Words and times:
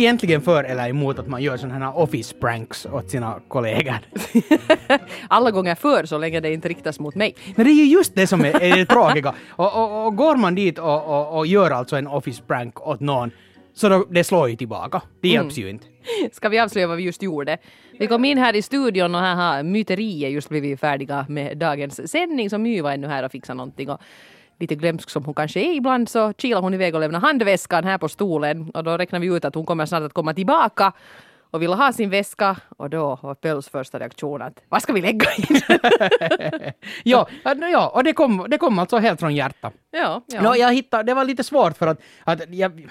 egentligen 0.00 0.40
för 0.40 0.64
eller 0.64 0.88
emot 0.88 1.18
att 1.18 1.28
man 1.28 1.42
gör 1.42 1.56
sådana 1.56 1.86
här 1.86 1.98
office 1.98 2.34
pranks 2.40 2.86
åt 2.86 3.10
sina 3.10 3.40
kollegor? 3.48 3.98
Alla 5.28 5.50
gånger 5.50 5.74
för 5.74 6.04
så 6.04 6.18
länge 6.18 6.40
det 6.40 6.52
inte 6.52 6.68
riktas 6.68 7.00
mot 7.00 7.14
mig. 7.14 7.34
Men 7.56 7.66
det 7.66 7.72
är 7.72 7.74
ju 7.74 7.84
just 7.84 8.14
det 8.14 8.26
som 8.26 8.40
är, 8.40 8.62
är 8.62 8.76
det 8.76 8.86
tråkiga. 8.86 9.34
Och, 9.48 9.76
och, 9.76 10.06
och 10.06 10.16
går 10.16 10.36
man 10.36 10.54
dit 10.54 10.78
och, 10.78 11.04
och, 11.06 11.38
och 11.38 11.46
gör 11.46 11.70
alltså 11.70 11.96
en 11.96 12.06
office 12.06 12.42
prank 12.46 12.86
åt 12.86 13.00
någon 13.00 13.30
så 13.74 13.88
då, 13.88 14.06
det 14.10 14.24
slår 14.24 14.48
ju 14.48 14.56
tillbaka. 14.56 15.02
Det 15.20 15.28
hjälps 15.28 15.58
ju 15.58 15.70
inte. 15.70 15.86
Ska 16.32 16.48
vi 16.48 16.58
avslöja 16.58 16.86
vad 16.86 16.96
vi 16.96 17.02
just 17.02 17.22
gjorde? 17.22 17.58
Vi 17.98 18.06
kom 18.06 18.24
in 18.24 18.38
här 18.38 18.56
i 18.56 18.62
studion 18.62 19.14
och 19.14 19.20
här 19.20 19.34
har 19.34 19.62
myteriet 19.62 20.32
just 20.32 20.48
blivit 20.48 20.80
färdiga 20.80 21.26
med 21.28 21.58
dagens 21.58 22.10
sändning 22.10 22.50
så 22.50 22.58
My 22.58 22.80
var 22.80 22.92
ännu 22.92 23.06
här 23.06 23.24
och 23.24 23.32
fixade 23.32 23.56
någonting. 23.56 23.90
Och 23.90 24.00
lite 24.60 24.74
glömsk 24.74 25.10
som 25.10 25.24
hon 25.24 25.34
kanske 25.34 25.60
är 25.60 25.74
ibland 25.74 26.08
så 26.08 26.32
kilar 26.32 26.60
hon 26.60 26.74
iväg 26.74 26.94
och 26.94 27.00
lämnar 27.00 27.20
handväskan 27.20 27.84
här 27.84 27.98
på 27.98 28.08
stolen. 28.08 28.70
Och 28.70 28.84
då 28.84 28.96
räknar 28.96 29.20
vi 29.20 29.26
ut 29.26 29.44
att 29.44 29.54
hon 29.54 29.66
kommer 29.66 29.86
snart 29.86 30.02
att 30.02 30.12
komma 30.12 30.34
tillbaka 30.34 30.92
och 31.50 31.62
ville 31.62 31.74
ha 31.74 31.92
sin 31.92 32.10
väska 32.10 32.56
och 32.76 32.90
då 32.90 33.18
var 33.22 33.34
Pölls 33.34 33.68
första 33.68 33.98
reaktion 33.98 34.42
att 34.42 34.62
vad 34.68 34.82
ska 34.82 34.92
vi 34.92 35.00
lägga 35.00 35.26
in? 35.36 35.60
ja, 37.04 37.28
ja, 37.72 37.88
och 37.94 38.04
det 38.04 38.12
kom, 38.12 38.46
det 38.48 38.58
kom 38.58 38.78
alltså 38.78 38.98
helt 38.98 39.20
från 39.20 39.34
hjärtat. 39.34 39.74
ja, 39.90 40.22
ja. 40.26 40.42
No, 40.42 40.56
jag 40.56 40.74
hittade, 40.74 41.02
det 41.02 41.14
var 41.14 41.24
lite 41.24 41.44
svårt 41.44 41.76
för 41.76 41.86
att, 41.86 42.00
att 42.24 42.54
jag, 42.54 42.88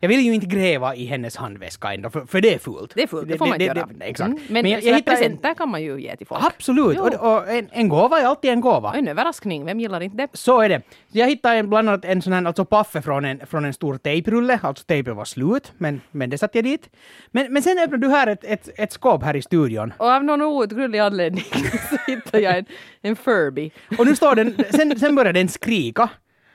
jag 0.00 0.08
vill 0.08 0.20
ju 0.20 0.34
inte 0.34 0.46
gräva 0.46 0.94
i 0.94 1.06
hennes 1.06 1.36
handväska 1.36 1.94
ändå, 1.94 2.10
för, 2.10 2.26
för 2.26 2.40
det 2.40 2.54
är 2.54 2.58
fult. 2.58 2.92
det 2.94 3.02
är 3.02 3.06
fullt, 3.06 3.28
det 3.28 3.38
får 3.38 3.46
man 3.46 3.60
inte 3.60 3.64
göra. 3.64 3.88
exakt. 4.00 4.28
Mm. 4.28 4.42
Men, 4.48 4.66
jag, 4.70 4.82
jag, 4.82 4.96
hittade 4.96 5.16
en, 5.16 5.18
presenter 5.18 5.54
kan 5.54 5.68
man 5.68 5.82
ju 5.82 6.00
ge 6.00 6.16
till 6.16 6.26
folk. 6.26 6.44
Absolut, 6.44 6.96
Jo. 6.96 7.04
och, 7.04 7.36
och 7.36 7.48
en, 7.48 7.68
en 7.72 7.88
gåva 7.88 8.20
är 8.20 8.24
alltid 8.24 8.50
en 8.50 8.60
gåva. 8.60 8.94
En 8.94 9.08
överraskning, 9.08 9.64
vem 9.64 9.80
gillar 9.80 10.00
inte 10.00 10.16
det? 10.16 10.28
Så 10.32 10.60
är 10.60 10.68
det. 10.68 10.82
Jag 11.10 11.26
hittade 11.28 11.56
en, 11.56 11.68
bland 11.68 11.88
annat 11.88 12.04
en 12.04 12.22
sån 12.22 12.32
här 12.32 12.44
alltså 12.44 12.64
paffe 12.64 13.02
från 13.02 13.24
en, 13.24 13.46
från 13.46 13.64
en 13.64 13.72
stor 13.72 13.98
tejprulle, 13.98 14.58
alltså 14.62 14.84
tejpen 14.84 15.16
var 15.16 15.24
slut, 15.24 15.72
men, 15.78 16.00
men 16.10 16.30
det 16.30 16.38
satte 16.38 16.58
jag 16.58 16.64
dit. 16.64 16.88
Men, 17.30 17.52
men 17.52 17.62
sen 17.62 17.78
öppnade 17.78 18.01
du 18.02 18.08
här 18.08 18.26
ett, 18.26 18.44
ett, 18.44 18.68
ett 18.76 18.92
skåp 18.92 19.22
här 19.22 19.36
i 19.36 19.42
studion. 19.42 19.92
Och 19.98 20.06
av 20.06 20.24
någon 20.24 20.42
outgrundlig 20.42 20.98
anledning 20.98 21.44
så 21.90 21.96
hittade 22.06 22.42
jag 22.42 22.58
en, 22.58 22.64
en 23.02 23.16
Furby. 23.16 23.70
Och 23.98 24.06
nu 24.06 24.16
står 24.16 24.34
den, 24.34 24.54
sen, 24.70 24.98
sen 24.98 25.14
började 25.14 25.38
den 25.38 25.48
skrika. 25.48 26.10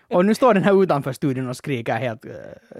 Och 0.09 0.25
nu 0.25 0.35
står 0.35 0.53
den 0.53 0.63
här 0.63 0.83
utanför 0.83 1.13
studion 1.13 1.49
och 1.49 1.57
skriker 1.57 1.93
helt 1.95 2.25
uh, 2.25 2.31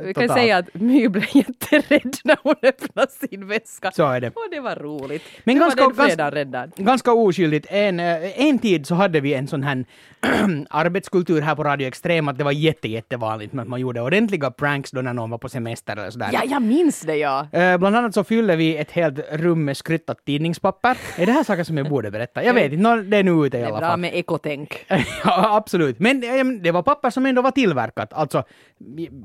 Vi 0.05 0.13
kan 0.13 0.29
säga 0.29 0.57
att 0.57 0.73
My 0.73 1.07
blev 1.07 1.25
jätterädd 1.33 2.15
när 2.23 2.37
hon 2.43 2.55
öppnade 2.63 3.11
sin 3.11 3.47
väska. 3.47 3.91
Så 3.91 4.05
är 4.07 4.21
det. 4.21 4.27
Och 4.27 4.47
det 4.51 4.59
var 4.59 4.75
roligt. 4.75 5.23
Men 5.43 5.55
nu 5.55 5.61
ganska- 5.61 5.81
var 5.83 5.89
den 5.89 5.97
ganska- 5.97 6.15
fredag 6.15 6.31
räddad. 6.35 6.71
Ganska 6.75 7.11
oskyldigt. 7.13 7.67
En, 7.69 7.99
eh, 7.99 8.41
en 8.41 8.59
tid 8.59 8.87
så 8.87 8.95
hade 8.95 9.19
vi 9.19 9.33
en 9.33 9.47
sån 9.47 9.63
här 9.63 9.85
arbetskultur 10.69 11.41
här 11.41 11.55
på 11.55 11.63
Radio 11.63 11.87
Extrem 11.87 12.27
att 12.27 12.37
det 12.37 12.43
var 12.43 12.51
jätte, 12.51 12.87
jättevanligt 12.87 13.53
med 13.53 13.63
att 13.63 13.69
man 13.69 13.79
gjorde 13.79 14.01
ordentliga 14.01 14.51
pranks 14.51 14.91
då 14.91 15.01
när 15.01 15.13
någon 15.13 15.29
var 15.29 15.37
på 15.37 15.49
semester 15.49 15.93
eller 15.97 16.09
sådär. 16.09 16.29
Ja, 16.33 16.41
jag 16.45 16.61
minns 16.61 17.01
det 17.01 17.15
ja. 17.15 17.47
Eh, 17.51 17.77
Bland 17.77 17.95
annat 17.95 18.13
så 18.13 18.23
fyllde 18.23 18.55
vi 18.55 18.77
ett 18.77 18.91
helt 18.91 19.19
rum 19.31 19.65
med 19.65 19.77
skryttat 19.77 20.25
tidningspapper. 20.25 20.97
Är 21.17 21.25
det 21.25 21.31
här 21.31 21.43
saker 21.43 21.63
som 21.63 21.77
jag 21.77 21.89
borde 21.89 22.11
berätta? 22.11 22.43
Jag 22.43 22.53
vet 22.53 22.71
inte, 22.71 22.83
Nå, 22.83 22.95
det 22.95 23.17
är 23.17 23.23
nu 23.23 23.31
ute 23.31 23.57
i 23.57 23.59
Det 23.61 23.65
är 23.65 23.65
alla 23.69 23.79
bra 23.79 23.87
fall. 23.89 23.99
med 23.99 24.15
ekotänk. 24.15 24.85
ja, 25.23 25.55
absolut. 25.57 25.99
Men 25.99 26.23
eh, 26.23 26.45
det 26.61 26.71
var 26.71 26.81
papper 26.83 27.09
som 27.17 27.25
ändå 27.25 27.41
var 27.41 27.51
tillverkat. 27.51 28.13
Alltså, 28.13 28.43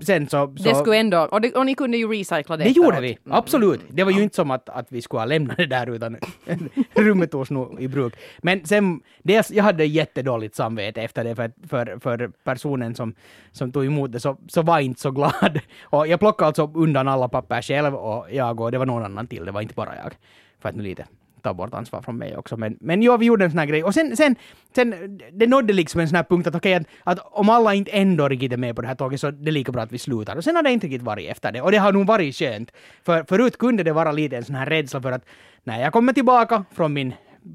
sen 0.02 0.28
så... 0.28 0.54
så 0.56 0.62
Det 0.62 0.74
skulle 0.74 0.96
ändå, 0.96 1.18
och, 1.18 1.40
det, 1.40 1.52
och 1.52 1.66
ni 1.66 1.74
kunde 1.74 1.96
ju 1.96 2.08
recycla 2.08 2.56
det 2.56 2.64
det 2.64 2.70
gjorde 2.70 3.00
vi, 3.00 3.18
absolut. 3.30 3.80
Det 3.88 4.04
var 4.04 4.12
ju 4.12 4.22
inte 4.22 4.36
som 4.36 4.50
att, 4.50 4.68
att 4.68 4.92
vi 4.92 5.02
skulle 5.02 5.20
ha 5.20 5.26
lämnat 5.26 5.56
det 5.56 5.66
där 5.66 5.90
utan 5.90 6.16
rummet 6.94 7.30
togs 7.30 7.50
nog 7.50 7.80
i 7.80 7.88
bruk. 7.88 8.14
Men 8.42 8.66
sen, 8.66 9.00
dels, 9.22 9.50
jag 9.50 9.64
hade 9.64 9.84
jättedåligt 9.84 10.54
samvete 10.54 11.02
efter 11.02 11.24
det 11.24 11.36
för, 11.36 11.52
för, 11.68 11.98
för 12.00 12.32
personen 12.44 12.94
som, 12.94 13.14
som 13.52 13.72
tog 13.72 13.84
emot 13.84 14.12
det 14.12 14.20
så, 14.20 14.36
så 14.48 14.62
var 14.62 14.80
inte 14.80 15.00
så 15.00 15.10
glad. 15.10 15.60
Och 15.82 16.06
jag 16.06 16.20
plockade 16.20 16.46
alltså 16.46 16.70
undan 16.74 17.08
alla 17.08 17.28
papper 17.28 17.62
själv 17.62 17.94
och 17.94 18.26
jag 18.30 18.60
och 18.60 18.72
det 18.72 18.78
var 18.78 18.86
någon 18.86 19.04
annan 19.04 19.26
till, 19.26 19.44
det 19.44 19.52
var 19.52 19.60
inte 19.60 19.74
bara 19.74 19.96
jag. 19.96 20.12
För 20.60 20.68
att 20.68 20.76
nu 20.76 20.82
lite 20.82 21.06
ta 21.42 21.54
bort 21.54 21.74
ansvar 21.74 22.02
från 22.02 22.18
mig 22.18 22.36
också. 22.36 22.56
Men, 22.56 22.76
men 22.80 23.02
ja, 23.02 23.16
vi 23.16 23.26
gjorde 23.26 23.44
en 23.44 23.50
sån 23.50 23.58
här 23.58 23.66
grej. 23.66 23.84
Och 23.84 23.94
sen, 23.94 24.16
sen, 24.16 24.36
sen 24.74 25.18
det 25.32 25.46
nådde 25.46 25.72
liksom 25.72 26.00
en 26.00 26.08
sån 26.08 26.16
här 26.16 26.24
punkt 26.24 26.46
att 26.46 26.54
okej, 26.54 26.74
att, 26.74 26.86
att 27.04 27.18
om 27.32 27.48
alla 27.48 27.74
inte 27.74 27.90
ändå 27.90 28.28
riktigt 28.28 28.52
är 28.52 28.56
med 28.56 28.76
på 28.76 28.82
det 28.82 28.88
här 28.88 28.94
tåget 28.94 29.20
så 29.20 29.30
det 29.30 29.50
är 29.50 29.52
lika 29.52 29.72
bra 29.72 29.82
att 29.82 29.92
vi 29.92 29.98
slutar. 29.98 30.36
Och 30.36 30.44
sen 30.44 30.56
har 30.56 30.62
det 30.62 30.70
inte 30.70 30.86
riktigt 30.86 31.02
varit 31.02 31.30
efter 31.30 31.52
det. 31.52 31.60
Och 31.60 31.72
det 31.72 31.78
har 31.78 31.92
nog 31.92 32.06
varit 32.06 32.36
skönt. 32.36 32.70
För 33.04 33.24
förut 33.24 33.58
kunde 33.58 33.82
det 33.82 33.92
vara 33.92 34.12
lite 34.12 34.36
en 34.36 34.44
sån 34.44 34.54
här 34.54 34.66
rädsla 34.66 35.02
för 35.02 35.12
att 35.12 35.24
när 35.64 35.80
jag 35.80 35.92
kommer 35.92 36.12
tillbaka 36.12 36.64
från 36.74 36.92
min 36.92 37.14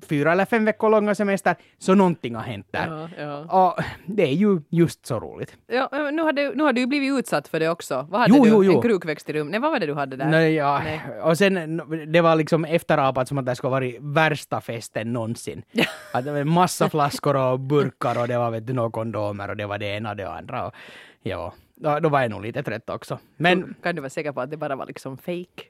fyra 0.09 0.31
eller 0.31 0.46
fem 0.46 0.66
veckor 0.66 0.90
långa 0.90 1.16
semester 1.16 1.56
så 1.78 1.96
någonting 1.96 2.36
har 2.36 2.44
hänt 2.44 2.68
där. 2.72 3.09
Ja, 3.18 3.24
ja. 3.50 3.68
Och 3.68 3.84
det 4.06 4.24
är 4.24 4.34
ju 4.34 4.62
just 4.70 5.06
så 5.06 5.20
roligt. 5.20 5.58
Ja, 5.68 5.90
nu, 6.12 6.22
har 6.22 6.34
du, 6.34 6.56
nu 6.56 6.64
har 6.64 6.74
du 6.74 6.81
ju 6.81 6.88
blivit 6.88 7.20
utsatt 7.20 7.48
för 7.48 7.59
det 7.59 7.70
också. 7.70 8.08
Vad 8.09 8.22
hade 8.22 8.38
Jo, 8.38 8.44
du? 8.44 8.50
jo, 8.50 8.64
jo. 8.64 8.76
En 8.76 8.81
krukväxt 8.81 9.30
i 9.30 9.34
rum? 9.34 9.47
Nej, 9.47 9.59
vad 9.59 9.72
var 9.72 9.80
det 9.80 9.86
du 9.86 9.94
hade 9.94 10.16
där? 10.16 10.26
Nej, 10.26 10.53
ja. 10.53 10.81
Nej. 10.84 11.02
Och 11.24 11.38
sen, 11.38 11.81
det 12.12 12.22
var 12.22 12.36
liksom 12.36 12.66
efterapat 12.66 13.28
som 13.28 13.38
att 13.38 13.46
det 13.46 13.56
skulle 13.56 13.72
varit 13.72 13.97
värsta 14.00 14.62
festen 14.62 15.14
någonsin. 15.14 15.64
Att 16.14 16.26
det 16.26 16.31
var 16.31 16.44
massa 16.44 16.90
flaskor 16.90 17.36
och 17.36 17.59
burkar 17.59 18.22
och 18.22 18.28
det 18.28 18.38
var 18.38 18.52
vet 18.52 18.68
du, 18.68 18.74
några 18.74 18.92
kondomer 18.92 19.50
och 19.50 19.58
det 19.58 19.66
var 19.66 19.78
det 19.78 19.86
ena 19.86 20.09
och 20.09 20.16
det 20.16 20.30
andra. 20.30 20.68
Och, 20.68 20.74
ja, 21.22 21.53
då, 21.76 22.00
då 22.00 22.09
var 22.09 22.22
jag 22.22 22.31
nog 22.31 22.42
lite 22.42 22.64
trött 22.64 22.90
också. 22.90 23.20
Men 23.38 23.76
Kan 23.84 23.96
du 23.96 24.02
vara 24.02 24.09
säker 24.09 24.31
på 24.31 24.42
att 24.42 24.52
det 24.52 24.58
bara 24.58 24.76
var 24.76 24.86
liksom 24.86 25.18
fake? 25.18 25.64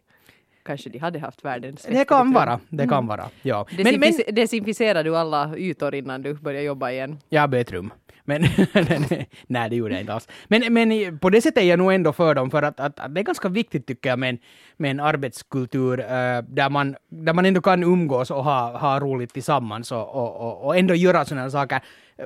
Kanske 0.67 0.89
de 0.89 0.99
hade 0.99 1.19
haft 1.19 1.45
världens 1.45 1.85
det 1.89 2.05
kan 2.07 2.33
vara, 2.33 2.59
det 2.69 2.87
kan 2.87 3.07
vara. 3.07 3.25
Ja. 3.41 3.65
Men, 3.77 3.83
men 3.83 3.93
Desinfic- 3.93 4.31
Desinficerar 4.31 5.03
du 5.03 5.17
alla 5.17 5.57
ytor 5.57 5.95
innan 5.95 6.21
du 6.21 6.33
börjar 6.33 6.61
jobba 6.61 6.91
igen? 6.91 7.17
jag 7.29 7.49
bytte 7.49 7.73
rum. 7.75 7.93
Men 8.29 8.41
nej, 9.47 9.69
det 9.69 9.75
gjorde 9.75 9.93
jag 9.93 10.01
inte 10.01 10.13
alls. 10.13 10.27
Men, 10.47 10.73
men 10.73 11.19
på 11.19 11.29
det 11.29 11.41
sättet 11.41 11.63
är 11.63 11.67
jag 11.67 11.79
nog 11.79 11.93
ändå 11.93 12.13
för 12.13 12.35
dem, 12.35 12.51
för 12.51 12.63
att, 12.63 12.79
att, 12.79 12.99
att 12.99 13.15
det 13.15 13.21
är 13.21 13.23
ganska 13.23 13.49
viktigt 13.49 13.87
tycker 13.87 14.09
jag 14.09 14.19
med 14.19 14.29
en, 14.29 14.37
med 14.77 14.91
en 14.91 14.99
arbetskultur 14.99 15.99
eh, 15.99 16.41
där, 16.47 16.69
man, 16.69 16.95
där 17.09 17.33
man 17.33 17.45
ändå 17.45 17.61
kan 17.61 17.83
umgås 17.83 18.31
och 18.31 18.43
ha, 18.43 18.77
ha 18.77 18.99
roligt 18.99 19.33
tillsammans 19.33 19.91
och, 19.91 20.15
och, 20.15 20.35
och, 20.41 20.65
och 20.65 20.77
ändå 20.77 20.95
göra 20.95 21.25
sådana 21.25 21.49
saker. 21.49 21.81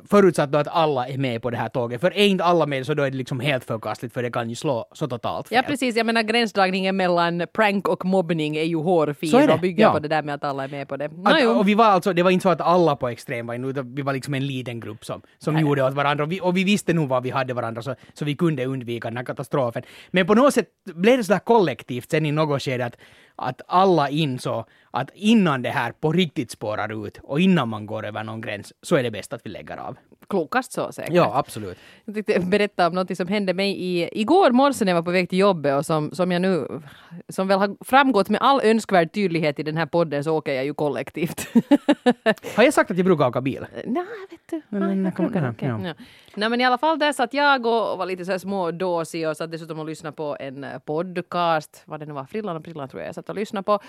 Förutsatt 0.10 0.52
då 0.52 0.58
att 0.58 0.68
alla 0.68 1.08
är 1.08 1.18
med 1.18 1.42
på 1.42 1.50
det 1.50 1.58
här 1.58 1.70
tåget. 1.70 2.02
För 2.02 2.12
är 2.12 2.26
inte 2.26 2.44
alla 2.44 2.66
med 2.66 2.86
så 2.86 2.94
då 2.94 3.04
är 3.04 3.12
det 3.12 3.18
liksom 3.18 3.40
helt 3.40 3.64
förkastligt 3.64 4.14
för 4.14 4.24
det 4.24 4.32
kan 4.32 4.50
ju 4.50 4.56
slå 4.56 4.86
så 4.94 5.08
totalt 5.08 5.48
fel. 5.48 5.56
Ja 5.56 5.64
precis, 5.68 5.96
jag 5.96 6.06
menar 6.06 6.24
gränsdragningen 6.24 6.96
mellan 6.96 7.44
prank 7.54 7.88
och 7.88 8.06
mobbning 8.06 8.58
är 8.58 8.64
ju 8.64 8.76
hårfin 8.76 9.30
Så 9.30 9.38
är 9.38 9.54
och 9.54 9.60
bygger 9.60 9.84
ja. 9.84 9.92
på 9.92 10.00
det 10.00 10.08
där 10.08 10.24
med 10.24 10.36
att 10.36 10.44
alla 10.44 10.64
är 10.64 10.68
med 10.68 10.88
på 10.88 10.98
det. 10.98 11.06
Att, 11.06 11.58
och 11.58 11.68
vi 11.68 11.74
var 11.74 11.86
alltså, 11.86 12.14
det 12.14 12.24
var 12.24 12.32
inte 12.32 12.44
så 12.44 12.50
att 12.50 12.62
alla 12.62 12.96
på 12.96 13.10
extrem 13.10 13.48
var 13.48 13.54
inne, 13.54 13.68
utan 13.68 13.96
vi 13.96 14.02
var 14.02 14.14
liksom 14.14 14.34
en 14.34 14.48
liten 14.48 14.80
grupp 14.80 15.06
som, 15.06 15.22
som 15.38 15.60
gjorde 15.60 15.84
åt 15.84 15.94
varandra. 15.94 16.24
Och 16.24 16.32
vi, 16.32 16.42
och 16.42 16.58
vi 16.58 16.64
visste 16.64 16.94
nog 16.94 17.10
vad 17.10 17.24
vi 17.24 17.30
hade 17.30 17.54
varandra, 17.54 17.82
så, 17.82 17.96
så 18.14 18.26
vi 18.26 18.36
kunde 18.36 18.66
undvika 18.66 19.08
den 19.08 19.18
här 19.18 19.26
katastrofen. 19.26 19.84
Men 20.12 20.28
på 20.28 20.34
något 20.34 20.54
sätt 20.54 20.68
blev 20.96 21.18
det 21.18 21.24
sådär 21.24 21.40
kollektivt 21.40 22.12
sen 22.12 22.26
i 22.26 22.32
något 22.32 22.62
skede 22.62 22.86
att, 22.86 22.98
att 23.36 23.62
alla 23.68 24.10
insåg 24.10 24.66
att 24.92 25.10
innan 25.14 25.62
det 25.62 25.70
här 25.70 25.92
på 25.92 26.12
riktigt 26.12 26.52
spårar 26.52 27.08
ut 27.08 27.18
och 27.24 27.40
innan 27.40 27.70
man 27.70 27.86
går 27.86 28.06
över 28.06 28.24
någon 28.24 28.42
gräns 28.42 28.74
så 28.82 28.96
är 28.96 29.04
det 29.04 29.12
bäst 29.12 29.34
att 29.34 29.46
vi 29.46 29.50
lägger 29.50 29.78
av. 29.78 29.98
Klokast 30.32 30.72
så 30.72 30.92
säkert. 30.92 31.14
Ja, 31.14 31.32
absolut. 31.38 31.78
Jag 32.06 32.16
tänkte 32.16 32.40
berätta 32.40 32.88
om 32.88 32.94
något 32.94 33.18
som 33.18 33.28
hände 33.28 33.54
mig 33.54 33.84
i, 33.84 34.10
igår 34.22 34.52
morse 34.52 34.86
när 34.86 34.92
jag 34.92 34.96
var 34.96 35.04
på 35.04 35.12
väg 35.12 35.30
till 35.30 35.40
jobbet 35.40 35.78
och 35.78 35.86
som, 35.86 36.12
som 36.12 36.32
jag 36.32 36.42
nu, 36.42 36.82
som 37.30 37.48
väl 37.48 37.60
har 37.60 37.76
framgått 37.86 38.30
med 38.30 38.42
all 38.42 38.62
önskvärd 38.64 39.14
tydlighet 39.14 39.60
i 39.60 39.64
den 39.64 39.78
här 39.78 39.86
podden 39.86 40.24
så 40.24 40.38
åker 40.38 40.54
jag 40.54 40.66
ju 40.66 40.74
kollektivt. 40.74 41.48
Har 42.56 42.64
jag 42.64 42.74
sagt 42.74 42.92
att 42.92 42.98
jag 42.98 43.06
brukar 43.06 43.28
åka 43.28 43.42
bil? 43.42 43.66
Nej, 43.86 44.06
vet 44.32 44.40
du. 44.50 44.62
Men- 44.70 44.80
men 44.88 45.04
Nej, 45.04 45.12
kom- 45.12 45.26
okej, 45.26 45.42
ja, 45.44 45.50
okej, 45.52 45.68
ja. 45.70 45.80
ja. 45.88 45.94
Nej, 46.36 46.50
men 46.50 46.62
i 46.62 46.66
alla 46.66 46.78
fall 46.78 47.00
där 47.00 47.14
satt 47.14 47.34
jag 47.34 47.66
och 47.66 47.98
var 47.98 48.06
lite 48.06 48.26
så 48.26 48.32
här 48.32 48.38
smådåsig 48.38 49.28
och 49.28 49.38
satt 49.38 49.52
dessutom 49.52 49.80
och 49.80 49.86
lyssnade 49.86 50.16
på 50.16 50.38
en 50.40 50.64
eh, 50.64 50.80
podcast, 50.80 51.84
vad 51.86 52.00
det 52.00 52.06
nu 52.06 52.14
var, 52.14 52.26
Frillan 52.26 52.56
och 52.58 52.64
Prillan 52.64 52.90
tror 52.90 53.02
jag 53.02 53.08
jag 53.08 53.16
satt 53.16 53.30
och 53.30 53.36
lyssnade 53.36 53.64
på. 53.64 53.80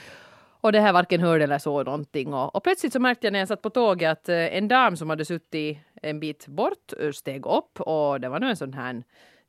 Och 0.61 0.73
det 0.73 0.81
här 0.81 0.93
varken 0.93 1.21
hörde 1.21 1.45
eller 1.45 1.59
såg 1.59 1.85
någonting. 1.87 2.35
Och, 2.35 2.57
och 2.57 2.63
plötsligt 2.65 2.93
så 2.93 3.01
märkte 3.01 3.27
jag 3.27 3.33
när 3.33 3.39
jag 3.39 3.49
satt 3.49 3.63
på 3.63 3.71
tåget 3.71 4.11
att 4.13 4.29
eh, 4.29 4.37
en 4.57 4.69
dam 4.69 4.97
som 4.97 5.11
hade 5.11 5.25
suttit 5.25 5.79
en 6.03 6.21
bit 6.21 6.47
bort 6.47 6.93
steg 7.15 7.47
upp 7.47 7.81
och 7.81 8.21
det 8.21 8.29
var 8.29 8.41
nu 8.41 8.49
en 8.49 8.57
sån 8.57 8.73
här 8.73 9.03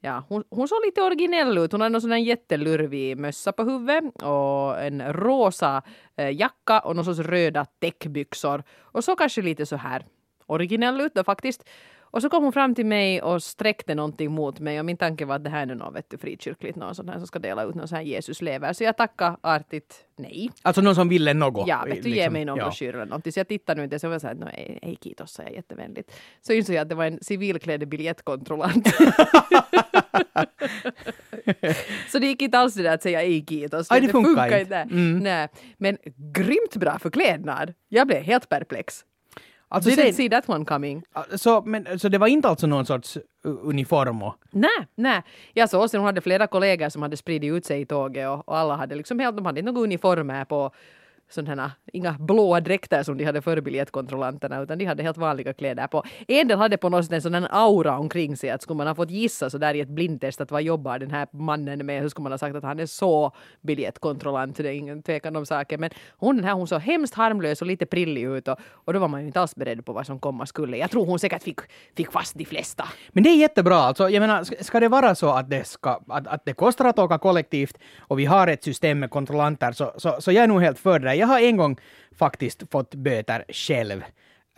Ja, 0.05 0.23
hon, 0.29 0.43
hon 0.49 0.67
såg 0.67 0.77
lite 0.85 1.01
originell 1.01 1.57
ut. 1.57 1.71
Hon 1.71 1.81
hade 1.81 1.91
någon 1.91 2.01
sån 2.01 2.11
här 2.11 2.17
jättelurvig 2.17 3.17
mössa 3.17 3.51
på 3.51 3.63
huvudet 3.63 4.03
och 4.21 4.81
en 4.81 5.13
rosa 5.13 5.81
eh, 6.15 6.29
jacka 6.35 6.79
och 6.79 6.95
någon 6.95 7.05
sorts 7.05 7.19
röda 7.19 7.65
täckbyxor. 7.65 8.63
Och 8.81 9.03
så 9.03 9.15
kanske 9.15 9.41
lite 9.41 9.65
så 9.65 9.75
här 9.75 10.05
originell 10.45 11.01
ut 11.01 11.13
då 11.15 11.23
faktiskt. 11.23 11.69
Och 12.13 12.21
så 12.21 12.29
kom 12.29 12.43
hon 12.43 12.53
fram 12.53 12.75
till 12.75 12.85
mig 12.85 13.21
och 13.21 13.43
sträckte 13.43 13.95
någonting 13.95 14.31
mot 14.31 14.59
mig 14.59 14.79
och 14.79 14.85
min 14.85 14.97
tanke 14.97 15.25
var 15.25 15.35
att 15.35 15.43
det 15.43 15.49
här 15.49 15.61
är 15.61 15.65
nu 15.65 15.75
något 15.75 16.09
du, 16.09 16.17
frikyrkligt, 16.17 16.75
någon 16.75 16.95
sån 16.95 17.09
här 17.09 17.17
som 17.17 17.27
ska 17.27 17.39
dela 17.39 17.63
ut 17.63 17.75
någon 17.75 17.87
sån 17.87 17.95
här 17.95 18.03
Jesuslever. 18.03 18.73
Så 18.73 18.83
jag 18.83 18.97
tackade 18.97 19.37
artigt 19.41 20.05
nej. 20.15 20.49
Alltså 20.61 20.81
någon 20.81 20.95
som 20.95 21.09
ville 21.09 21.33
något. 21.33 21.67
Ja, 21.67 21.83
vet 21.85 22.03
du, 22.03 22.09
ge 22.09 22.15
liksom. 22.15 22.33
mig 22.33 22.45
någon 22.45 22.57
Ja. 22.57 22.63
broschyr 22.63 22.93
eller 22.93 23.05
någonting. 23.05 23.31
Så 23.31 23.39
jag 23.39 23.47
tittade 23.47 23.77
nu 23.77 23.83
inte, 23.83 23.99
så 23.99 24.05
jag 24.05 24.11
var 24.11 24.19
så 24.19 24.27
här, 24.27 24.35
nej, 24.35 24.79
hej 24.81 24.97
kitos, 25.03 25.31
sa 25.31 25.43
jag 25.43 25.53
jättevänligt. 25.53 26.11
Så 26.41 26.53
insåg 26.53 26.75
jag 26.75 26.81
att 26.81 26.89
det 26.89 26.95
var 26.95 27.05
en 27.05 27.19
civilklädd 27.21 27.87
biljettkontrollant. 27.87 28.87
så 32.11 32.19
det 32.19 32.27
gick 32.27 32.41
inte 32.41 32.57
alls 32.57 32.73
det 32.73 32.83
där 32.83 32.93
att 32.93 33.03
säga 33.03 33.21
ej 33.21 33.45
kitos. 33.49 33.91
Aj, 33.91 34.01
det 34.01 34.07
funkar 34.07 34.59
inte. 34.59 34.87
inte. 34.91 34.95
Nej. 34.95 35.47
Men 35.77 35.97
grymt 36.33 36.75
bra 36.75 36.99
förklädnad. 36.99 37.73
Jag 37.89 38.07
blev 38.07 38.21
helt 38.21 38.49
perplex. 38.49 39.05
Alltså, 39.73 39.89
Didn't 39.89 39.95
säg- 39.95 40.13
see 40.13 40.29
that 40.29 40.49
one 40.49 40.65
coming. 40.65 41.03
så, 41.35 41.61
men, 41.61 41.99
så 41.99 42.09
det 42.09 42.17
var 42.17 42.27
inte 42.27 42.49
alltså 42.49 42.67
någon 42.67 42.85
sorts 42.85 43.17
uh, 43.17 43.23
uniform 43.63 44.23
och... 44.23 44.35
Nej, 44.51 44.69
nej. 44.95 45.21
Jag 45.53 45.69
såg 45.69 45.89
sen 45.89 45.99
hon 45.99 46.05
hade 46.05 46.21
flera 46.21 46.47
kollegor 46.47 46.89
som 46.89 47.01
hade 47.01 47.17
spridit 47.17 47.53
ut 47.53 47.65
sig 47.65 47.81
i 47.81 47.85
tåget 47.85 48.27
och, 48.29 48.49
och 48.49 48.57
alla 48.57 48.75
hade 48.75 48.95
liksom 48.95 49.19
helt, 49.19 49.35
de 49.37 49.45
hade 49.45 49.59
inte 49.59 49.71
några 49.71 49.83
uniformer 49.83 50.45
på 50.45 50.71
sådana 51.29 51.71
inga 51.93 52.13
blåa 52.19 52.59
dräkter 52.61 53.03
som 53.03 53.17
de 53.17 53.25
hade 53.25 53.41
för 53.41 53.61
biljettkontrollanterna 53.61 54.61
utan 54.61 54.77
de 54.77 54.85
hade 54.85 55.03
helt 55.03 55.17
vanliga 55.17 55.53
kläder 55.53 55.87
på. 55.87 56.03
En 56.27 56.47
del 56.47 56.57
hade 56.57 56.77
på 56.77 56.89
något 56.89 57.05
sätt 57.05 57.13
en 57.13 57.21
sån 57.21 57.33
här 57.33 57.47
aura 57.51 57.97
omkring 57.97 58.37
sig 58.37 58.49
att 58.49 58.61
skulle 58.61 58.77
man 58.77 58.87
ha 58.87 58.95
fått 58.95 59.09
gissa 59.11 59.49
så 59.49 59.57
där 59.57 59.73
i 59.73 59.79
ett 59.79 59.87
blindtest 59.89 60.41
att 60.41 60.51
vad 60.51 60.61
jobbar 60.61 60.99
den 60.99 61.11
här 61.11 61.27
mannen 61.31 61.85
med 61.85 62.03
så 62.03 62.09
skulle 62.09 62.23
man 62.23 62.31
ha 62.31 62.37
sagt 62.37 62.55
att 62.55 62.63
han 62.63 62.79
är 62.79 62.85
så 62.85 63.31
biljettkontrollant, 63.61 64.57
det 64.57 64.69
är 64.69 64.73
ingen 64.73 65.03
tvekan 65.03 65.35
om 65.35 65.45
saken. 65.45 65.79
Men 65.79 65.89
hon 66.17 66.35
den 66.35 66.45
här 66.45 66.53
hon 66.53 66.67
såg 66.67 66.81
hemskt 66.81 67.13
harmlös 67.13 67.61
och 67.61 67.67
lite 67.67 67.85
prillig 67.85 68.23
ut 68.23 68.47
och, 68.47 68.57
och 68.71 68.93
då 68.93 68.99
var 68.99 69.07
man 69.07 69.21
ju 69.21 69.27
inte 69.27 69.41
alls 69.41 69.55
beredd 69.55 69.85
på 69.85 69.93
vad 69.93 70.05
som 70.05 70.19
komma 70.19 70.45
skulle. 70.45 70.77
Jag 70.77 70.91
tror 70.91 71.05
hon 71.05 71.19
säkert 71.19 71.43
fick, 71.43 71.59
fick 71.97 72.11
fast 72.11 72.37
de 72.37 72.45
flesta. 72.45 72.85
Men 73.09 73.23
det 73.23 73.29
är 73.29 73.37
jättebra. 73.37 73.75
Alltså, 73.75 74.09
jag 74.09 74.21
menar, 74.21 74.43
ska- 74.43 74.63
ska 74.63 74.79
det 74.79 74.87
vara 74.87 75.15
så 75.15 75.29
att 75.29 75.49
det, 75.49 75.67
ska, 75.67 76.01
att, 76.07 76.27
att 76.27 76.45
det 76.45 76.53
kostar 76.53 76.85
att 76.85 76.99
åka 76.99 77.17
kollektivt 77.17 77.77
och 77.99 78.19
vi 78.19 78.25
har 78.25 78.47
ett 78.47 78.63
system 78.63 78.99
med 78.99 79.09
kontrollanter 79.09 79.71
så, 79.71 79.93
så, 79.97 80.21
så 80.21 80.31
jag 80.31 80.43
är 80.43 80.47
nog 80.47 80.61
helt 80.61 80.79
för 80.79 80.99
det 80.99 81.12
där. 81.13 81.19
Jag 81.19 81.27
har 81.27 81.39
en 81.39 81.57
gång 81.57 81.77
faktiskt 82.19 82.63
fått 82.71 82.95
böter 82.95 83.45
själv. 83.49 84.03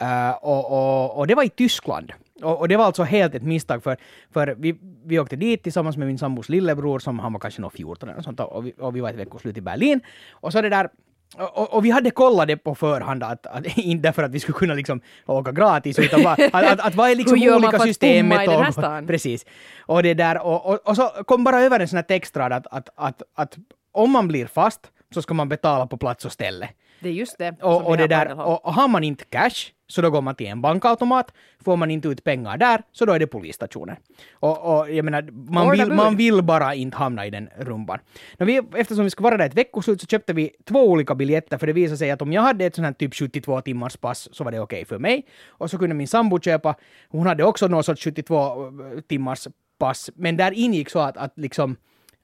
Eh, 0.01 0.31
och, 0.31 0.71
och, 0.71 1.17
och 1.17 1.27
det 1.27 1.35
var 1.35 1.43
i 1.43 1.49
Tyskland. 1.49 2.11
Och, 2.43 2.59
och 2.59 2.67
det 2.67 2.77
var 2.77 2.85
alltså 2.85 3.03
helt 3.03 3.35
ett 3.35 3.43
misstag 3.43 3.83
för, 3.83 3.97
för 4.33 4.55
vi, 4.59 4.75
vi 5.05 5.19
åkte 5.19 5.35
dit 5.35 5.63
tillsammans 5.63 5.97
med 5.97 6.07
min 6.07 6.17
sambos 6.17 6.49
lillebror 6.49 6.99
som 6.99 7.19
han 7.19 7.33
var 7.33 7.39
kanske 7.39 7.61
nog 7.61 7.73
14 7.73 8.09
eller 8.09 8.21
sånt 8.21 8.39
och 8.39 8.65
vi, 8.65 8.73
och 8.79 8.95
vi 8.95 8.99
var 9.01 9.09
ett 9.09 9.15
veckoslut 9.15 9.57
i 9.57 9.61
Berlin. 9.61 10.01
Och 10.31 10.51
så 10.51 10.61
det 10.61 10.69
där 10.69 10.89
och, 11.37 11.57
och- 11.57 11.73
och 11.73 11.85
vi 11.85 11.89
hade 11.91 12.11
kollat 12.11 12.47
det 12.47 12.57
på 12.57 12.75
förhand, 12.75 13.23
att, 13.23 13.45
att, 13.47 13.65
inte 13.77 14.11
för 14.11 14.23
att 14.23 14.31
vi 14.31 14.39
skulle 14.39 14.57
kunna 14.57 14.73
liksom 14.73 15.01
åka 15.25 15.51
gratis, 15.51 15.99
utan 15.99 16.23
bara 16.23 16.33
att, 16.33 16.53
att, 16.53 16.79
att 16.79 16.95
vad 16.95 17.09
är 17.09 17.15
liksom 17.15 17.39
Hur 17.41 17.55
olika 17.55 17.69
för 17.71 17.77
att 17.77 17.83
system 17.83 18.29
bomma 18.29 18.35
med 18.35 18.43
i 18.43 18.47
den 18.51 18.57
här 18.59 18.65
tåg? 18.71 18.73
stan? 18.83 19.07
Precis. 19.11 19.45
Och 19.79 20.03
det 20.03 20.13
där, 20.13 20.45
och, 20.45 20.65
och, 20.65 20.87
och 20.89 20.95
så 20.95 21.07
kom 21.27 21.43
bara 21.43 21.61
över 21.61 21.79
en 21.79 21.87
sån 21.87 21.97
här 21.97 22.03
textrad 22.03 22.53
att, 22.53 22.67
att, 22.71 22.89
att, 22.95 23.21
att 23.35 23.57
om 23.91 24.11
man 24.11 24.27
blir 24.27 24.45
fast 24.45 24.91
så 25.13 25.21
ska 25.21 25.33
man 25.33 25.49
betala 25.49 25.87
på 25.87 25.97
plats 25.97 26.25
och 26.25 26.31
ställe. 26.31 26.69
Det 26.99 27.09
är 27.09 27.13
just 27.13 27.37
det. 27.37 27.55
Och, 27.61 27.87
och, 27.87 27.97
det 27.97 28.07
där, 28.07 28.39
och, 28.39 28.65
och 28.65 28.73
har 28.73 28.87
man 28.87 29.03
inte 29.03 29.25
cash 29.25 29.71
så 29.87 30.01
då 30.01 30.09
går 30.09 30.21
man 30.21 30.35
till 30.35 30.47
en 30.47 30.61
bankautomat. 30.61 31.33
Får 31.63 31.77
man 31.77 31.91
inte 31.91 32.07
ut 32.07 32.23
pengar 32.23 32.57
där 32.57 32.81
så 32.91 33.05
då 33.05 33.13
är 33.13 33.19
det 33.19 33.27
polisstationen. 33.27 33.95
Och, 34.33 34.79
och 34.79 34.91
jag 34.91 35.05
menar, 35.05 35.29
man 35.51 35.71
vill, 35.71 35.91
man 35.91 36.15
vill 36.15 36.43
bara 36.43 36.75
inte 36.75 36.97
hamna 36.97 37.25
i 37.25 37.29
den 37.29 37.49
rumban. 37.57 37.99
När 38.37 38.45
vi, 38.45 38.61
eftersom 38.75 39.03
vi 39.03 39.09
ska 39.09 39.23
vara 39.23 39.37
där 39.37 39.45
ett 39.45 39.53
veckoslut 39.53 40.01
så 40.01 40.07
köpte 40.07 40.33
vi 40.33 40.51
två 40.63 40.89
olika 40.91 41.15
biljetter 41.15 41.57
för 41.57 41.67
det 41.67 41.73
visade 41.73 41.97
sig 41.97 42.11
att 42.11 42.21
om 42.21 42.33
jag 42.33 42.41
hade 42.41 42.65
ett 42.65 42.75
sånt 42.75 42.85
här 42.85 42.93
typ 42.93 43.15
72 43.15 43.61
timmars 43.61 43.97
pass 43.97 44.29
så 44.31 44.43
var 44.43 44.51
det 44.51 44.59
okej 44.59 44.85
för 44.85 44.99
mig. 44.99 45.25
Och 45.47 45.69
så 45.69 45.77
kunde 45.77 45.95
min 45.95 46.07
sambo 46.07 46.39
köpa, 46.39 46.75
hon 47.09 47.27
hade 47.27 47.43
också 47.43 47.67
någon 47.67 47.83
sorts 47.83 48.03
72 48.03 48.71
timmars 49.07 49.47
pass, 49.77 50.09
men 50.15 50.37
där 50.37 50.51
ingick 50.51 50.89
så 50.89 50.99
att, 50.99 51.17
att 51.17 51.33
liksom 51.35 51.75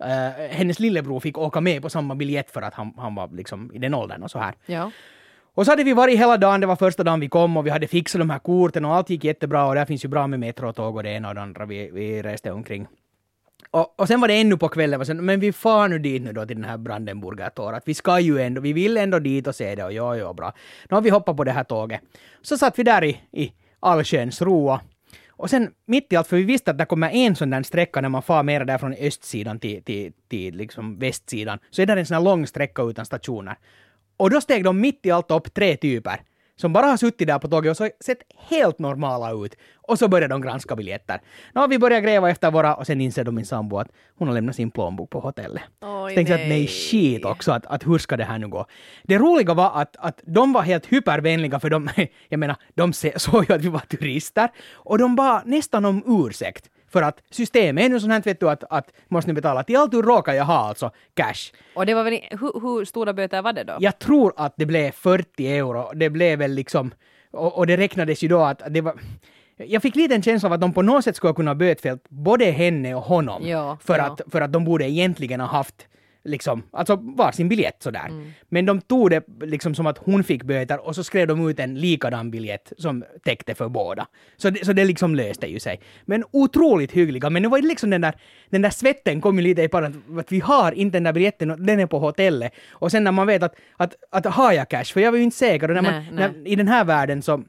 eh, 0.01 0.49
hennes 0.49 0.79
lillebror 0.79 1.19
fick 1.19 1.37
åka 1.37 1.61
med 1.61 1.81
på 1.81 1.89
samma 1.89 2.15
biljett 2.15 2.51
för 2.51 2.61
att 2.61 2.73
han, 2.73 2.93
han 2.97 3.15
var 3.15 3.29
liksom 3.35 3.71
i 3.73 3.79
den 3.79 3.93
åldern 3.93 4.23
och 4.23 4.31
så 4.31 4.39
här. 4.39 4.53
Ja. 4.65 4.91
Och 5.53 5.65
så 5.65 5.71
hade 5.71 5.83
vi 5.83 5.93
varit 5.93 6.19
hela 6.19 6.37
dagen, 6.37 6.61
det 6.61 6.67
var 6.67 6.75
första 6.75 7.03
dagen 7.03 7.19
vi 7.19 7.29
kom 7.29 7.57
och 7.57 7.65
vi 7.65 7.69
hade 7.69 7.87
fixat 7.87 8.19
de 8.19 8.29
här 8.29 8.39
korten 8.39 8.85
och 8.85 8.95
allt 8.95 9.09
gick 9.09 9.23
jättebra 9.23 9.65
och 9.65 9.75
där 9.75 9.85
finns 9.85 10.05
ju 10.05 10.09
bra 10.09 10.27
med 10.27 10.39
metrotåg 10.39 10.95
och 10.95 11.03
det 11.03 11.09
ena 11.09 11.29
och 11.29 11.35
det 11.35 11.41
andra 11.41 11.65
vi, 11.65 11.89
vi 11.91 12.21
reste 12.21 12.51
omkring. 12.51 12.87
Och, 13.71 13.99
och 13.99 14.07
sen 14.07 14.21
var 14.21 14.27
det 14.27 14.33
ännu 14.33 14.57
på 14.57 14.69
kvällen, 14.69 15.05
sen, 15.05 15.25
men 15.25 15.39
vi 15.39 15.53
far 15.53 15.87
nu 15.87 15.99
dit 15.99 16.21
nu 16.21 16.33
då 16.33 16.45
till 16.45 16.55
den 16.55 16.65
här 16.65 16.77
Brandenburger 16.77 17.49
Tor, 17.49 17.73
att 17.73 17.87
vi 17.87 17.93
ska 17.93 18.19
ju 18.19 18.41
ändå, 18.41 18.61
vi 18.61 18.73
vill 18.73 18.97
ändå 18.97 19.19
dit 19.19 19.47
och 19.47 19.55
se 19.55 19.75
det 19.75 19.83
och 19.83 19.93
ja, 19.93 20.17
ja, 20.17 20.33
bra. 20.33 20.53
Nu 20.89 20.95
har 20.95 21.01
vi 21.01 21.09
hoppat 21.09 21.37
på 21.37 21.43
det 21.43 21.51
här 21.51 21.63
tåget. 21.63 22.01
Så 22.41 22.57
satt 22.57 22.79
vi 22.79 22.83
där 22.83 23.03
i, 23.03 23.19
i 23.31 23.53
allsköns 23.79 24.41
ro 24.41 24.79
och 25.41 25.49
sen 25.49 25.71
mitt 25.85 26.13
i 26.13 26.15
allt, 26.15 26.27
för 26.27 26.37
vi 26.37 26.43
visste 26.43 26.71
att 26.71 26.77
det 26.77 26.85
kommer 26.85 27.09
en 27.09 27.35
sån 27.35 27.49
där 27.49 27.63
sträcka 27.63 28.01
när 28.01 28.09
man 28.09 28.21
far 28.21 28.43
mera 28.43 28.65
där 28.65 28.77
från 28.77 28.93
östsidan 28.93 29.59
till, 29.59 29.83
till, 29.83 30.13
till 30.29 30.57
liksom 30.57 30.99
västsidan, 30.99 31.59
så 31.69 31.81
är 31.81 31.85
det 31.85 31.93
en 31.93 32.05
sån 32.05 32.15
här 32.15 32.23
lång 32.23 32.47
sträcka 32.47 32.81
utan 32.81 33.05
stationer. 33.05 33.55
Och 34.17 34.29
då 34.29 34.41
steg 34.41 34.63
de 34.63 34.81
mitt 34.81 35.05
i 35.05 35.11
allt 35.11 35.31
upp 35.31 35.53
tre 35.53 35.77
typer 35.77 36.21
som 36.61 36.73
bara 36.73 36.85
har 36.85 36.97
suttit 36.97 37.27
där 37.27 37.39
på 37.39 37.47
tåget 37.47 37.71
och 37.71 37.77
så 37.77 37.89
sett 37.99 38.19
helt 38.49 38.79
normala 38.79 39.45
ut. 39.45 39.55
Och 39.87 39.99
så 39.99 40.07
började 40.07 40.33
de 40.33 40.41
granska 40.41 40.75
biljetter. 40.75 41.21
Har 41.55 41.67
vi 41.67 41.79
börjat 41.79 42.03
gräva 42.03 42.29
efter 42.29 42.51
våra 42.51 42.75
och 42.75 42.87
sen 42.87 43.01
inser 43.01 43.23
då 43.23 43.31
min 43.31 43.45
sambo 43.45 43.77
att 43.77 43.87
hon 44.17 44.27
har 44.27 44.35
lämnat 44.35 44.55
sin 44.55 44.71
plånbok 44.71 45.09
på 45.09 45.19
hotellet. 45.19 45.61
Oj, 45.81 46.11
så 46.11 46.15
tänkte 46.15 46.33
jag 46.33 46.41
att 46.41 46.47
nej, 46.47 46.67
shit 46.67 47.25
också, 47.25 47.51
att, 47.51 47.65
att 47.65 47.87
hur 47.87 47.97
ska 47.97 48.17
det 48.17 48.23
här 48.23 48.39
nu 48.39 48.47
gå? 48.47 48.65
Det 49.03 49.17
roliga 49.17 49.53
var 49.53 49.81
att, 49.81 49.95
att 49.99 50.21
de 50.25 50.53
var 50.53 50.61
helt 50.61 50.85
hypervänliga 50.85 51.59
för 51.59 51.69
de, 51.69 51.89
jag 52.29 52.39
menar, 52.39 52.55
de 52.75 52.93
såg 53.15 53.49
ju 53.49 53.55
att 53.55 53.61
vi 53.61 53.69
var 53.69 53.79
turister 53.79 54.49
och 54.73 54.97
de 54.97 55.15
bad 55.15 55.41
nästan 55.45 55.85
om 55.85 56.03
ursäkt. 56.07 56.69
För 56.91 57.01
att 57.01 57.23
systemet 57.29 57.85
är 57.85 57.89
nu 57.89 57.99
sånt 57.99 58.13
här, 58.13 58.21
vet 58.21 58.39
du, 58.39 58.49
att, 58.49 58.63
att 58.69 58.91
måste 59.07 59.29
ni 59.29 59.33
betala 59.33 59.63
till 59.63 59.77
allt 59.77 59.91
du 59.91 60.01
råkar 60.01 60.33
jag 60.33 60.45
ha 60.45 60.67
alltså 60.67 60.91
cash. 61.13 61.51
Och 61.75 61.85
det 61.85 61.93
var 61.93 62.03
väl, 62.03 62.19
hur, 62.29 62.61
hur 62.61 62.85
stora 62.85 63.13
böter 63.13 63.41
var 63.41 63.53
det 63.53 63.63
då? 63.63 63.77
Jag 63.79 63.99
tror 63.99 64.33
att 64.37 64.53
det 64.57 64.65
blev 64.65 64.91
40 64.91 65.47
euro. 65.47 65.91
Det 65.95 66.09
blev 66.09 66.39
väl 66.39 66.51
liksom... 66.51 66.91
Och, 67.31 67.57
och 67.57 67.67
det 67.67 67.77
räknades 67.77 68.23
ju 68.23 68.27
då 68.27 68.41
att 68.41 68.61
det 68.69 68.81
var... 68.81 68.93
Jag 69.57 69.81
fick 69.81 69.95
lite 69.95 70.15
en 70.15 70.23
känsla 70.23 70.49
av 70.49 70.53
att 70.53 70.61
de 70.61 70.73
på 70.73 70.81
något 70.81 71.03
sätt 71.03 71.15
skulle 71.15 71.33
kunna 71.33 71.55
bötfällt 71.55 72.09
både 72.09 72.45
henne 72.45 72.95
och 72.95 73.01
honom. 73.01 73.47
Ja, 73.47 73.77
för, 73.81 73.97
ja. 73.97 74.03
Att, 74.03 74.21
för 74.31 74.41
att 74.41 74.53
de 74.53 74.65
borde 74.65 74.89
egentligen 74.89 75.39
ha 75.39 75.47
haft 75.47 75.87
liksom, 76.23 76.63
alltså 76.71 76.95
varsin 76.95 77.49
biljett 77.49 77.83
sådär. 77.83 78.05
Mm. 78.05 78.31
Men 78.49 78.65
de 78.65 78.81
tog 78.81 79.09
det 79.09 79.23
liksom 79.41 79.75
som 79.75 79.87
att 79.87 79.97
hon 79.97 80.23
fick 80.23 80.43
böter 80.43 80.87
och 80.87 80.95
så 80.95 81.03
skrev 81.03 81.27
de 81.27 81.49
ut 81.49 81.59
en 81.59 81.75
likadan 81.75 82.31
biljett 82.31 82.73
som 82.77 83.03
täckte 83.23 83.55
för 83.55 83.69
båda. 83.69 84.07
Så 84.37 84.49
det, 84.49 84.65
så 84.65 84.73
det 84.73 84.85
liksom 84.85 85.15
löste 85.15 85.47
ju 85.47 85.59
sig. 85.59 85.81
Men 86.05 86.23
otroligt 86.31 86.91
hyggliga. 86.91 87.29
Men 87.29 87.41
nu 87.41 87.47
var 87.47 87.61
det 87.61 87.67
liksom 87.67 87.89
den 87.89 88.01
där, 88.01 88.15
den 88.49 88.61
där 88.61 88.69
svetten 88.69 89.21
kom 89.21 89.37
ju 89.37 89.43
lite 89.43 89.61
i 89.61 89.67
par 89.67 89.83
att, 89.83 90.31
vi 90.31 90.39
har 90.39 90.71
inte 90.71 90.95
den 90.95 91.03
där 91.03 91.13
biljetten 91.13 91.51
och 91.51 91.59
den 91.59 91.79
är 91.79 91.85
på 91.85 91.99
hotellet. 91.99 92.53
Och 92.71 92.91
sen 92.91 93.03
när 93.03 93.11
man 93.11 93.27
vet 93.27 93.43
att, 93.43 93.55
att, 93.77 93.95
att 94.11 94.25
har 94.25 94.51
jag 94.51 94.69
cash? 94.69 94.83
För 94.83 94.99
jag 94.99 95.11
var 95.11 95.17
ju 95.17 95.23
inte 95.23 95.37
säker. 95.37 95.69
Och 95.69 95.75
när 95.75 95.81
man, 95.81 95.93
Nej, 95.93 96.09
nej. 96.11 96.29
När, 96.29 96.47
I 96.47 96.55
den 96.55 96.67
här 96.67 96.85
världen 96.85 97.21
så, 97.21 97.43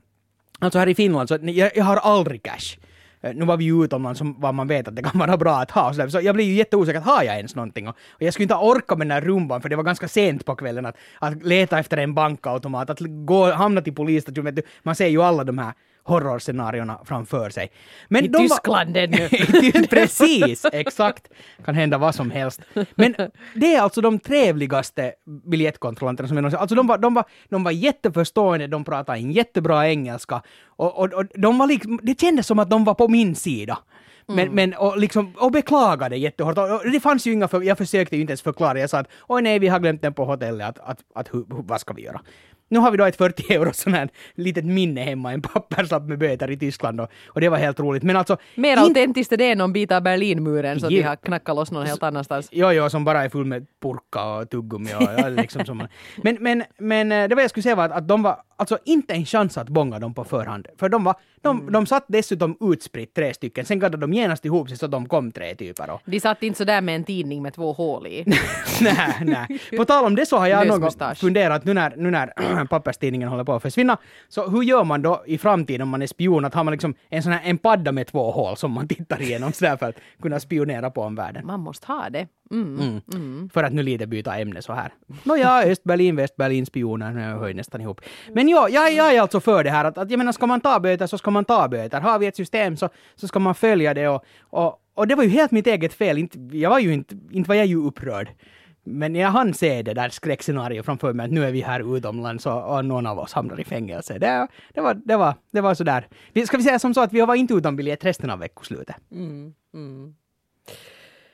alltså 0.58 0.78
här 0.78 0.88
i 0.88 0.94
Finland 0.94 1.28
så, 1.28 1.38
jag, 1.42 1.70
jag 1.76 1.84
har 1.84 1.96
aldrig 1.96 2.42
cash. 2.42 2.78
Eh, 3.22 3.34
nu 3.34 3.44
var 3.44 3.56
vi 3.56 3.64
ju 3.64 3.84
utomlands 3.84 4.18
som 4.18 4.40
vad 4.40 4.54
man 4.54 4.68
vet 4.68 4.88
att 4.88 4.96
det 4.96 5.02
kan 5.02 5.18
vara 5.18 5.36
bra 5.36 5.60
att 5.60 5.70
ha. 5.70 5.88
och 5.88 5.94
Så, 5.94 6.02
där. 6.02 6.08
så 6.08 6.20
jag 6.20 6.34
blev 6.34 6.46
ju 6.46 6.54
jätteosäker, 6.54 7.00
har 7.00 7.22
jag 7.22 7.36
ens 7.36 7.54
någonting? 7.54 7.88
Och, 7.88 7.96
jag 8.18 8.34
skulle 8.34 8.44
inte 8.44 8.54
orka 8.54 8.96
med 8.96 9.06
den 9.06 9.10
här 9.10 9.20
rumban 9.20 9.62
för 9.62 9.68
det 9.68 9.76
var 9.76 9.84
ganska 9.84 10.08
sent 10.08 10.44
på 10.44 10.54
kvällen 10.54 10.86
att, 10.86 10.96
att 11.18 11.42
leta 11.42 11.78
efter 11.78 11.96
en 11.96 12.14
bankautomat, 12.14 12.90
att 12.90 13.00
gå, 13.00 13.50
hamna 13.52 13.80
till 13.80 13.94
polisstationen. 13.94 14.58
Man 14.82 14.94
ser 14.94 15.06
ju 15.06 15.22
alla 15.22 15.44
de 15.44 15.58
här 15.58 15.72
horrorscenarierna 16.04 16.98
framför 17.04 17.50
sig. 17.50 17.70
Men 18.08 18.24
I 18.24 18.28
de 18.28 18.38
var- 18.38 18.48
Tyskland 18.48 18.96
ännu. 18.96 19.28
Precis, 19.90 20.66
exakt. 20.72 21.28
Kan 21.64 21.74
hända 21.74 21.98
vad 21.98 22.14
som 22.14 22.30
helst. 22.30 22.60
Men 22.94 23.14
det 23.54 23.74
är 23.74 23.80
alltså 23.80 24.00
de 24.00 24.18
trevligaste 24.18 25.12
biljettkontrollanterna 25.44 26.28
som 26.28 26.36
jag 26.36 26.42
någonsin... 26.42 26.60
Alltså 26.60 26.74
de 26.76 26.86
var, 26.86 26.98
de, 26.98 27.14
var, 27.14 27.24
de 27.48 27.64
var 27.64 27.70
jätteförstående, 27.72 28.66
de 28.66 28.84
pratade 28.84 29.18
en 29.18 29.32
jättebra 29.32 29.88
engelska. 29.88 30.42
Och, 30.66 30.98
och, 30.98 31.12
och 31.12 31.24
de 31.34 31.58
var 31.58 31.66
liksom, 31.66 32.00
det 32.02 32.20
kändes 32.20 32.46
som 32.46 32.58
att 32.58 32.70
de 32.70 32.84
var 32.84 32.94
på 32.94 33.08
min 33.08 33.34
sida. 33.34 33.78
Men, 34.26 34.38
Mm. 34.38 34.54
men 34.54 34.74
och, 34.74 34.98
liksom, 34.98 35.32
och 35.36 35.52
beklagade 35.52 36.16
jättehårt. 36.16 36.58
Och, 36.58 36.90
det 36.92 37.00
fanns 37.00 37.26
ju 37.26 37.32
inga, 37.32 37.48
för, 37.48 37.62
jag 37.62 37.78
försökte 37.78 38.16
ju 38.16 38.20
inte 38.22 38.30
ens 38.30 38.42
förklara. 38.42 38.78
Jag 38.80 38.90
sa 38.90 38.98
att 38.98 39.08
oj 39.28 39.42
nej, 39.42 39.58
vi 39.58 39.68
har 39.68 39.78
glömt 39.80 40.02
den 40.02 40.14
på 40.14 40.24
hotellet, 40.24 40.66
att, 40.68 40.78
att, 40.78 40.98
att 41.14 41.34
hur, 41.34 41.44
vad 41.48 41.80
ska 41.80 41.94
vi 41.94 42.02
göra? 42.02 42.20
Nu 42.72 42.78
har 42.78 42.90
vi 42.90 42.96
då 42.96 43.04
ett 43.04 43.16
40 43.16 43.52
euro 43.54 43.70
sån 43.72 43.94
här 43.94 44.08
litet 44.34 44.64
minne 44.64 45.00
hemma, 45.02 45.32
en 45.32 45.42
papperslapp 45.42 46.02
med 46.02 46.18
böter 46.18 46.50
i 46.50 46.56
Tyskland 46.56 47.00
och, 47.00 47.08
och 47.26 47.40
det 47.40 47.48
var 47.48 47.58
helt 47.58 47.80
roligt. 47.80 48.02
Men 48.02 48.16
alltså... 48.16 48.36
Mer 48.54 48.72
in- 48.72 48.78
autentiskt 48.78 49.32
är 49.32 49.36
det 49.36 49.50
än 49.50 49.58
någon 49.58 49.72
bit 49.72 49.92
av 49.92 50.02
Berlinmuren 50.02 50.80
så 50.80 50.86
att 50.86 50.90
de 50.90 51.02
har 51.02 51.16
knackat 51.16 51.56
loss 51.56 51.70
någon 51.70 51.86
helt 51.86 52.02
annanstans. 52.02 52.48
Jo, 52.52 52.72
jo, 52.72 52.90
som 52.90 53.04
bara 53.04 53.24
är 53.24 53.28
full 53.28 53.44
med 53.44 53.66
purka 53.82 54.24
och 54.24 54.50
tuggummi 54.50 54.90
och 55.24 55.30
liksom 55.30 55.64
som 55.64 55.76
man. 55.78 55.88
Men, 56.22 56.36
men, 56.40 56.64
men 56.78 57.12
eh, 57.12 57.28
det 57.28 57.34
var 57.34 57.42
jag 57.42 57.50
skulle 57.50 57.62
säga 57.62 57.74
var 57.74 57.84
att, 57.84 57.92
att 57.92 58.08
de 58.08 58.22
var 58.22 58.36
alltså 58.56 58.78
inte 58.84 59.14
en 59.14 59.24
chans 59.26 59.58
att 59.58 59.68
bonga 59.68 59.98
dem 59.98 60.14
på 60.14 60.24
förhand. 60.24 60.66
För 60.78 60.88
de 60.88 61.04
var, 61.04 61.14
de, 61.40 61.60
Mm. 61.60 61.72
de 61.72 61.86
satt 61.86 62.04
dessutom 62.08 62.56
utspritt 62.60 63.14
tre 63.14 63.34
stycken, 63.34 63.64
sen 63.64 63.78
gaddade 63.78 64.00
de 64.00 64.12
genast 64.12 64.44
ihop 64.44 64.68
sig 64.68 64.78
så 64.78 64.86
de 64.86 65.08
kom 65.08 65.32
tre 65.32 65.54
typer. 65.54 65.90
Och, 65.90 66.00
De 66.04 66.20
satt 66.20 66.42
inte 66.42 66.58
sådär 66.58 66.80
med 66.80 66.96
en 66.96 67.04
tidning 67.04 67.42
med 67.42 67.54
två 67.54 67.72
hål 67.72 68.06
i. 68.06 68.24
nej, 68.80 69.14
nej. 69.20 69.60
På 69.76 69.84
tal 69.84 70.04
om 70.04 70.14
det 70.16 70.26
så 70.26 70.36
har 70.38 70.46
jag 70.46 70.66
någon 70.66 70.80
gång 70.80 70.90
funderat 71.16 71.64
nu 71.64 71.74
när, 71.74 71.94
nu 71.96 72.10
när 72.10 72.32
papperstidningen 72.68 73.28
håller 73.28 73.44
på 73.44 73.52
att 73.52 73.62
försvinna. 73.62 73.98
Så 74.28 74.48
hur 74.50 74.62
gör 74.62 74.84
man 74.84 75.02
då 75.02 75.22
i 75.26 75.38
framtiden 75.38 75.82
om 75.82 75.88
man 75.88 76.02
är 76.02 76.06
spion? 76.06 76.44
Att 76.44 76.54
har 76.54 76.64
man 76.64 76.72
liksom 76.72 76.94
en 77.08 77.22
sån 77.22 77.32
här 77.32 77.40
en 77.44 77.58
padda 77.58 77.92
med 77.92 78.06
två 78.06 78.30
hål 78.30 78.56
som 78.56 78.72
man 78.72 78.88
tittar 78.88 79.22
igenom 79.22 79.52
sådär 79.52 79.76
för 79.76 79.88
att 79.88 79.96
kunna 80.22 80.40
spionera 80.40 80.90
på 80.90 81.02
omvärlden? 81.02 81.46
Man 81.46 81.60
måste 81.60 81.86
ha 81.86 82.10
det. 82.10 82.26
Mm. 82.50 83.00
Mm. 83.14 83.50
För 83.52 83.62
att 83.62 83.72
nu 83.72 83.82
lite 83.82 84.06
byta 84.06 84.38
ämne 84.38 84.62
så 84.62 84.72
här. 84.72 84.92
Nåja, 85.22 85.62
Östberlin, 85.62 86.16
Västberlin, 86.16 86.66
spioner, 86.66 87.10
nu 87.10 87.20
hör 87.20 87.48
ju 87.48 87.54
nästan 87.54 87.80
ihop. 87.80 88.00
Men 88.32 88.48
ja, 88.48 88.68
jag, 88.68 88.92
jag 88.92 89.14
är 89.14 89.20
alltså 89.20 89.40
för 89.40 89.64
det 89.64 89.70
här 89.70 89.84
att, 89.84 89.98
att 89.98 90.10
jag 90.10 90.18
menar, 90.18 90.32
ska 90.32 90.46
man 90.46 90.60
ta 90.60 90.80
böter 90.80 91.06
så 91.06 91.18
ska 91.18 91.30
man 91.30 91.44
ta 91.44 91.68
böter. 91.68 92.00
Har 92.00 92.18
vi 92.18 92.26
ett 92.26 92.36
system 92.36 92.76
så, 92.76 92.88
så 93.14 93.28
ska 93.28 93.38
man 93.38 93.54
följa 93.54 93.94
det 93.94 94.08
och, 94.08 94.24
och, 94.40 94.78
och 94.94 95.08
det 95.08 95.14
var 95.14 95.24
ju 95.24 95.30
helt 95.30 95.50
mitt 95.50 95.66
eget 95.66 95.94
fel. 95.94 96.18
Inte, 96.18 96.38
jag 96.38 96.70
var 96.70 96.78
ju 96.78 96.92
inte, 96.92 97.16
inte 97.30 97.48
var 97.48 97.54
jag 97.54 97.66
ju 97.66 97.86
upprörd. 97.86 98.28
Men 98.84 99.14
jag 99.14 99.28
hann 99.28 99.54
se 99.54 99.82
det 99.82 99.94
där 99.94 100.08
skräckscenariot 100.08 100.86
framför 100.86 101.12
mig 101.12 101.24
att 101.24 101.30
nu 101.32 101.44
är 101.44 101.52
vi 101.52 101.60
här 101.60 101.96
utomlands 101.96 102.46
och, 102.46 102.74
och 102.76 102.84
någon 102.84 103.06
av 103.06 103.18
oss 103.18 103.32
hamnar 103.32 103.60
i 103.60 103.64
fängelse. 103.64 104.18
Det, 104.18 104.48
det, 104.74 104.80
var, 104.80 104.94
det, 104.94 105.16
var, 105.16 105.34
det 105.50 105.60
var 105.60 105.74
sådär. 105.74 106.06
Vi- 106.32 106.46
Ska 106.46 106.56
vi 106.56 106.62
säga 106.62 106.78
som 106.78 106.94
så 106.94 107.00
att 107.00 107.12
vi 107.12 107.20
var 107.20 107.34
inte 107.34 107.54
utan 107.54 107.76
biljett 107.76 108.04
resten 108.04 108.30
av 108.30 108.38
veckoslutet? 108.38 108.96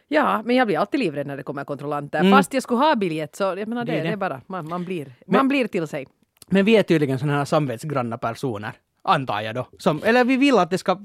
Ja, 0.09 0.43
men 0.45 0.57
jag 0.57 0.67
blir 0.67 0.79
alltid 0.79 1.01
livrädd 1.01 1.27
när 1.27 1.37
det 1.37 1.43
kommer 1.43 1.65
kontrollanter. 1.65 2.21
Mm. 2.21 2.33
Fast 2.33 2.55
jag 2.55 2.63
skulle 2.63 2.79
ha 2.81 2.95
biljett 2.97 3.37
så 3.37 3.45
jag 3.45 3.69
menar 3.69 3.85
det, 3.85 3.93
Det 3.93 3.99
är 3.99 4.03
det, 4.03 4.09
det. 4.09 4.13
är 4.13 4.17
bara, 4.17 4.41
man, 4.47 4.69
man, 4.69 4.85
blir, 4.85 5.05
Men- 5.27 5.37
man 5.39 5.49
blir 5.49 5.67
till 5.67 5.87
sig. 5.87 6.07
Men 6.51 6.65
vi 6.65 6.77
är 6.77 6.83
tydligen 6.83 7.19
sådana 7.19 7.39
här 7.39 7.45
samvetsgranna 7.45 8.19
personer, 8.19 8.73
antar 9.03 9.41
jag 9.41 9.55
då. 9.55 9.67
Som, 9.79 10.01
eller 10.05 10.25
vi 10.25 10.37
vill 10.37 10.59
att 10.59 10.71
det 10.71 10.79
ska... 10.79 10.99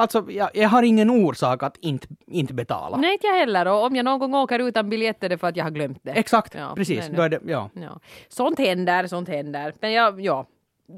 Alltså, 0.00 0.30
jag, 0.30 0.50
jag 0.54 0.68
har 0.68 0.82
ingen 0.82 1.10
orsak 1.10 1.62
att 1.62 1.76
inte, 1.80 2.06
inte 2.26 2.54
betala. 2.54 2.96
Nej, 2.96 3.12
inte 3.12 3.26
jag 3.26 3.34
heller. 3.34 3.66
Och 3.68 3.84
om 3.86 3.96
jag 3.96 4.04
någon 4.04 4.18
gång 4.18 4.34
åker 4.34 4.58
utan 4.58 4.90
biljett 4.90 5.24
är 5.24 5.28
det 5.28 5.38
för 5.38 5.46
att 5.48 5.56
jag 5.56 5.64
har 5.64 5.70
glömt 5.70 5.98
det. 6.02 6.10
Exakt, 6.10 6.54
Ja, 6.54 6.72
precis. 6.76 6.98
nej, 6.98 7.08
nej. 7.08 7.16
Då 7.16 7.22
är 7.22 7.28
det, 7.28 7.40
ja. 7.46 7.70
Ja. 7.74 8.00
Sånt 8.28 8.58
händer, 8.58 9.06
sånt 9.06 9.28
händer. 9.28 9.74
Men 9.80 9.92
jag, 9.92 10.20
ja. 10.20 10.46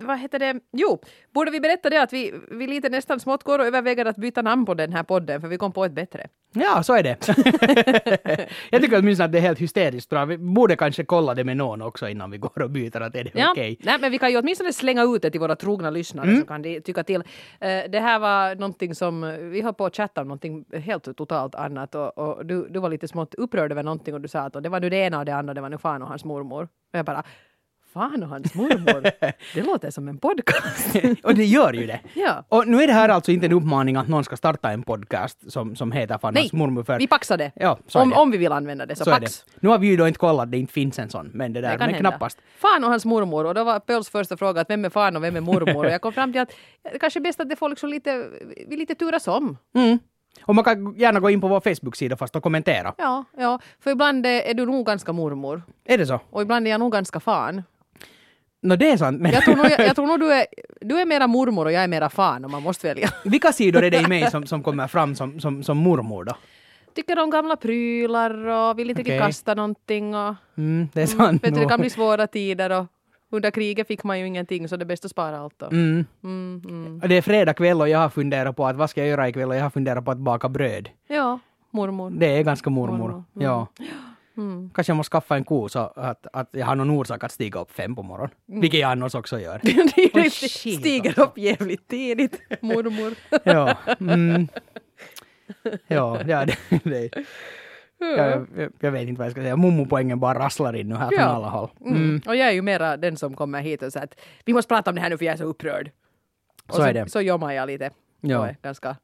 Vad 0.03 0.19
heter 0.19 0.39
det? 0.39 0.61
Jo, 0.73 1.01
borde 1.35 1.51
vi 1.51 1.61
berätta 1.61 1.91
det 1.91 2.03
att 2.03 2.13
vi, 2.13 2.35
vi 2.51 2.67
lite 2.67 2.89
nästan 2.89 3.21
smått 3.21 3.43
går 3.43 3.59
och 3.59 3.67
överväger 3.67 4.05
att 4.07 4.17
byta 4.17 4.43
namn 4.43 4.67
på 4.67 4.75
den 4.75 4.93
här 4.93 5.03
podden 5.03 5.41
för 5.41 5.49
vi 5.49 5.57
kom 5.59 5.73
på 5.73 5.85
ett 5.85 5.93
bättre. 5.93 6.27
ja, 6.55 6.83
så 6.83 6.95
är 6.95 7.03
det. 7.03 7.17
jag 8.71 8.83
tycker 8.83 8.99
åtminstone 8.99 9.25
att 9.25 9.33
det 9.33 9.39
är 9.39 9.43
helt 9.43 9.59
hysteriskt 9.59 10.11
bra. 10.11 10.25
Vi 10.25 10.39
borde 10.39 10.77
kanske 10.77 11.05
kolla 11.05 11.35
det 11.35 11.45
med 11.45 11.57
någon 11.57 11.83
också 11.83 12.09
innan 12.09 12.31
vi 12.31 12.39
går 12.39 12.63
och 12.63 12.71
byter, 12.71 13.01
att 13.01 13.15
är 13.15 13.25
det 13.25 13.31
Ja, 13.35 13.51
okej? 13.51 13.79
nej, 13.83 13.97
men 14.01 14.11
vi 14.11 14.19
kan 14.19 14.31
ju 14.31 14.39
åtminstone 14.39 14.73
slänga 14.73 15.03
ut 15.03 15.23
det 15.23 15.31
till 15.31 15.41
våra 15.41 15.57
trogna 15.57 15.91
lyssnare 15.91 16.27
Mm. 16.29 16.41
så 16.41 16.47
kan 16.47 16.63
de 16.63 16.81
tycka 16.81 17.05
till. 17.05 17.23
Eh, 17.61 17.83
det 17.91 18.01
här 18.01 18.19
var 18.19 18.55
någonting 18.55 18.95
som, 18.95 19.37
vi 19.53 19.61
höll 19.63 19.75
på 19.75 19.87
att 19.87 19.97
chatta 19.97 20.21
om 20.21 20.29
någonting 20.29 20.65
helt 20.73 21.17
totalt 21.17 21.55
annat 21.55 21.95
och, 21.95 22.19
och 22.19 22.47
du, 22.47 22.67
du 22.71 22.81
var 22.81 22.89
lite 22.91 23.09
smått 23.09 23.35
upprörd 23.35 23.73
över 23.73 23.83
någonting 23.83 24.15
och 24.15 24.21
du 24.21 24.29
sa 24.29 24.41
att 24.41 24.63
det 24.63 24.69
var 24.69 24.81
nu 24.81 24.91
det 24.91 24.97
ena 24.97 25.19
och 25.19 25.25
det 25.25 25.35
andra, 25.35 25.55
det 25.55 25.61
var 25.61 25.69
nu 25.71 25.79
fan 25.79 26.03
och 26.03 26.09
hans 26.09 26.25
mormor. 26.25 26.63
Och 26.93 26.99
jag 26.99 27.05
bara, 27.07 27.23
fan 27.93 28.23
och 28.23 28.29
hans 28.29 28.55
mormor, 28.55 29.03
det 29.55 29.63
låter 29.63 29.91
som 29.91 30.09
en 30.09 30.19
podcast. 30.19 30.97
och 31.23 31.35
det 31.35 31.45
gör 31.45 31.73
ju 31.73 31.87
det. 31.87 32.01
ja. 32.15 32.45
Och 32.49 32.69
nu 32.69 32.83
är 32.83 32.87
det 32.87 32.93
här 32.93 33.09
alltså 33.09 33.33
inte 33.33 33.47
en 33.47 33.53
uppmaning 33.53 33.97
att 33.97 34.09
någon 34.09 34.25
ska 34.25 34.37
starta 34.37 34.71
en 34.71 34.83
podcast 34.83 35.53
som, 35.53 35.77
som 35.77 35.93
heter 35.93 36.19
Fan 36.19 36.35
Nej, 36.35 36.43
hans 36.43 36.53
mormor 36.53 36.83
för... 36.85 36.99
vi 36.99 37.07
paxade. 37.07 37.53
Ja, 37.55 37.79
så 37.87 38.01
Om, 38.01 38.11
det. 38.11 38.17
om 38.17 38.31
vi 38.31 38.39
vill 38.39 38.53
använda 38.53 38.87
det 38.87 38.97
så, 38.97 39.05
så 39.05 39.11
pax. 39.11 39.45
det. 39.45 39.53
Nu 39.61 39.69
har 39.69 39.79
vi 39.79 39.87
ju 39.87 39.97
då 39.97 40.09
inte 40.09 40.19
kollat, 40.19 40.51
det 40.51 40.59
inte 40.59 40.73
finns 40.73 40.99
en 40.99 41.09
sån, 41.11 41.31
men 41.35 41.53
det 41.53 41.61
där, 41.61 41.73
Det 41.73 41.79
kan 41.79 41.87
men 41.87 41.95
hända. 41.95 42.11
knappast. 42.11 42.39
Fan 42.59 42.85
och 42.85 42.91
hans 42.91 43.05
mormor. 43.05 43.45
Och 43.45 43.55
då 43.55 43.65
var 43.65 43.81
Pöls 43.81 44.09
första 44.11 44.37
fråga 44.37 44.61
att 44.61 44.71
vem 44.71 44.85
är 44.85 44.91
fan 44.91 45.17
och 45.17 45.25
vem 45.25 45.37
är 45.37 45.41
mormor? 45.41 45.85
och 45.85 45.91
jag 45.93 46.01
kom 46.01 46.13
fram 46.13 46.33
till 46.33 46.41
att 46.41 46.53
det 46.93 46.99
kanske 46.99 47.19
är 47.19 47.23
bäst 47.23 47.41
att 47.41 47.49
det 47.49 47.57
får 47.57 47.69
liksom 47.69 47.91
lite, 47.91 48.27
vi 48.69 48.77
lite 48.77 48.95
turas 48.95 49.29
om. 49.29 49.57
Mm. 49.75 49.99
Och 50.45 50.55
man 50.55 50.65
kan 50.65 50.95
gärna 50.95 51.21
gå 51.21 51.31
in 51.31 51.41
på 51.41 51.49
vår 51.49 51.61
Facebook-sida 51.61 52.17
fast 52.17 52.37
och 52.37 52.43
kommentera. 52.43 52.95
Ja, 52.99 53.25
ja, 53.37 53.59
för 53.81 53.91
ibland 53.91 54.27
är 54.27 54.41
är 54.43 54.55
du 54.55 54.67
nog 54.67 54.87
ganska 54.87 55.13
mormor 55.13 55.63
Är 55.85 55.99
det 55.99 56.07
så? 56.07 56.21
och 56.31 56.43
ibland 56.43 56.67
är 56.67 56.71
jag 56.71 56.81
nog 56.81 56.93
ganska 56.93 57.21
fan. 57.21 57.63
Nå 58.65 58.77
det 58.77 58.91
är 58.91 58.97
sant, 58.97 59.21
men 59.21 59.33
Jag 59.33 59.45
tror 59.45 59.57
nog, 59.57 59.67
jag, 59.67 59.81
jag 59.87 59.97
tror 59.97 60.07
nog 60.07 60.21
du, 60.21 60.33
är, 60.33 60.47
du 60.81 61.01
är 61.01 61.07
mera 61.07 61.27
mormor 61.27 61.65
och 61.65 61.73
jag 61.73 61.83
är 61.83 61.89
mera 61.89 62.09
fan 62.09 62.45
om 62.45 62.51
man 62.51 62.63
måste 62.63 62.87
välja. 62.87 63.09
vilka 63.25 63.53
sidor 63.53 63.85
är 63.85 63.91
det 63.91 64.01
i 64.01 64.07
mig 64.07 64.31
som, 64.31 64.47
som 64.47 64.63
kommer 64.63 64.87
fram 64.89 65.15
som, 65.15 65.41
som, 65.41 65.63
som 65.63 65.77
mormor 65.77 66.25
då? 66.25 66.33
Tycker 66.95 67.19
om 67.19 67.31
gamla 67.31 67.57
prylar 67.57 68.47
och 68.47 68.79
vill 68.79 68.91
inte 68.91 69.03
riktigt 69.03 69.21
kasta 69.21 69.55
någonting. 69.55 70.15
Och, 70.15 70.35
Mm, 70.57 70.89
det 70.93 71.03
är 71.03 71.07
sant. 71.07 71.45
vet 71.45 71.55
du, 71.55 71.61
det 71.61 71.69
kan 71.69 71.81
bli 71.81 71.91
svåra 71.91 72.27
tider 72.27 72.71
och 72.71 72.87
under 73.31 73.51
kriget 73.51 73.87
fick 73.87 74.05
man 74.05 74.21
ju 74.21 74.27
ingenting 74.27 74.69
så 74.69 74.77
det 74.77 74.83
är 74.83 74.87
bäst 74.87 75.05
att 75.05 75.11
spara 75.11 75.39
allt. 75.39 75.55
Då. 75.59 75.67
Mm. 75.67 76.05
Mm, 76.25 76.63
mm. 76.69 77.01
Och 77.03 77.09
det 77.09 77.15
är 77.17 77.23
fredag 77.23 77.55
kväll 77.55 77.81
och 77.81 77.89
jag 77.89 77.99
har 77.99 78.09
funderat 78.09 78.57
på 78.57 78.67
att 78.67 78.77
vad 78.77 78.91
ska 78.91 79.01
jag 79.01 79.09
göra 79.09 79.29
ikväll 79.29 79.49
och 79.49 79.57
jag 79.57 79.63
har 79.63 79.71
funderat 79.71 80.05
på 80.05 80.11
att 80.11 80.19
baka 80.19 80.49
bröd. 80.49 80.89
Ja, 81.09 81.39
mormor. 81.71 82.11
Det 82.11 82.27
är 82.27 82.43
ganska 82.43 82.71
mormor. 82.71 82.99
Mormor, 82.99 83.25
mm. 83.37 83.47
Ja. 83.47 83.67
Mm. 84.37 84.71
Kanske 84.75 84.91
jag 84.91 84.97
måste 84.97 85.11
skaffa 85.11 85.37
en 85.37 85.45
ko 85.45 85.69
så 85.69 85.79
att, 85.79 86.27
att 86.33 86.49
jag 86.53 86.67
har 86.67 86.75
någon 86.75 86.91
orsak 86.91 87.25
att 87.25 87.33
stiga 87.33 87.61
upp 87.61 87.71
fem 87.71 87.95
på 87.97 88.03
morgonen. 88.03 88.31
Vilket 88.47 88.81
jag 88.81 88.91
annars 88.91 89.15
också 89.15 89.41
gör. 89.41 89.55
Är 89.65 90.31
shit, 90.31 90.79
stiger 90.79 91.09
alltså. 91.11 91.23
upp 91.23 91.39
jävligt 91.39 91.89
tidigt, 91.89 92.41
mormor. 92.61 93.15
ja. 93.45 93.77
Mm. 94.01 94.49
Ja, 95.87 96.21
ja 96.27 96.45
det, 96.45 96.57
det. 96.85 97.11
Jag, 97.99 98.47
jag, 98.57 98.73
jag 98.81 98.91
vet 98.93 99.09
inte 99.09 99.19
vad 99.19 99.27
jag 99.27 99.33
ska 99.33 99.41
säga. 99.43 99.57
Mummopoängen 99.57 100.21
bara 100.21 100.39
rasslar 100.39 100.77
in 100.77 100.89
nu 100.89 100.95
här 100.95 101.09
från 101.09 101.19
Ja. 101.19 101.25
alla 101.25 101.49
håll. 101.49 101.71
Mm. 101.81 101.97
Mm. 101.97 102.21
Och 102.27 102.37
jag 102.37 102.49
är 102.49 102.53
ju 102.53 102.63
mera 102.63 102.97
den 102.97 103.17
som 103.17 103.35
kommer 103.35 103.61
hit 103.61 103.83
och 103.83 103.93
säger 103.93 104.05
att 104.05 104.21
vi 104.45 104.53
måste 104.53 104.69
prata 104.69 104.91
om 104.91 104.95
det 104.97 105.03
här 105.03 105.11
nu 105.11 105.19
för 105.19 105.25
jag 105.25 105.33
är 105.33 105.37
så 105.37 105.45
upprörd. 105.45 105.91
Och 106.69 106.75
Så 106.75 106.83
är 106.83 106.95
det. 106.95 107.09
Så 107.11 107.21
jommar 107.21 107.53
jag 107.53 107.67
lite. 107.67 107.91
Ja. 108.21 108.39
Och 108.39 108.47
är 108.47 108.57
ganska 108.63 108.97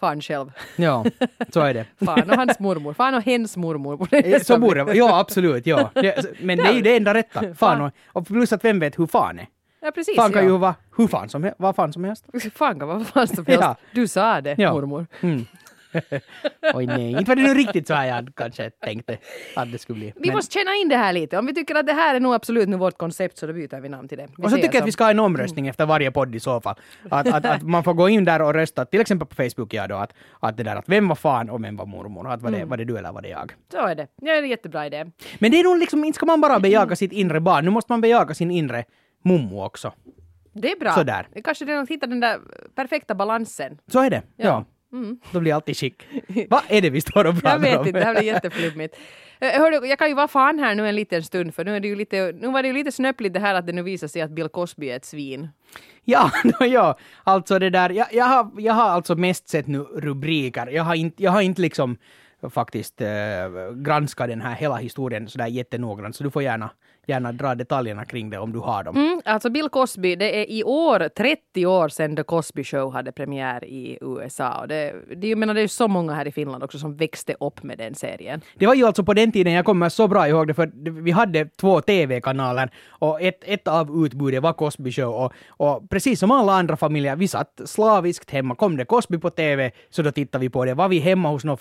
fan 0.00 0.20
själv. 0.20 0.50
Ja, 0.76 1.04
så 1.52 1.60
är 1.60 1.74
det. 1.74 1.84
Fan 2.04 2.30
och 2.30 2.36
hans 2.36 2.58
mormor. 2.58 2.92
Fan 2.94 3.14
och 3.14 3.22
hens 3.22 3.56
mormor. 3.56 4.08
Eh, 4.14 4.40
Så 4.42 4.58
borde 4.58 4.84
det. 4.84 4.94
Ja, 4.94 5.18
absolut. 5.20 5.66
Ja. 5.66 5.90
Men 6.40 6.58
det 6.58 6.64
är 6.64 6.72
ju 6.72 6.80
det 6.82 6.96
enda 6.96 7.14
rätta. 7.14 7.54
Fan 7.54 7.80
och, 7.80 7.92
och 8.06 8.26
plus 8.26 8.52
att 8.52 8.64
vem 8.64 8.78
vet 8.80 8.98
hur 8.98 9.06
fan 9.06 9.38
är. 9.38 9.46
Ja, 9.80 9.90
precis. 9.90 10.16
Fan 10.16 10.32
kan 10.32 10.42
ja. 10.44 10.50
ju 10.50 10.58
vara 10.58 10.74
hur 10.96 11.06
fan 11.06 11.28
som, 11.28 11.44
he- 11.44 11.54
vad 11.58 11.76
fan 11.76 11.92
som 11.92 12.04
helst. 12.04 12.24
Fan 12.54 12.78
kan 12.78 12.88
vara 12.88 12.98
vad 12.98 13.06
fan 13.06 13.26
som 13.28 13.46
helst. 13.46 13.62
Ja. 13.62 13.76
Du 13.92 14.08
sa 14.08 14.40
det, 14.40 14.54
Ja. 14.58 14.72
mormor. 14.72 15.06
Mm. 15.20 15.46
Oj 16.74 16.86
nej, 16.86 17.10
inte 17.10 17.24
var 17.24 17.36
det 17.36 17.42
nu 17.42 17.54
riktigt 17.54 17.86
så 17.86 17.94
här 17.94 18.06
jag 18.06 18.28
kanske 18.36 18.70
tänkte 18.70 19.18
att 19.56 19.72
det 19.72 19.78
skulle 19.78 19.98
bli. 19.98 20.12
Vi 20.16 20.28
Men- 20.28 20.36
måste 20.36 20.52
känna 20.58 20.74
in 20.82 20.88
det 20.88 20.96
här 20.96 21.12
lite. 21.12 21.38
Om 21.38 21.46
vi 21.46 21.54
tycker 21.54 21.74
att 21.74 21.86
det 21.86 21.92
här 21.92 22.14
är 22.14 22.20
nog 22.20 22.34
absolut 22.34 22.68
nu 22.68 22.76
vårt 22.76 22.98
koncept 22.98 23.38
så 23.38 23.46
då 23.46 23.52
byter 23.52 23.80
vi 23.80 23.88
namn 23.88 24.08
till 24.08 24.18
det. 24.18 24.28
Vi 24.36 24.44
och 24.46 24.50
så 24.50 24.56
tycker 24.56 24.68
jag 24.74 24.76
att 24.82 24.86
vi 24.86 24.92
som- 24.92 24.92
ska 24.92 25.04
ha 25.04 25.10
en 25.10 25.18
omröstning 25.18 25.68
efter 25.68 25.86
varje 25.86 26.10
podd 26.10 26.34
i 26.34 26.40
så 26.40 26.60
fall. 26.60 26.74
Att, 27.10 27.28
att, 27.34 27.44
att 27.46 27.62
man 27.62 27.84
får 27.84 27.94
gå 27.94 28.08
in 28.08 28.24
där 28.24 28.42
och 28.42 28.54
rösta, 28.54 28.84
till 28.84 29.00
exempel 29.00 29.28
på 29.28 29.34
Facebook 29.34 29.74
ja 29.74 29.86
då, 29.86 29.96
att, 29.96 30.12
att 30.40 30.56
det 30.56 30.62
där 30.62 30.76
att 30.76 30.88
vem 30.88 31.08
var 31.08 31.16
fan 31.16 31.50
och 31.50 31.64
vem 31.64 31.76
var 31.76 31.86
mormor, 31.86 32.30
att 32.30 32.42
var 32.42 32.50
det, 32.50 32.64
var 32.64 32.76
det 32.76 32.84
du 32.84 32.98
eller 32.98 33.12
var 33.12 33.22
det 33.22 33.28
jag. 33.28 33.52
Så 33.72 33.86
är 33.86 33.94
det. 33.94 34.08
Ja, 34.20 34.32
det 34.32 34.38
är 34.38 34.42
en 34.42 34.48
jättebra 34.48 34.86
idé. 34.86 35.06
Men 35.38 35.50
det 35.50 35.60
är 35.60 35.64
nog 35.64 35.78
liksom, 35.78 36.04
inte 36.04 36.16
ska 36.16 36.26
man 36.26 36.40
bara 36.40 36.60
bejaka 36.60 36.96
sitt 36.96 37.12
inre 37.12 37.40
barn, 37.40 37.64
nu 37.64 37.70
måste 37.70 37.92
man 37.92 38.00
bejaka 38.00 38.34
sin 38.34 38.50
inre 38.50 38.84
mummo 39.24 39.64
också. 39.64 39.92
Det 40.52 40.72
är 40.72 40.78
bra. 40.78 40.92
Sådär. 40.92 41.28
Kanske 41.44 41.64
det 41.64 41.72
är 41.72 41.82
att 41.82 41.88
hitta 41.88 42.06
den 42.06 42.20
där 42.20 42.38
perfekta 42.74 43.14
balansen. 43.14 43.78
Så 43.92 44.02
är 44.02 44.10
det. 44.10 44.22
Ja. 44.36 44.44
Ja. 44.46 44.64
Mm. 44.92 45.18
Då 45.32 45.40
blir 45.40 45.54
alltid 45.54 45.76
chic. 45.76 45.94
Vad 46.50 46.62
är 46.68 46.82
det 46.82 46.90
vi 46.90 47.00
står 47.00 47.24
och 47.26 47.34
pratar 47.34 47.50
Jag 47.52 47.58
vet 47.58 47.78
om? 47.78 47.86
inte, 47.86 47.98
det 47.98 48.04
här 48.04 48.14
blir 48.14 48.22
jätteflummigt. 48.24 48.96
Eh, 49.40 49.60
Hördu, 49.60 49.86
jag 49.86 49.98
kan 49.98 50.08
ju 50.08 50.14
vara 50.14 50.28
fan 50.28 50.58
här 50.58 50.74
nu 50.74 50.88
en 50.88 50.96
liten 50.96 51.22
stund 51.22 51.54
för 51.54 51.64
nu, 51.64 51.76
är 51.76 51.80
det 51.80 51.88
ju 51.88 51.96
lite, 51.96 52.32
nu 52.40 52.48
var 52.48 52.62
det 52.62 52.68
ju 52.68 52.74
lite 52.74 52.92
snöpligt 52.92 53.34
det 53.34 53.40
här 53.40 53.54
att 53.54 53.66
det 53.66 53.72
nu 53.72 53.82
visar 53.82 54.08
sig 54.08 54.22
att 54.22 54.30
Bill 54.30 54.48
Cosby 54.48 54.90
är 54.90 54.96
ett 54.96 55.04
svin. 55.04 55.48
Ja, 56.04 56.30
no, 56.44 56.64
ja, 56.66 56.98
alltså 57.24 57.58
det 57.58 57.70
där, 57.70 57.90
jag, 57.90 58.06
jag, 58.12 58.24
har, 58.24 58.50
jag 58.58 58.72
har 58.74 58.90
alltså 58.90 59.14
mest 59.14 59.48
sett 59.48 59.66
nu 59.66 59.78
rubriker. 59.78 60.66
Jag 60.66 60.84
har 60.84 60.94
inte, 60.94 61.22
jag 61.22 61.30
har 61.30 61.40
inte 61.42 61.62
liksom 61.62 61.96
faktiskt 62.42 63.00
eh, 63.00 63.08
granskat 63.74 64.28
den 64.28 64.40
här 64.40 64.54
hela 64.54 64.76
historien 64.76 65.28
sådär 65.28 65.46
jättenoggrant, 65.46 66.16
så 66.16 66.24
du 66.24 66.30
får 66.30 66.42
gärna, 66.42 66.70
gärna 67.06 67.32
dra 67.32 67.54
detaljerna 67.54 68.04
kring 68.04 68.30
det 68.30 68.38
om 68.38 68.52
du 68.52 68.58
har 68.58 68.84
dem. 68.84 68.96
Mm, 68.96 69.20
alltså 69.24 69.50
Bill 69.50 69.68
Cosby, 69.68 70.16
det 70.16 70.40
är 70.42 70.50
i 70.50 70.64
år 70.64 71.08
30 71.08 71.66
år 71.66 71.88
sedan 71.88 72.16
The 72.16 72.22
Cosby 72.22 72.64
Show 72.64 72.92
hade 72.92 73.12
premiär 73.12 73.64
i 73.64 73.98
USA. 74.00 74.60
Och 74.60 74.68
det, 74.68 74.94
det, 75.16 75.28
jag 75.28 75.38
menar, 75.38 75.54
det 75.54 75.60
är 75.60 75.62
ju 75.62 75.68
så 75.68 75.88
många 75.88 76.14
här 76.14 76.28
i 76.28 76.32
Finland 76.32 76.64
också 76.64 76.78
som 76.78 76.96
växte 76.96 77.36
upp 77.40 77.62
med 77.62 77.78
den 77.78 77.94
serien. 77.94 78.40
Det 78.54 78.66
var 78.66 78.74
ju 78.74 78.86
alltså 78.86 79.04
på 79.04 79.14
den 79.14 79.32
tiden, 79.32 79.52
jag 79.52 79.64
kommer 79.64 79.88
så 79.88 80.08
bra 80.08 80.28
ihåg 80.28 80.46
det, 80.46 80.54
för 80.54 80.70
vi 81.02 81.10
hade 81.10 81.44
två 81.44 81.80
TV-kanaler 81.80 82.70
och 82.88 83.22
ett, 83.22 83.42
ett 83.44 83.68
av 83.68 84.04
utbuden 84.04 84.42
var 84.42 84.52
Cosby 84.52 84.92
Show 84.92 85.14
och, 85.14 85.32
och 85.48 85.90
precis 85.90 86.20
som 86.20 86.30
alla 86.30 86.52
andra 86.52 86.76
familjer, 86.76 87.16
vi 87.16 87.28
satt 87.28 87.60
slaviskt 87.64 88.30
hemma. 88.30 88.54
Kom 88.54 88.76
det 88.76 88.84
Cosby 88.84 89.18
på 89.18 89.30
TV 89.30 89.70
så 89.90 90.02
då 90.02 90.10
tittade 90.10 90.42
vi 90.42 90.50
på 90.50 90.64
det. 90.64 90.74
Var 90.74 90.88
vi 90.88 90.98
hemma 90.98 91.28
hos 91.28 91.44
några 91.44 91.56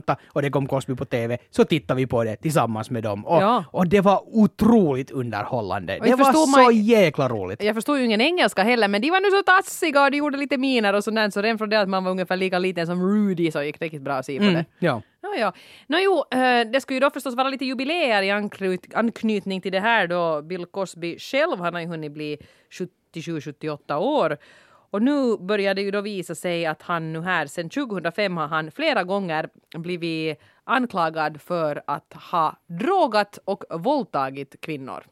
familjebekanta 0.00 0.16
och 0.34 0.42
det 0.42 0.50
kom 0.50 0.66
Cosby 0.66 0.94
på 0.96 1.04
TV 1.04 1.38
så 1.50 1.64
tittade 1.64 1.98
vi 1.98 2.06
på 2.06 2.24
det 2.24 2.36
tillsammans 2.36 2.90
med 2.90 3.02
dem. 3.02 3.26
Och, 3.26 3.42
Ja. 3.42 3.64
och 3.72 3.86
det 3.88 4.00
var 4.00 4.20
otroligt 4.26 5.10
underhållande. 5.10 5.98
Det 6.02 6.14
var 6.16 6.32
så 6.32 6.72
jäkla 6.72 7.28
roligt. 7.28 7.62
Jag 7.62 7.74
förstod 7.74 7.98
ju 7.98 8.04
ingen 8.04 8.20
engelska 8.20 8.62
heller, 8.62 8.88
men 8.88 9.02
de 9.02 9.10
var 9.10 9.20
nu 9.20 9.30
så 9.30 9.42
tassiga 9.42 10.04
och 10.04 10.10
de 10.10 10.16
gjorde 10.16 10.38
lite 10.38 10.58
miner 10.58 10.94
och 10.94 11.04
sådär, 11.04 11.30
så 11.30 11.42
redan 11.42 11.58
från 11.58 11.70
det 11.70 11.80
att 11.80 11.88
man 11.88 12.04
var 12.04 12.10
ungefär 12.10 12.36
lika 12.36 12.58
liten 12.58 12.86
som 12.86 13.02
Rudy 13.02 13.50
så 13.50 13.62
gick 13.62 13.78
det 13.78 13.84
riktigt 13.84 14.02
bra 14.02 14.14
att 14.14 14.26
se 14.26 14.38
på 14.38 14.44
det. 14.44 14.50
Mm, 14.50 14.64
ja. 14.78 15.02
Ja, 15.22 15.34
ja. 15.38 15.52
Nå 15.86 15.98
jo, 15.98 16.38
eh, 16.38 16.70
det 16.72 16.80
skulle 16.80 16.96
ju 16.96 17.00
då 17.00 17.10
förstås 17.10 17.34
vara 17.34 17.48
lite 17.48 17.64
jubileer 17.64 18.22
i 18.22 18.30
anknyt, 18.30 18.94
anknytning 18.94 19.60
till 19.60 19.72
det 19.72 19.80
här 19.80 20.06
då. 20.06 20.42
Bill 20.42 20.66
Cosby 20.66 21.18
själv, 21.18 21.58
han 21.60 21.74
har 21.74 21.80
ju 21.80 21.86
hunnit 21.86 22.12
bli 22.12 22.38
77-78 23.14 23.96
år. 23.98 24.36
Och 24.90 25.02
nu 25.02 25.36
börjar 25.36 25.74
det 25.74 25.82
ju 25.82 25.90
då 25.90 26.00
visa 26.00 26.34
sig 26.34 26.66
att 26.66 26.82
han 26.82 27.12
nu 27.12 27.20
här, 27.20 27.46
sedan 27.46 27.70
2005 27.70 28.36
har 28.36 28.46
han 28.46 28.70
flera 28.70 29.04
gånger 29.04 29.48
blivit 29.78 30.38
anklagad 30.64 31.40
för 31.40 31.82
att 31.86 32.12
ha 32.30 32.56
drogat 32.66 33.38
och 33.44 33.64
våldtagit 33.70 34.60
kvinnor. 34.60 35.04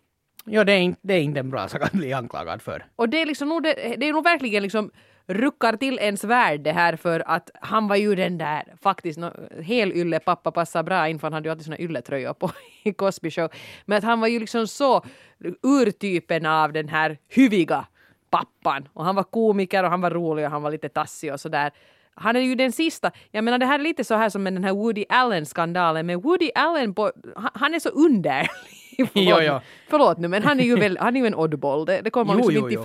Ja, 0.45 0.65
det 0.65 0.73
är, 0.73 0.79
inte, 0.79 1.01
det 1.03 1.15
är 1.15 1.21
inte 1.21 1.41
en 1.41 1.51
bra 1.51 1.69
sak 1.69 1.83
att 1.83 1.93
bli 1.93 2.13
anklagad 2.13 2.63
för. 2.63 2.87
Och 2.97 3.09
det 3.09 3.23
är 3.23 3.27
liksom 3.27 3.49
nog, 3.49 3.63
det, 3.63 3.97
det 3.99 4.09
är 4.09 4.13
nog 4.13 4.25
verkligen 4.25 4.63
liksom 4.63 4.91
ruckar 5.27 5.77
till 5.77 5.99
ens 5.99 6.25
värld 6.25 6.61
det 6.61 6.73
här 6.73 6.97
för 6.97 7.23
att 7.27 7.51
han 7.55 7.89
var 7.89 7.97
ju 7.97 8.15
den 8.15 8.39
där 8.39 8.75
faktiskt 8.83 9.19
no, 9.19 9.33
hel 9.63 9.93
ylle 9.93 10.21
pappa 10.21 10.51
passar 10.51 10.83
bra 10.83 11.09
in 11.09 11.19
för 11.19 11.27
han 11.27 11.33
hade 11.33 11.49
ju 11.49 11.51
alltid 11.51 11.65
såna 11.65 11.79
ylletröjor 11.79 12.33
på 12.33 12.51
i 12.83 12.93
Cosby 12.93 13.31
show. 13.31 13.49
Men 13.85 13.99
att 13.99 14.05
han 14.05 14.21
var 14.21 14.29
ju 14.29 14.41
liksom 14.41 14.67
så 14.67 15.05
urtypen 15.63 16.47
av 16.47 16.73
den 16.73 16.89
här 16.89 17.19
hyviga 17.29 17.87
pappan 18.31 18.89
och 18.93 19.05
han 19.05 19.15
var 19.17 19.23
komiker 19.23 19.85
och 19.85 19.91
han 19.91 20.01
var 20.01 20.11
rolig 20.11 20.45
och 20.45 20.51
han 20.51 20.63
var 20.63 20.71
lite 20.71 20.89
tassig 20.89 21.33
och 21.33 21.41
sådär. 21.41 21.71
han 22.15 22.37
är 22.37 22.41
ju 22.41 22.55
den 22.55 22.73
sista. 22.73 23.11
Jag 23.31 23.45
menar 23.45 23.59
det 23.59 23.67
här 23.67 23.79
är 23.79 23.83
lite 23.83 24.05
så 24.05 24.15
här 24.15 24.29
som 24.29 24.43
med 24.43 24.53
den 24.53 24.65
här 24.65 24.73
Woody 24.73 25.05
Allen-skandalen. 25.09 26.07
Men 26.07 26.21
Woody 26.21 26.51
Allen, 26.55 26.95
på, 26.95 27.13
han- 27.55 27.75
är 27.75 27.79
så 27.79 27.89
underlig. 27.89 28.49
Förlåt, 28.97 29.11
Jo, 29.15 29.37
jo. 29.41 29.61
Förlåt 29.89 30.19
nu, 30.19 30.29
men 30.29 30.43
han 30.43 30.61
är 30.61 30.65
ju, 30.65 30.77
väl, 30.77 30.99
han 30.99 31.17
är 31.17 31.21
ju 31.21 31.27
en 31.27 31.35
oddball. 31.35 31.85
Det, 31.85 32.01
det 32.01 32.11
kommer 32.11 32.27
man 32.27 32.37
Jo, 32.43 32.49
liksom 32.49 32.55
jo, 32.55 32.65
inte 32.71 32.75
jo. 32.75 32.83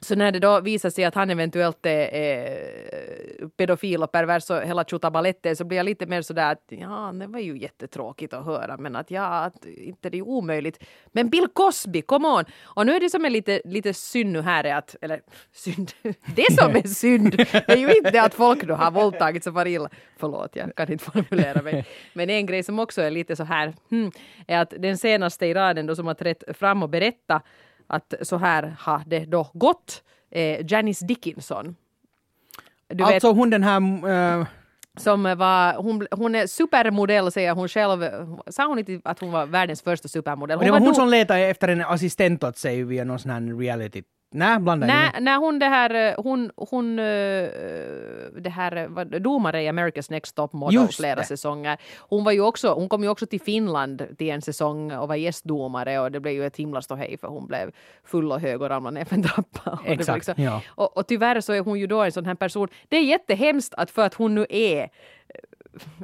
Så 0.00 0.14
när 0.14 0.32
det 0.32 0.38
då 0.38 0.60
visar 0.60 0.90
sig 0.90 1.04
att 1.04 1.14
han 1.14 1.30
eventuellt 1.30 1.86
är 1.86 2.14
är 2.14 3.48
pedofil 3.48 4.02
och 4.02 4.12
pervers 4.12 4.50
och 4.50 4.62
hela 4.62 4.84
tjotabaletten 4.84 5.56
så 5.56 5.64
blir 5.64 5.76
jag 5.76 5.84
lite 5.84 6.06
mer 6.06 6.22
sådär 6.22 6.52
att 6.52 6.64
ja, 6.68 7.12
det 7.14 7.26
var 7.26 7.38
ju 7.38 7.58
jättetråkigt 7.58 8.32
att 8.32 8.44
höra 8.44 8.76
men 8.76 8.96
att 8.96 9.10
ja, 9.10 9.24
att 9.24 9.66
inte 9.66 10.10
det 10.10 10.18
är 10.18 10.22
omöjligt. 10.22 10.84
Men 11.12 11.28
Bill 11.28 11.48
Cosby, 11.52 12.02
come 12.02 12.28
on! 12.28 12.44
Och 12.62 12.86
nu 12.86 12.92
är 12.92 13.00
det 13.00 13.10
som 13.10 13.24
är 13.24 13.30
lite, 13.30 13.62
lite 13.64 13.94
synd 13.94 14.32
nu 14.32 14.40
här 14.40 14.64
är 14.64 14.74
att, 14.74 14.96
eller 15.00 15.20
synd, 15.52 15.92
det 16.34 16.52
som 16.52 16.76
är 16.76 16.88
synd 16.88 17.34
är 17.66 17.76
ju 17.76 17.94
inte 17.94 18.22
att 18.22 18.34
folk 18.34 18.62
då 18.62 18.74
har 18.74 18.90
våldtagits 18.90 19.46
och 19.46 19.54
farit 19.54 19.70
illa. 19.72 19.88
Förlåt, 20.16 20.56
jag 20.56 20.74
kan 20.74 20.92
inte 20.92 21.04
formulera 21.04 21.62
mig. 21.62 21.86
Men 22.12 22.30
en 22.30 22.46
grej 22.46 22.62
som 22.62 22.78
också 22.78 23.02
är 23.02 23.10
lite 23.10 23.36
så 23.36 23.44
här, 23.44 23.74
hmm, 23.90 24.12
är 24.46 24.58
att 24.58 24.74
den 24.78 24.98
senaste 24.98 25.46
i 25.46 25.54
raden 25.54 25.86
då 25.86 25.96
som 25.96 26.06
har 26.06 26.14
trätt 26.14 26.42
fram 26.58 26.82
och 26.82 26.88
berättat 26.88 27.42
att 27.86 28.14
så 28.22 28.36
här 28.36 28.76
har 28.78 29.02
det 29.06 29.24
då 29.24 29.50
gått. 29.54 30.02
Eh, 30.30 30.72
Janice 30.72 31.06
Dickinson. 31.06 31.76
Du 32.88 33.04
vet, 33.04 33.14
alltså 33.14 33.32
hon 33.32 33.50
den 33.50 33.62
här... 33.62 33.80
eh, 34.40 34.46
som 34.98 35.22
var, 35.22 35.74
hon, 35.82 36.06
hon 36.10 36.34
är 36.34 36.46
supermodell 36.46 37.32
säger 37.32 37.54
hon 37.54 37.68
själv. 37.68 38.04
Sa 38.46 38.66
hon 38.66 38.78
inte 38.78 39.00
att 39.04 39.18
hon 39.18 39.32
var 39.32 39.46
världens 39.46 39.82
första 39.82 40.08
supermodell? 40.08 40.58
och 40.58 40.64
det 40.64 40.70
var 40.70 40.78
hon 40.78 40.86
nog- 40.86 40.96
som 40.96 41.08
letade 41.08 41.40
efter 41.40 41.68
en 41.68 41.80
assistent 41.80 42.44
åt 42.44 42.56
sig 42.56 42.82
via 42.84 43.04
någon 43.04 43.18
sån 43.18 43.30
här 43.30 43.58
reality... 43.58 44.02
Nej, 44.36 44.58
blandar 44.58 44.86
Nej, 44.86 45.10
jag 45.14 45.22
när 45.22 45.36
hon 45.38 45.58
det 45.58 45.66
här, 45.66 45.94
eh, 45.94 46.22
hon, 46.22 46.50
hon 46.56 46.98
eh, 46.98 47.04
det 48.40 48.50
här, 48.54 48.76
eh, 48.76 48.88
vad- 48.88 49.22
domare 49.22 49.62
i 49.62 49.68
America's 49.68 50.10
Next 50.10 50.36
Top 50.36 50.52
Model 50.52 50.74
Just 50.80 50.96
flera 50.96 51.14
det. 51.16 51.24
säsonger. 51.24 51.76
Hon 51.98 52.24
var 52.24 52.32
ju 52.32 52.40
också, 52.40 52.72
hon 52.74 52.88
kom 52.88 53.02
ju 53.02 53.08
också 53.08 53.26
till 53.26 53.40
Finland 53.40 54.06
till 54.18 54.30
en 54.30 54.42
säsong 54.42 54.92
och 54.92 55.08
var 55.08 55.14
gästdomare 55.16 55.98
och 56.00 56.12
det 56.12 56.20
blev 56.20 56.34
ju 56.34 56.46
ett 56.46 56.56
himla 56.56 56.82
ståhej 56.82 57.16
för 57.18 57.28
hon 57.28 57.46
blev 57.46 57.70
full 58.04 58.32
och 58.32 58.40
hög 58.40 58.62
och 58.62 58.68
ramlade 58.68 58.94
ner 58.98 59.04
för 59.04 59.14
en 59.16 59.22
trappa. 59.22 59.78
Exakt, 59.86 60.16
liksom- 60.28 60.44
ja. 60.44 60.62
och, 60.68 60.96
och 60.96 61.06
tyvärr 61.06 61.40
så 61.40 61.52
är 61.52 61.60
hon 61.60 61.78
ju 61.80 61.86
då 61.86 62.02
en 62.02 62.12
sån 62.12 62.26
här 62.26 62.34
person. 62.34 62.68
Det 62.88 62.96
är 62.96 63.02
jättehemskt 63.04 63.74
att 63.74 63.90
för 63.90 64.02
att 64.06 64.14
hon 64.14 64.34
nu 64.34 64.46
är 64.50 64.88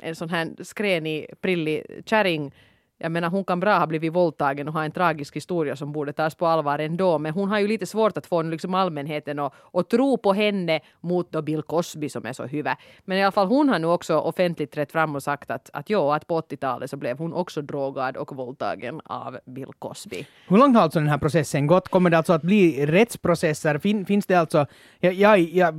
en 0.03 0.17
sån 0.17 0.29
här 0.29 0.49
skränig, 0.63 1.27
prillig 1.41 2.03
kärring 2.07 2.53
jag 3.03 3.13
menar 3.13 3.31
hon 3.31 3.45
kan 3.45 3.61
bra 3.61 3.79
ha 3.79 3.87
blivit 3.87 4.13
våldtagen 4.13 4.69
och 4.69 4.75
ha 4.75 4.85
en 4.85 4.93
tragisk 4.93 5.37
historia 5.37 5.77
som 5.77 5.93
borde 5.93 6.13
tas 6.13 6.35
på 6.35 6.47
allvar 6.47 6.79
ändå. 6.79 7.19
Men 7.19 7.33
hon 7.33 7.49
har 7.49 7.59
ju 7.59 7.69
lite 7.69 7.87
svårt 7.87 8.17
att 8.17 8.27
få 8.27 8.43
liksom 8.43 8.75
allmänheten 8.75 9.39
att, 9.39 9.53
att 9.73 9.91
tro 9.91 10.17
på 10.17 10.33
henne 10.33 10.81
mot 11.01 11.33
då 11.33 11.43
Bill 11.43 11.63
Cosby 11.63 12.09
som 12.09 12.27
är 12.27 12.33
så 12.33 12.47
hyvä. 12.47 12.77
Men 13.05 13.19
i 13.19 13.23
alla 13.23 13.33
fall 13.33 13.47
hon 13.47 13.69
har 13.69 13.79
nu 13.79 13.87
också 13.87 14.19
offentligt 14.19 14.73
trätt 14.73 14.93
fram 14.93 15.15
och 15.15 15.23
sagt 15.23 15.51
att, 15.51 15.71
att 15.73 15.91
jo, 15.91 16.11
att 16.11 16.27
på 16.27 16.41
80-talet 16.41 16.91
så 16.91 16.97
blev 16.97 17.19
hon 17.19 17.33
också 17.33 17.63
drogad 17.63 18.17
och 18.17 18.37
våldtagen 18.37 19.01
av 19.05 19.39
Bill 19.47 19.73
Cosby. 19.79 20.27
Hur 20.49 20.57
långt 20.57 20.77
har 20.77 20.83
alltså 20.83 20.99
den 20.99 21.09
här 21.09 21.19
processen 21.19 21.67
gått? 21.67 21.89
Kommer 21.89 22.11
det 22.11 22.17
alltså 22.17 22.33
att 22.33 22.43
bli 22.43 22.87
rättsprocesser? 22.87 23.79
Fin, 23.79 24.07
finns 24.07 24.27
det 24.27 24.35
alltså... 24.35 24.67
Jag, 25.01 25.15
jag, 25.15 25.39
jag 25.39 25.75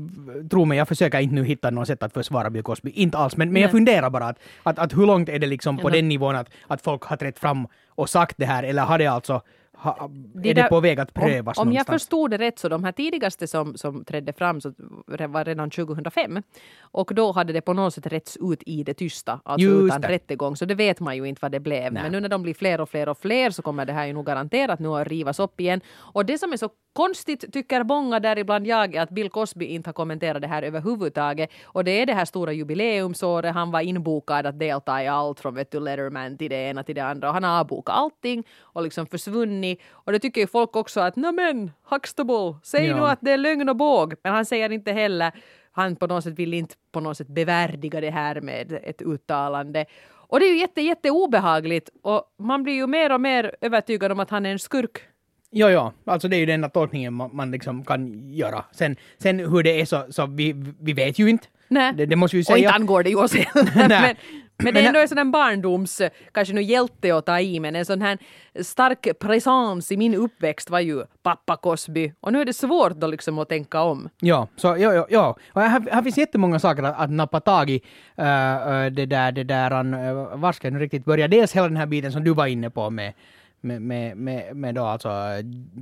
tror 0.50 0.66
mig, 0.66 0.78
jag 0.78 0.88
försöker 0.88 1.20
inte 1.20 1.36
nu 1.36 1.44
hitta 1.44 1.70
något 1.70 1.88
sätt 1.88 2.04
att 2.04 2.14
försvara 2.14 2.50
Bill 2.50 2.64
Cosby. 2.64 2.92
Inte 2.92 3.18
alls, 3.18 3.38
men, 3.38 3.54
men 3.54 3.62
jag 3.62 3.72
funderar 3.72 4.10
bara 4.10 4.26
att, 4.26 4.40
att, 4.64 4.80
att 4.80 4.94
hur 4.94 5.06
långt 5.06 5.30
är 5.30 5.40
det 5.40 5.48
liksom 5.48 5.78
på 5.78 5.90
Ja, 5.90 5.94
den 5.94 6.10
nivån 6.10 6.36
att, 6.36 6.50
att 6.68 6.82
folk 6.82 7.13
har 7.14 7.18
trätt 7.18 7.40
fram 7.40 7.68
och 7.88 8.10
sagt 8.10 8.36
det 8.38 8.46
här, 8.46 8.64
eller 8.64 8.84
har 8.84 8.98
det 8.98 9.08
alltså... 9.08 9.42
Ha, 9.78 10.10
Det 10.36 10.50
är 10.50 10.54
det 10.54 10.62
där- 10.62 10.70
på 10.70 10.80
väg 10.80 11.00
att 11.00 11.14
prövas 11.14 11.58
Om, 11.58 11.68
om 11.68 11.74
jag 11.74 11.86
förstod 11.86 12.32
det 12.32 12.38
rätt 12.38 12.60
så 12.60 12.70
de 12.70 12.84
här 12.84 12.92
tidigaste 12.92 13.48
som, 13.48 13.78
som 13.78 14.06
trädde 14.06 14.34
fram 14.34 14.62
så 14.62 14.74
det 15.18 15.28
var 15.28 15.46
redan 15.46 15.70
2005 15.70 16.42
och 16.82 17.12
då 17.16 17.32
hade 17.32 17.54
det 17.54 17.62
på 17.62 17.74
något 17.74 17.94
sätt 17.94 18.06
rätts 18.08 18.38
ut 18.42 18.64
i 18.66 18.84
det 18.84 18.94
tysta, 18.94 19.40
alltså 19.46 19.68
Just 19.68 19.86
utan 19.86 20.02
det. 20.02 20.08
rättegång. 20.08 20.56
Så 20.56 20.66
det 20.66 20.76
vet 20.76 21.00
man 21.00 21.16
ju 21.18 21.26
inte 21.26 21.40
vad 21.42 21.52
det 21.52 21.60
blev. 21.60 21.94
Nej. 21.94 22.04
Men 22.04 22.12
nu 22.12 22.20
när 22.20 22.30
de 22.30 22.42
blir 22.44 22.54
fler 22.54 22.82
och 22.82 22.90
fler 22.90 23.10
och 23.10 23.18
fler 23.18 23.50
så 23.50 23.62
kommer 23.62 23.86
det 23.86 23.94
här 23.94 24.06
ju 24.06 24.14
nog 24.14 24.26
garanterat 24.26 24.80
nu 24.80 24.88
att 24.90 25.08
rivas 25.08 25.40
upp 25.40 25.60
igen. 25.60 25.82
Och 25.98 26.26
det 26.26 26.38
som 26.38 26.54
är 26.54 26.58
så 26.58 26.70
konstigt 26.94 27.54
tycker 27.54 27.84
många, 27.84 28.20
däribland 28.20 28.68
jag, 28.68 28.96
är 28.96 29.02
att 29.02 29.10
Bill 29.10 29.30
Cosby 29.30 29.66
inte 29.66 29.88
har 29.88 29.94
kommenterat 29.94 30.42
det 30.42 30.48
här 30.48 30.64
överhuvudtaget. 30.64 31.50
Och 31.66 31.84
det 31.84 32.02
är 32.02 32.06
det 32.06 32.14
här 32.14 32.26
stora 32.26 32.54
jubileumsåret. 32.54 33.54
Han 33.54 33.72
var 33.72 33.82
inbokad 33.82 34.46
att 34.46 34.60
delta 34.60 35.04
i 35.04 35.08
allt 35.08 35.40
från 35.40 35.56
vet 35.56 35.72
du, 35.72 35.80
Letterman 35.80 36.38
till 36.38 36.50
det 36.50 36.56
ena 36.70 36.84
till 36.84 36.96
det 36.96 37.02
andra. 37.02 37.28
Och 37.28 37.34
han 37.34 37.44
har 37.44 37.60
avbokat 37.60 37.96
allting 37.96 38.44
och 38.62 38.84
liksom 38.84 39.06
försvunnit. 39.06 39.63
Och 39.92 40.12
det 40.12 40.20
tycker 40.20 40.42
ju 40.42 40.48
folk 40.48 40.76
också 40.76 41.00
att 41.00 41.16
men 41.16 41.72
Huxtable, 41.90 42.56
säg 42.64 42.86
Ja. 42.88 42.96
nu 42.96 43.02
att 43.02 43.20
det 43.22 43.32
är 43.32 43.38
lögn 43.38 43.70
och 43.70 43.76
båg. 43.76 44.14
Men 44.24 44.34
han 44.34 44.46
säger 44.46 44.70
inte 44.72 44.92
heller 44.92 45.32
han 45.72 45.96
på 45.96 46.08
något 46.08 46.24
sätt 46.24 46.40
vill 46.40 46.54
inte 46.54 46.76
på 46.92 47.00
något 47.00 47.18
sätt 47.18 47.28
bevärdiga 47.28 48.02
det 48.02 48.10
här 48.12 48.42
med 48.42 48.80
ett 48.84 49.02
uttalande. 49.02 49.86
Och 50.12 50.40
det 50.40 50.46
är 50.46 50.50
ju 50.50 50.60
jätte, 50.60 50.82
jätte 50.82 51.10
obehagligt 51.12 51.90
och 52.04 52.24
man 52.40 52.64
blir 52.64 52.74
ju 52.74 52.88
mer 52.88 53.12
och 53.12 53.22
mer 53.22 53.56
övertygad 53.62 54.12
om 54.12 54.20
att 54.20 54.30
han 54.30 54.46
är 54.46 54.52
en 54.52 54.60
skurk. 54.60 54.98
Jo, 55.52 55.70
jo, 55.70 55.92
alltså 56.06 56.28
det 56.28 56.36
är 56.36 56.40
ju 56.40 56.46
den 56.46 56.54
enda 56.56 56.70
tolkningen 56.70 57.14
man, 57.14 57.30
man 57.36 57.52
liksom 57.52 57.86
kan 57.86 58.30
göra. 58.34 58.66
Sen, 58.72 58.96
sen 59.18 59.40
hur 59.40 59.64
det 59.64 59.82
är 59.82 59.86
så, 59.86 60.04
så 60.10 60.26
vi, 60.26 60.56
vi 60.82 60.94
vet 60.94 61.20
ju 61.20 61.30
inte. 61.30 61.48
Nej. 61.68 61.94
Det, 61.94 62.06
det 62.06 62.16
måste 62.16 62.38
vi 62.38 62.42
ju 62.42 62.54
Och 62.54 62.58
inte 62.58 62.70
säga. 62.70 62.76
angår 62.76 63.04
det 63.04 63.10
ju 63.10 63.16
oss 63.16 63.34
heller. 63.36 63.88
men. 64.02 64.16
Men 64.64 64.74
det 64.74 64.80
är 64.80 64.88
ändå 64.88 65.00
en 65.00 65.08
sån 65.08 65.18
här 65.18 65.26
barndoms, 65.26 66.02
kanske 66.32 66.54
nu 66.54 66.62
hjälte 66.62 67.16
att 67.16 67.26
ta 67.26 67.40
i, 67.40 67.60
men 67.60 67.76
en 67.76 67.86
sån 67.86 68.02
här 68.02 68.18
stark 68.62 69.20
presens 69.20 69.92
i 69.92 69.98
min 69.98 70.16
uppväxt 70.16 70.70
var 70.70 70.80
ju 70.80 71.04
pappa 71.24 71.58
Cosby. 71.58 72.14
Och 72.20 72.34
nu 72.34 72.42
är 72.42 72.46
det 72.46 72.54
svårt 72.54 72.94
då 72.96 73.08
liksom 73.08 73.40
att 73.40 73.50
tänka 73.50 73.82
om. 73.82 74.10
Ja, 74.20 74.48
så 74.56 74.68
ja, 74.68 74.94
ja, 74.94 75.08
ja. 75.10 75.38
Och 75.54 75.62
här, 75.62 75.92
här 75.92 76.02
finns 76.02 76.18
jättemånga 76.18 76.60
saker 76.60 76.84
att, 76.84 77.00
att 77.00 77.12
nappa 77.12 77.40
tag 77.40 77.70
i. 77.70 77.82
Uh, 78.20 78.26
uh, 78.26 78.86
det 78.92 79.06
där, 79.06 79.32
det 79.32 79.44
där, 79.44 79.72
uh, 79.72 80.36
var 80.36 80.52
ska 80.52 80.68
jag 80.68 80.74
nu 80.74 80.80
riktigt 80.80 81.06
börja? 81.06 81.28
Dels 81.28 81.54
hela 81.54 81.68
den 81.68 81.78
här 81.78 81.86
biten 81.86 82.12
som 82.12 82.24
du 82.24 82.34
var 82.34 82.48
inne 82.48 82.70
på 82.70 82.90
med 82.90 83.14
med, 83.64 83.82
med, 83.82 84.18
med, 84.18 84.56
med 84.56 84.76
då 84.76 84.86
alltså 84.86 85.10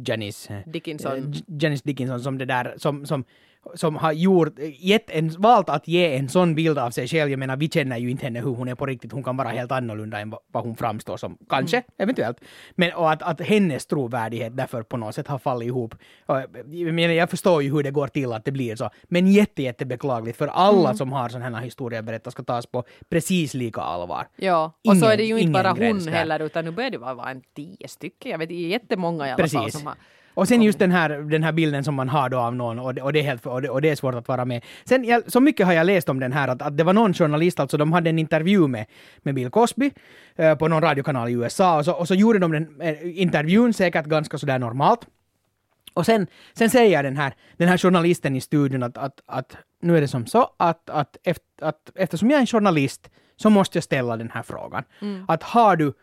Janice 0.05 0.63
Dickinson. 0.65 1.33
Janice 1.47 1.81
Dickinson 1.85 2.19
som 2.19 2.37
det 2.37 2.45
där 2.45 2.73
som, 2.77 3.05
som 3.05 3.23
som 3.75 3.95
har 3.95 4.11
gjort, 4.11 4.53
gett 4.79 5.09
en, 5.09 5.29
valt 5.29 5.69
att 5.69 5.87
ge 5.87 6.15
en 6.17 6.29
sån 6.29 6.55
bild 6.55 6.77
av 6.77 6.91
sig 6.91 7.07
själv. 7.07 7.31
Jag 7.31 7.39
menar, 7.39 7.57
vi 7.57 7.69
känner 7.69 7.97
ju 7.97 8.11
inte 8.11 8.25
henne 8.25 8.39
hur 8.39 8.55
hon 8.55 8.67
är 8.67 8.75
på 8.75 8.85
riktigt. 8.85 9.11
Hon 9.11 9.23
kan 9.23 9.37
vara 9.37 9.49
helt 9.49 9.71
annorlunda 9.71 10.19
än 10.19 10.33
vad, 10.51 10.63
hon 10.63 10.75
framstår 10.75 11.17
som. 11.17 11.37
Kanske, 11.49 11.77
Mm. 11.77 11.85
eventuellt. 11.97 12.37
Men 12.75 12.93
och 12.93 13.11
att, 13.11 13.21
att 13.21 13.41
hennes 13.41 13.85
trovärdighet 13.85 14.57
därför 14.57 14.83
på 14.83 14.97
något 14.97 15.15
sätt 15.15 15.27
har 15.27 15.39
fallit 15.39 15.67
ihop. 15.67 15.95
Jag, 16.27 16.93
menar, 16.93 17.13
jag 17.13 17.29
förstår 17.29 17.63
ju 17.63 17.71
hur 17.73 17.83
det 17.83 17.91
går 17.91 18.07
till 18.07 18.33
att 18.33 18.45
det 18.45 18.51
blir 18.51 18.75
så. 18.75 18.89
Men 19.03 19.27
jätte, 19.27 19.63
jätte 19.63 19.85
beklagligt 19.85 20.37
för 20.37 20.47
alla 20.47 20.81
Mm. 20.89 20.97
som 20.97 21.11
har 21.11 21.29
sådana 21.29 21.57
här 21.57 21.65
historier 21.65 21.99
att 21.99 22.05
berätta 22.05 22.31
ska 22.31 22.43
tas 22.43 22.65
på 22.65 22.83
precis 23.09 23.53
lika 23.53 23.81
allvar. 23.81 24.27
Ja, 24.35 24.65
och 24.87 24.91
så 24.91 24.91
Ingen- 24.97 25.11
är 25.11 25.17
det 25.17 25.23
ju 25.23 25.39
inte 25.39 25.51
bara 25.51 25.69
hon 25.71 26.07
heller, 26.07 26.39
utan 26.39 26.65
nu 26.65 26.71
börjar 26.71 26.89
det 26.89 26.97
vara 26.97 27.29
en 27.31 27.41
tio 27.55 27.87
stycken. 27.87 28.31
Jag 28.31 28.37
vet, 28.37 28.49
det 28.49 28.55
är 28.55 28.67
jättemånga 28.67 29.27
i 29.27 29.31
alla 29.31 29.47
fall 29.47 29.63
Precis. 29.63 29.77
som 29.79 29.87
har 29.87 29.95
Och 30.33 30.47
sen 30.47 30.61
just 30.61 30.79
den 30.79 30.91
här, 30.91 31.09
den 31.09 31.43
här 31.43 31.51
bilden 31.51 31.83
som 31.83 31.95
man 31.95 32.09
har 32.09 32.29
då 32.29 32.37
av 32.37 32.55
någon 32.55 32.79
och 32.79 32.93
det, 32.93 33.01
och 33.01 33.13
det, 33.13 33.19
är, 33.19 33.23
helt, 33.23 33.45
och 33.45 33.61
det, 33.61 33.69
och 33.69 33.81
det 33.81 33.89
är 33.89 33.95
svårt 33.95 34.15
att 34.15 34.27
vara 34.27 34.45
med. 34.45 34.63
Sen, 34.85 35.03
jag, 35.03 35.31
så 35.31 35.39
mycket 35.39 35.65
har 35.65 35.73
jag 35.73 35.85
läst 35.85 36.09
om 36.09 36.19
den 36.19 36.31
här 36.31 36.47
att, 36.47 36.61
att 36.61 36.77
det 36.77 36.83
var 36.83 36.93
någon 36.93 37.13
journalist, 37.13 37.59
alltså 37.59 37.77
de 37.77 37.93
hade 37.93 38.09
en 38.09 38.19
intervju 38.19 38.67
med, 38.67 38.85
med 39.21 39.35
Bill 39.35 39.49
Cosby 39.49 39.91
eh, 40.35 40.55
på 40.55 40.67
någon 40.67 40.81
radiokanal 40.81 41.29
i 41.29 41.33
USA 41.33 41.77
och 41.77 41.85
så, 41.85 41.93
och 41.93 42.07
så 42.07 42.15
gjorde 42.15 42.39
de 42.39 42.51
den 42.51 42.81
eh, 42.81 43.21
intervjun 43.21 43.73
säkert 43.73 44.05
ganska 44.05 44.37
sådär 44.37 44.59
normalt. 44.59 45.07
Och 45.93 46.05
sen, 46.05 46.27
sen 46.53 46.69
säger 46.69 47.03
den 47.03 47.17
här, 47.17 47.33
den 47.57 47.67
här 47.67 47.77
journalisten 47.77 48.35
i 48.35 48.41
studion 48.41 48.83
att, 48.83 48.97
att, 48.97 49.21
att 49.25 49.57
nu 49.81 49.97
är 49.97 50.01
det 50.01 50.07
som 50.07 50.25
så 50.25 50.49
att, 50.57 50.89
att, 50.89 51.17
efter, 51.23 51.45
att 51.61 51.91
eftersom 51.95 52.29
jag 52.29 52.37
är 52.37 52.41
en 52.41 52.47
journalist 52.47 53.09
så 53.37 53.49
måste 53.49 53.77
jag 53.77 53.83
ställa 53.83 54.17
den 54.17 54.29
här 54.33 54.43
frågan. 54.43 54.83
Att 55.27 55.43
har 55.43 55.75
du, 55.75 55.93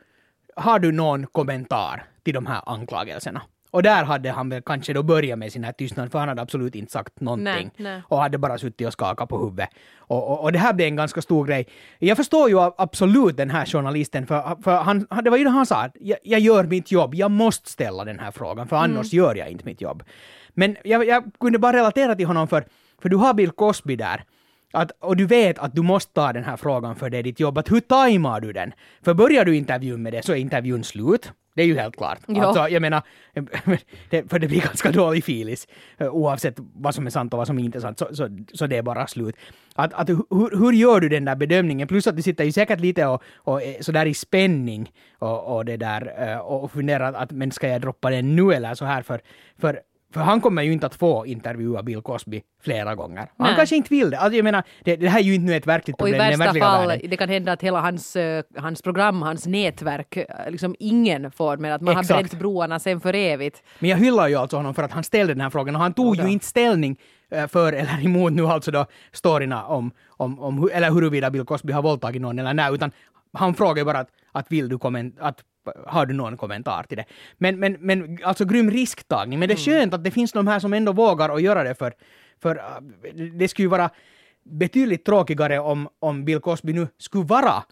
har 0.57 0.79
du 0.79 0.93
någon 0.93 1.27
kommentar 1.27 2.05
till 2.23 2.35
de 2.35 2.47
här 2.47 2.63
anklagelserna? 2.67 3.43
Och 3.71 3.83
där 3.83 4.05
hade 4.05 4.31
han 4.31 4.49
väl 4.49 4.63
kanske 4.63 4.93
då 4.93 5.03
börjat 5.03 5.39
med 5.39 5.53
sin 5.53 5.65
här 5.65 5.73
tystnad, 5.73 6.13
för 6.13 6.19
han 6.19 6.29
hade 6.29 6.43
absolut 6.43 6.75
inte 6.75 6.93
sagt 6.93 7.21
någonting. 7.21 7.45
Nej, 7.45 7.71
nej. 7.77 8.03
Och 8.09 8.19
hade 8.19 8.39
bara 8.39 8.59
suttit 8.59 8.87
och 8.87 8.93
skakat 8.93 9.29
på 9.29 9.39
huvudet. 9.39 9.69
Och, 9.99 10.31
och, 10.31 10.43
och 10.43 10.53
det 10.53 10.59
här 10.59 10.73
blev 10.73 10.89
en 10.89 10.97
ganska 10.97 11.23
stor 11.23 11.47
grej. 11.47 11.67
Jag 11.99 12.17
förstår 12.17 12.49
ju 12.49 12.61
absolut 12.77 13.37
den 13.37 13.51
här 13.51 13.67
journalisten, 13.67 14.27
för, 14.27 14.63
för 14.63 14.77
han, 14.77 15.07
det 15.25 15.31
var 15.31 15.37
ju 15.37 15.45
det 15.45 15.51
han 15.51 15.67
sa, 15.67 15.89
jag, 16.01 16.19
jag 16.23 16.41
gör 16.41 16.65
mitt 16.65 16.93
jobb, 16.93 17.15
jag 17.15 17.31
måste 17.31 17.71
ställa 17.71 18.05
den 18.05 18.19
här 18.19 18.31
frågan, 18.31 18.69
för 18.69 18.77
annars 18.77 19.13
gör 19.13 19.35
jag 19.35 19.51
inte 19.51 19.65
mitt 19.65 19.81
jobb. 19.81 20.03
Men 20.55 20.77
jag, 20.85 21.07
jag 21.07 21.31
kunde 21.41 21.59
bara 21.59 21.77
relatera 21.77 22.15
till 22.15 22.27
honom, 22.27 22.49
för, 22.49 22.65
för 23.03 23.09
du 23.09 23.17
har 23.17 23.35
Bill 23.35 23.51
Cosby 23.51 23.97
där, 23.97 24.25
att, 24.73 24.91
och 25.01 25.17
du 25.17 25.27
vet 25.27 25.59
att 25.59 25.75
du 25.75 25.83
måste 25.83 26.13
ta 26.13 26.33
den 26.33 26.45
här 26.45 26.57
frågan 26.57 26.97
för 26.97 27.11
det 27.11 27.19
är 27.19 27.23
ditt 27.23 27.41
jobb. 27.41 27.59
Att 27.59 27.71
hur 27.71 27.81
tajmar 27.81 28.41
du 28.41 28.53
den? 28.53 28.73
För 29.03 29.15
börjar 29.15 29.45
du 29.45 29.57
intervjun 29.57 30.03
med 30.03 30.13
det 30.13 30.25
så 30.25 30.33
är 30.33 30.37
intervjun 30.37 30.85
slut. 30.85 31.33
Det 31.55 31.63
är 31.63 31.67
ju 31.67 31.79
helt 31.79 31.97
klart. 31.97 32.19
Ja. 32.27 32.45
Alltså, 32.45 32.69
jag 32.69 32.83
menar, 32.83 33.03
det, 34.11 34.31
för 34.31 34.39
det 34.39 34.49
blir 34.49 34.61
ganska 34.61 34.93
dålig 34.93 35.25
filis 35.25 35.69
eh, 35.99 36.09
oavsett 36.09 36.55
vad 36.57 36.95
som 36.95 37.07
är 37.07 37.11
sant 37.11 37.33
och 37.33 37.39
vad 37.39 37.47
som 37.47 37.59
är 37.59 37.65
inte 37.65 37.81
sant. 37.81 37.99
Så, 37.99 38.15
så, 38.15 38.29
så 38.53 38.67
det 38.67 38.77
är 38.77 38.83
bara 38.83 39.07
slut. 39.07 39.37
Att, 39.75 39.93
att, 39.93 40.09
hur, 40.09 40.59
hur 40.59 40.73
gör 40.73 41.01
du 41.01 41.09
den 41.09 41.25
där 41.25 41.37
bedömningen? 41.37 41.89
Plus 41.89 42.07
att 42.07 42.17
du 42.17 42.23
sitter 42.23 42.45
ju 42.45 42.53
säkert 42.53 42.81
lite 42.81 43.07
och, 43.07 43.23
och 43.35 43.63
är 43.63 43.83
sådär 43.83 44.07
i 44.07 44.15
spänning 44.15 44.93
och, 45.19 45.57
och 45.57 45.65
det 45.65 45.77
där 45.77 46.29
eh, 46.29 46.39
och 46.39 46.73
funderar 46.73 47.13
att 47.13 47.31
men 47.31 47.53
ska 47.53 47.69
jag 47.69 47.81
droppa 47.81 48.11
den 48.11 48.37
nu 48.37 48.53
eller 48.53 48.75
så 48.75 48.85
här 48.85 49.03
för, 49.03 49.21
för 49.61 49.81
För 50.15 50.21
han 50.21 50.41
kommer 50.41 50.63
ju 50.63 50.73
inte 50.73 50.87
att 50.87 50.95
få 50.95 51.27
intervjua 51.27 51.83
Bill 51.83 52.01
Cosby 52.03 52.43
flera 52.63 52.95
gånger. 52.95 53.19
Han 53.19 53.47
Nej. 53.47 53.57
kanske 53.57 53.77
inte 53.77 53.91
vill 53.91 54.11
det. 54.11 54.19
Alltså 54.19 54.37
jag 54.37 54.45
menar, 54.45 54.63
det, 54.85 54.97
det 54.97 55.09
här 55.09 55.19
är 55.19 55.25
ju 55.25 55.35
inte 55.35 55.55
ett 55.55 55.67
verkligt 55.67 56.01
Och 56.01 56.09
i 56.09 56.13
problem 56.13 56.27
i 56.27 56.31
den 56.31 56.39
värsta 56.39 56.61
fall, 56.61 56.89
världen. 56.89 57.11
det 57.11 57.17
kan 57.17 57.29
hända 57.29 57.53
att 57.53 57.63
hela 57.63 57.81
hans, 57.81 58.17
eh, 58.17 58.45
hans 58.57 58.83
program, 58.83 59.23
hans 59.23 59.47
nätverk, 59.47 60.17
eh, 60.17 60.25
liksom 60.51 60.75
ingen 60.79 61.31
får, 61.31 61.57
men 61.57 61.73
att 61.73 61.81
man 61.81 61.95
har 61.95 62.03
Exakt. 62.03 62.21
bränt 62.31 62.39
broarna 62.39 62.79
sen 62.79 63.01
för 63.01 63.15
evigt. 63.15 63.63
Men 63.79 63.91
jag 63.91 63.97
hyllar 63.97 64.29
ju 64.29 64.35
alltså 64.35 64.57
honom 64.57 64.75
för 64.75 64.83
att 64.83 64.93
han 64.93 65.05
ställde 65.05 65.35
den 65.35 65.41
här 65.41 65.51
frågan 65.51 65.77
och 65.77 65.83
han 65.83 65.93
tog 65.93 66.17
ju 66.17 66.29
inte 66.31 66.47
ställning 66.47 66.97
eh, 67.31 67.47
för 67.47 67.73
eller 67.73 68.05
emot 68.05 68.33
nu 68.33 68.47
alltså 68.47 68.71
då 68.71 68.87
storyna 69.13 69.65
om, 69.65 69.91
om, 70.09 70.41
om 70.41 70.71
eller 70.73 70.91
huruvida 70.91 71.31
Bill 71.31 71.45
Cosby 71.45 71.73
har 71.73 71.83
våldtagit 71.83 72.23
någon 72.23 72.39
eller 72.39 72.55
nej, 72.55 72.75
utan 72.75 72.91
han 73.33 73.55
frågar 73.55 73.85
bara 73.85 73.99
att, 73.99 74.09
att 74.33 74.53
vill 74.53 74.69
du 74.69 74.79
komment, 74.79 75.17
att 75.21 75.43
har 75.87 76.07
du 76.07 76.15
någon 76.15 76.37
kommentar 76.37 76.83
till 76.83 76.97
det? 76.97 77.05
Men, 77.39 77.59
men, 77.59 77.77
men 77.81 78.19
alltså 78.23 78.45
grym 78.45 78.71
risktagning. 78.71 79.39
Men 79.39 79.49
det 79.49 79.55
är 79.55 79.57
skönt 79.57 79.95
att 79.95 80.05
det 80.05 80.11
finns 80.11 80.33
de 80.33 80.47
här 80.47 80.59
som 80.61 80.73
ändå 80.73 80.93
vågar 80.93 81.29
att 81.29 81.43
göra 81.43 81.63
det 81.65 81.75
för, 81.75 81.93
för 82.43 82.57
äh, 82.57 83.15
det 83.39 83.49
skulle 83.49 83.65
ju 83.65 83.71
vara 83.71 83.91
betydligt 84.45 85.05
tråkigare 85.05 85.59
om, 85.59 85.89
om 85.99 86.25
Bill 86.25 86.41
Cosby 86.41 86.73
nu 86.73 86.89
skulle 86.99 87.25
vara 87.25 87.63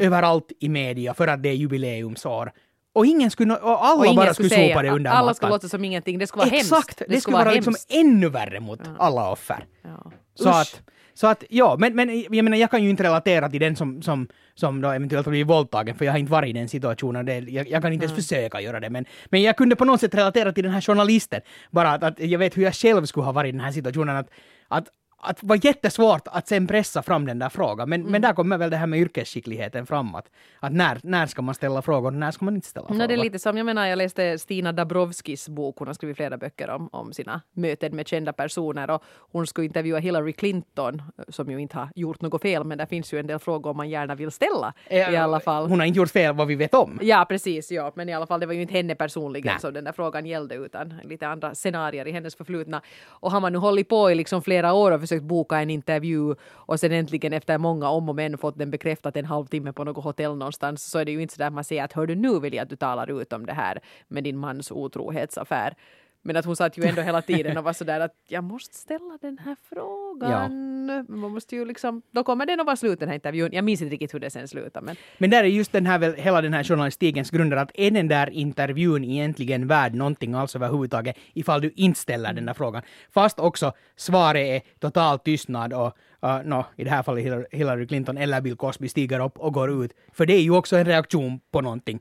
överallt 0.00 0.52
i 0.60 0.68
media 0.68 1.14
för 1.14 1.28
att 1.28 1.42
det 1.42 1.48
är 1.48 1.52
jubileumsår. 1.54 2.52
Och 2.94 3.06
ingen 3.06 3.30
skulle, 3.30 3.56
och 3.56 3.84
alla 3.86 3.98
Och 4.00 4.06
ingen 4.06 4.16
bara 4.16 4.34
skulle 4.34 4.48
sopa 4.48 4.82
det 4.82 4.90
under 4.90 5.10
alla 5.10 5.34
ska 5.34 5.46
mattan. 5.46 5.54
låta 5.56 5.68
som 5.68 5.84
ingenting. 5.84 6.18
Det 6.18 6.26
ska 6.26 6.38
vara 6.38 6.48
Exakt! 6.48 7.00
hemskt. 7.00 7.02
Det, 7.08 7.20
skulle 7.20 7.36
vara 7.36 7.52
liksom 7.52 7.70
hemskt. 7.72 7.92
ännu 7.94 8.28
värre 8.28 8.60
mot 8.60 8.80
alla 8.98 9.30
offer. 9.30 9.64
Ja. 9.82 10.12
Så 10.34 10.48
Usch. 10.48 10.54
att, 10.56 10.82
så 11.16 11.26
att, 11.26 11.44
ja, 11.48 11.76
men, 11.78 11.96
men 11.96 12.24
jag 12.30 12.44
menar, 12.44 12.56
jag 12.56 12.70
kan 12.70 12.84
ju 12.84 12.90
inte 12.90 13.02
relatera 13.02 13.48
till 13.48 13.60
den 13.60 13.76
som, 13.76 14.02
som, 14.02 14.28
som 14.54 14.80
då 14.80 14.90
eventuellt 14.90 15.26
har 15.26 15.30
blivit 15.30 15.48
våldtagen, 15.48 15.94
för 15.94 16.04
jag 16.04 16.12
har 16.12 16.18
inte 16.18 16.32
varit 16.32 16.50
i 16.50 16.52
den 16.52 16.68
situationen. 16.68 17.26
Det, 17.26 17.38
jag, 17.38 17.68
jag 17.68 17.82
kan 17.82 17.92
inte 17.92 18.06
ens 18.06 18.16
försöka 18.16 18.60
göra 18.60 18.80
det, 18.80 18.90
men, 18.90 19.04
men 19.30 19.42
jag 19.42 19.56
kunde 19.56 19.76
på 19.76 19.84
något 19.84 20.00
sätt 20.00 20.14
relatera 20.14 20.52
till 20.52 20.64
den 20.64 20.72
här 20.72 20.80
journalisten. 20.80 21.40
Bara 21.70 21.92
att, 21.92 22.02
att 22.02 22.20
jag 22.20 22.38
vet 22.38 22.56
hur 22.56 22.62
jag 22.62 22.74
själv 22.74 23.06
skulle 23.06 23.24
ha 23.24 23.32
varit 23.32 23.48
i 23.48 23.52
den 23.52 23.60
här 23.60 23.72
situationen. 23.72 24.16
Att, 24.16 24.30
att, 24.68 24.88
att 25.18 25.36
det 25.40 25.46
var 25.46 25.66
jättesvårt 25.66 26.22
att 26.28 26.48
sen 26.48 26.66
pressa 26.66 27.02
fram 27.02 27.26
den 27.26 27.38
där 27.38 27.48
frågan. 27.48 27.88
Men, 27.88 28.00
Mm. 28.00 28.12
men 28.12 28.22
där 28.22 28.32
kommer 28.32 28.58
väl 28.58 28.70
det 28.70 28.76
här 28.76 28.86
med 28.86 28.98
yrkesskickligheten 29.00 29.86
fram. 29.86 30.14
Att, 30.14 30.30
att 30.60 30.72
när, 30.72 31.00
när 31.02 31.26
ska 31.26 31.42
man 31.42 31.54
ställa 31.54 31.82
frågor 31.82 32.06
och 32.06 32.14
när 32.14 32.30
ska 32.30 32.44
man 32.44 32.54
inte 32.54 32.68
ställa 32.68 32.86
frågor? 32.86 32.98
No, 33.02 33.06
det 33.06 33.14
är 33.14 33.18
lite 33.18 33.38
som, 33.38 33.56
jag 33.56 33.66
menar, 33.66 33.86
jag 33.86 33.96
läste 33.96 34.38
Stina 34.38 34.72
Dabrowskis 34.72 35.48
bok, 35.48 35.76
hon 35.78 35.86
har 35.86 35.94
skrivit 35.94 36.16
flera 36.16 36.36
böcker 36.36 36.70
om, 36.70 36.88
om 36.92 37.12
sina 37.12 37.40
möten 37.52 37.96
med 37.96 38.08
kända 38.08 38.32
personer 38.32 38.90
och 38.90 39.02
hon 39.18 39.46
skulle 39.46 39.66
intervjua 39.66 39.98
Hillary 39.98 40.32
Clinton, 40.32 41.02
som 41.28 41.50
ju 41.50 41.58
inte 41.60 41.76
har 41.76 41.88
gjort 41.94 42.20
något 42.20 42.42
fel, 42.42 42.64
men 42.64 42.78
det 42.78 42.86
finns 42.86 43.12
ju 43.14 43.20
en 43.20 43.26
del 43.26 43.38
frågor 43.38 43.74
man 43.74 43.88
gärna 43.90 44.14
vill 44.14 44.30
ställa 44.30 44.72
Eh, 44.86 45.12
i 45.12 45.16
alla 45.16 45.40
fall. 45.40 45.68
Hon 45.68 45.78
har 45.80 45.86
inte 45.86 45.98
gjort 45.98 46.10
fel 46.10 46.34
vad 46.34 46.46
vi 46.46 46.54
vet 46.54 46.74
om. 46.74 46.98
Ja, 47.02 47.26
precis. 47.28 47.70
Ja. 47.72 47.92
Men 47.94 48.08
i 48.08 48.14
alla 48.14 48.26
fall, 48.26 48.40
det 48.40 48.46
var 48.46 48.54
ju 48.54 48.62
inte 48.62 48.74
henne 48.74 48.94
personligen 48.94 49.46
Nej. 49.52 49.60
som 49.60 49.74
den 49.74 49.84
där 49.84 49.92
frågan 49.92 50.26
gällde, 50.26 50.54
utan 50.54 50.94
lite 51.04 51.28
andra 51.28 51.54
scenarier 51.54 52.08
i 52.08 52.12
hennes 52.12 52.36
förflutna. 52.36 52.82
Och 53.06 53.30
har 53.32 53.40
man 53.40 53.52
nu 53.52 53.58
hållit 53.58 53.88
på 53.88 54.10
i 54.10 54.14
liksom 54.14 54.42
flera 54.42 54.72
år 54.72 55.05
försökt 55.06 55.24
boka 55.24 55.60
en 55.60 55.70
intervju 55.70 56.34
och 56.52 56.80
sen 56.80 56.92
äntligen 56.92 57.32
efter 57.32 57.58
många 57.58 57.88
om 57.88 58.08
och 58.08 58.14
men 58.14 58.38
fått 58.38 58.58
den 58.58 58.70
bekräftat 58.70 59.16
en 59.16 59.24
halvtimme 59.24 59.72
på 59.72 59.84
något 59.84 60.04
hotell 60.04 60.36
någonstans, 60.36 60.84
så 60.84 60.98
är 60.98 61.04
det 61.04 61.12
ju 61.12 61.22
inte 61.22 61.34
så 61.34 61.38
där 61.38 61.50
man 61.50 61.64
säger 61.64 61.84
att 61.84 61.92
hör 61.92 62.06
du 62.06 62.14
nu 62.14 62.40
vill 62.40 62.54
jag 62.54 62.62
att 62.62 62.70
du 62.70 62.76
talar 62.76 63.20
ut 63.20 63.32
om 63.32 63.46
det 63.46 63.52
här 63.52 63.80
med 64.08 64.24
din 64.24 64.36
mans 64.36 64.70
otrohetsaffär. 64.70 65.74
Men 66.26 66.36
att 66.36 66.44
hon 66.44 66.56
satt 66.56 66.78
ju 66.78 66.84
ändå 66.84 67.02
hela 67.02 67.22
tiden 67.22 67.58
och 67.58 67.64
var 67.64 67.72
sådär 67.72 68.00
att 68.00 68.14
jag 68.28 68.44
måste 68.44 68.74
ställa 68.74 69.18
den 69.20 69.38
här 69.38 69.56
frågan. 69.68 70.86
Man 71.08 71.30
måste 71.30 71.56
ju 71.56 71.64
liksom, 71.64 72.02
då 72.10 72.24
kommer 72.24 72.46
den 72.46 72.60
att 72.60 72.66
vara 72.66 72.76
slut 72.76 73.00
den 73.00 73.08
här 73.08 73.14
intervjun. 73.14 73.50
Jag 73.52 73.64
minns 73.64 73.82
inte 73.82 73.92
riktigt 73.92 74.14
hur 74.14 74.20
det 74.20 74.30
sen 74.30 74.48
slutar 74.48 74.80
men 74.80 74.96
Men 75.18 75.30
där 75.30 75.44
är 75.44 75.48
just 75.48 75.72
den 75.72 75.86
här, 75.86 75.98
väl, 75.98 76.14
hela 76.14 76.42
den 76.42 76.54
här 76.54 76.64
journalistikens 76.64 77.30
grunder, 77.30 77.56
att 77.56 77.70
är 77.74 77.90
den 77.90 78.08
där 78.08 78.30
intervjun 78.30 79.04
egentligen 79.04 79.66
värd 79.66 79.94
någonting 79.94 80.34
alls 80.34 80.56
överhuvudtaget 80.56 81.16
ifall 81.34 81.60
du 81.60 81.72
inte 81.76 82.00
ställer 82.00 82.32
den 82.32 82.46
där 82.46 82.54
frågan? 82.54 82.82
Fast 83.10 83.38
också 83.38 83.72
svaret 83.96 84.46
är 84.46 84.60
total 84.80 85.18
tystnad 85.18 85.72
och 85.72 85.96
uh, 86.24 86.42
no, 86.44 86.64
i 86.76 86.84
det 86.84 86.90
här 86.90 87.02
fallet 87.02 87.46
Hillary 87.50 87.86
Clinton 87.86 88.18
eller 88.18 88.40
Bill 88.40 88.56
Cosby 88.56 88.88
stiger 88.88 89.20
upp 89.20 89.38
och 89.38 89.52
går 89.52 89.84
ut. 89.84 89.92
För 90.12 90.26
det 90.26 90.34
är 90.34 90.42
ju 90.42 90.50
också 90.50 90.76
en 90.76 90.84
reaktion 90.84 91.40
på 91.52 91.60
någonting. 91.60 92.00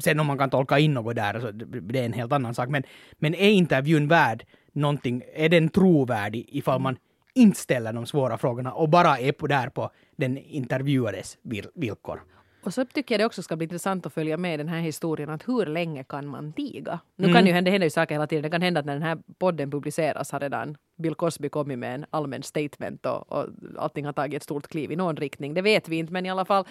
Sen 0.00 0.20
om 0.20 0.26
man 0.26 0.38
kan 0.38 0.50
tolka 0.50 0.78
in 0.78 0.94
något 0.94 1.16
där, 1.16 1.40
så 1.40 1.50
det 1.50 1.98
är 2.00 2.04
en 2.06 2.12
helt 2.12 2.32
annan 2.32 2.54
sak. 2.54 2.68
Men, 2.68 2.82
men 3.18 3.34
är 3.34 3.50
intervjun 3.50 4.08
värd 4.08 4.46
någonting, 4.72 5.22
är 5.34 5.48
den 5.48 5.68
trovärdig 5.68 6.48
ifall 6.48 6.80
man 6.80 6.96
inte 7.34 7.60
ställer 7.60 7.92
de 7.92 8.06
svåra 8.06 8.38
frågorna 8.38 8.72
och 8.72 8.88
bara 8.88 9.18
är 9.18 9.32
på 9.32 9.46
där 9.46 9.68
på 9.68 9.90
den 10.16 10.38
intervjuades 10.38 11.38
vil- 11.42 11.70
villkor? 11.74 12.22
Och 12.64 12.74
så 12.74 12.84
tycker 12.84 13.14
jag 13.14 13.20
det 13.20 13.26
också 13.26 13.42
ska 13.42 13.56
bli 13.56 13.64
intressant 13.64 14.06
att 14.06 14.12
följa 14.12 14.36
med 14.36 14.54
i 14.54 14.56
den 14.56 14.68
här 14.68 14.80
historien 14.80 15.30
att 15.30 15.48
hur 15.48 15.66
länge 15.66 16.04
kan 16.04 16.26
man 16.26 16.52
tiga? 16.52 17.00
Nu 17.16 17.32
kan 17.32 17.44
det 17.44 17.48
ju 17.48 17.54
hända, 17.54 17.68
det 17.68 17.72
händer 17.72 17.86
ju 17.86 17.90
saker 17.90 18.14
hela 18.14 18.26
tiden. 18.26 18.42
Det 18.42 18.50
kan 18.50 18.62
hända 18.62 18.80
att 18.80 18.86
när 18.86 18.92
den 18.92 19.02
här 19.02 19.18
podden 19.38 19.70
publiceras 19.70 20.32
har 20.32 20.40
redan 20.40 20.76
Bill 20.98 21.14
Cosby 21.14 21.48
kommit 21.48 21.78
med 21.78 21.94
en 21.94 22.06
allmän 22.10 22.42
statement 22.42 23.06
och, 23.06 23.32
och 23.32 23.46
allting 23.78 24.04
har 24.04 24.12
tagit 24.12 24.36
ett 24.36 24.42
stort 24.42 24.66
kliv 24.68 24.92
i 24.92 24.96
någon 24.96 25.16
riktning. 25.16 25.54
Det 25.54 25.62
vet 25.62 25.88
vi 25.88 25.96
inte, 25.96 26.12
men 26.12 26.26
i 26.26 26.30
alla 26.30 26.44
fall 26.44 26.64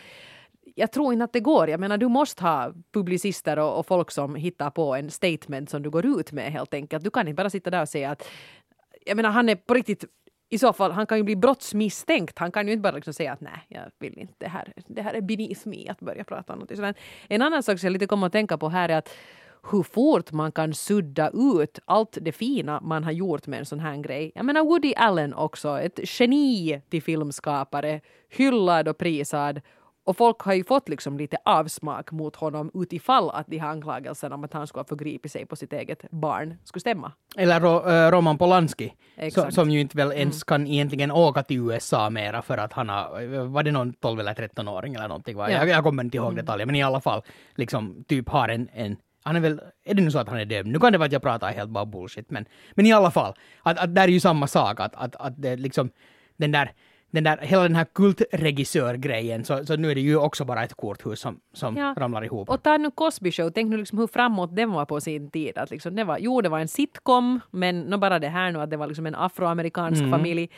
jag 0.75 0.91
tror 0.91 1.13
inte 1.13 1.23
att 1.23 1.33
det 1.33 1.39
går. 1.39 1.69
Jag 1.69 1.79
menar, 1.79 1.97
du 1.97 2.07
måste 2.07 2.43
ha 2.43 2.73
publicister 2.93 3.59
och, 3.59 3.79
och 3.79 3.85
folk 3.85 4.11
som 4.11 4.35
hittar 4.35 4.69
på 4.69 4.95
en 4.95 5.11
statement 5.11 5.69
som 5.69 5.83
du 5.83 5.89
går 5.89 6.05
ut 6.05 6.31
med 6.31 6.51
helt 6.51 6.73
enkelt. 6.73 7.03
Du 7.03 7.09
kan 7.09 7.27
inte 7.27 7.37
bara 7.37 7.49
sitta 7.49 7.69
där 7.69 7.81
och 7.81 7.89
säga 7.89 8.11
att 8.11 8.27
jag 9.05 9.15
menar, 9.15 9.29
han 9.29 9.49
är 9.49 9.55
på 9.55 9.73
riktigt 9.73 10.05
i 10.49 10.57
så 10.57 10.73
fall, 10.73 10.91
han 10.91 11.07
kan 11.07 11.17
ju 11.17 11.23
bli 11.23 11.35
brottsmisstänkt. 11.35 12.39
Han 12.39 12.51
kan 12.51 12.67
ju 12.67 12.73
inte 12.73 12.81
bara 12.81 12.95
liksom 12.95 13.13
säga 13.13 13.33
att 13.33 13.41
nej, 13.41 13.65
jag 13.67 13.83
vill 13.99 14.19
inte, 14.19 14.33
det 14.37 14.47
här, 14.47 14.73
det 14.87 15.01
här 15.01 15.13
är 15.13 15.21
beneath 15.21 15.67
me 15.67 15.89
att 15.89 15.99
börja 15.99 16.23
prata 16.23 16.53
om 16.53 16.59
något 16.59 16.75
sådant. 16.75 16.97
En 17.27 17.41
annan 17.41 17.63
sak 17.63 17.79
som 17.79 17.87
jag 17.87 17.93
lite 17.93 18.07
kommer 18.07 18.27
att 18.27 18.33
tänka 18.33 18.57
på 18.57 18.69
här 18.69 18.89
är 18.89 18.97
att 18.97 19.09
hur 19.71 19.83
fort 19.83 20.31
man 20.31 20.51
kan 20.51 20.73
sudda 20.73 21.29
ut 21.29 21.79
allt 21.85 22.17
det 22.21 22.31
fina 22.31 22.81
man 22.81 23.03
har 23.03 23.11
gjort 23.11 23.47
med 23.47 23.59
en 23.59 23.65
sån 23.65 23.79
här 23.79 23.97
grej. 23.97 24.31
Jag 24.35 24.45
menar 24.45 24.63
Woody 24.63 24.93
Allen 24.97 25.33
också, 25.33 25.79
ett 25.79 25.99
geni 26.03 26.81
till 26.89 27.01
filmskapare, 27.01 28.01
hyllad 28.29 28.87
och 28.87 28.97
prisad. 28.97 29.61
Och 30.05 30.17
folk 30.17 30.39
har 30.39 30.53
ju 30.53 30.63
fått 30.63 30.89
liksom 30.89 31.17
lite 31.17 31.37
avsmak 31.45 32.11
mot 32.11 32.35
honom 32.35 32.71
utifall 32.73 33.29
att 33.29 33.47
de 33.47 33.57
här 33.57 33.69
anklagelserna 33.69 34.35
om 34.35 34.43
att 34.43 34.53
han 34.53 34.67
skulle 34.67 34.79
ha 34.79 34.87
förgripit 34.87 35.31
sig 35.31 35.45
på 35.45 35.55
sitt 35.55 35.73
eget 35.73 36.11
barn 36.11 36.57
skulle 36.63 36.81
stämma. 36.81 37.11
Eller 37.37 37.59
Ro, 37.59 37.89
eh, 37.89 38.11
Roman 38.11 38.37
Polanski, 38.37 38.93
som, 39.31 39.51
som 39.51 39.69
ju 39.69 39.79
inte 39.79 39.97
väl 39.97 40.11
ens 40.11 40.43
kan 40.43 40.67
egentligen 40.67 41.11
åka 41.11 41.43
till 41.43 41.57
USA 41.57 42.09
mera 42.09 42.41
för 42.41 42.57
att 42.57 42.73
han 42.73 42.89
har, 42.89 43.45
var 43.45 43.63
det 43.63 43.71
någon 43.71 43.93
12 43.93 44.19
eller 44.19 44.33
13-åring 44.33 44.93
eller 44.93 45.07
någonting? 45.07 45.37
Va? 45.37 45.51
Ja. 45.51 45.57
Jag, 45.57 45.69
jag 45.69 45.83
kommer 45.83 46.03
inte 46.03 46.17
ihåg 46.17 46.35
detaljer, 46.35 46.65
men 46.65 46.75
i 46.75 46.83
alla 46.83 47.01
fall, 47.01 47.21
liksom 47.55 48.03
typ 48.07 48.29
har 48.29 48.49
en, 48.49 48.69
en 48.73 48.97
han 49.23 49.35
är 49.35 49.39
väl, 49.39 49.61
är 49.85 49.93
det 49.93 50.01
nu 50.01 50.11
så 50.11 50.19
att 50.19 50.29
han 50.29 50.39
är 50.39 50.45
dömd? 50.45 50.71
Nu 50.71 50.79
kan 50.79 50.91
det 50.91 50.97
vara 50.97 51.05
att 51.05 51.11
jag 51.11 51.21
pratar 51.21 51.51
helt 51.51 51.69
bara 51.69 51.85
bullshit, 51.85 52.29
men, 52.29 52.45
men 52.73 52.85
i 52.85 52.93
alla 52.93 53.11
fall, 53.11 53.33
att, 53.63 53.79
att 53.79 53.95
där 53.95 54.03
är 54.03 54.07
ju 54.07 54.19
samma 54.19 54.47
sak, 54.47 54.79
att, 54.79 54.95
att, 54.95 55.15
att 55.15 55.41
det 55.41 55.55
liksom, 55.55 55.89
den 56.37 56.51
där, 56.51 56.71
den 57.15 57.23
där, 57.23 57.37
hela 57.37 57.63
den 57.63 57.75
här 57.75 57.85
kultregissörgrejen, 57.93 59.45
så, 59.45 59.65
så 59.65 59.75
nu 59.75 59.91
är 59.91 59.95
det 59.95 60.01
ju 60.01 60.17
också 60.17 60.45
bara 60.45 60.63
ett 60.63 60.73
korthus 60.73 61.19
som, 61.19 61.39
som 61.53 61.77
Ja. 61.77 61.93
ramlar 61.97 62.23
ihop. 62.23 62.49
Och 62.49 62.63
ta 62.63 62.77
nu 62.77 62.91
Cosby 62.91 63.31
Show, 63.31 63.49
tänk 63.49 63.69
nu 63.69 63.77
liksom 63.77 63.97
hur 63.97 64.07
framåt 64.07 64.55
den 64.55 64.71
var 64.71 64.85
på 64.85 65.01
sin 65.01 65.29
tid. 65.31 65.57
Att 65.57 65.71
liksom 65.71 65.95
det 65.95 66.03
var, 66.03 66.17
jo, 66.17 66.41
det 66.41 66.49
var 66.49 66.59
en 66.59 66.67
sitcom, 66.67 67.39
men 67.51 67.81
nå 67.81 67.97
bara 67.97 68.19
det 68.19 68.27
här 68.29 68.51
nu 68.51 68.61
att 68.61 68.69
det 68.69 68.77
var 68.77 68.87
liksom 68.87 69.05
en 69.05 69.15
afroamerikansk 69.15 69.99
Mm. 70.01 70.11
familj 70.11 70.49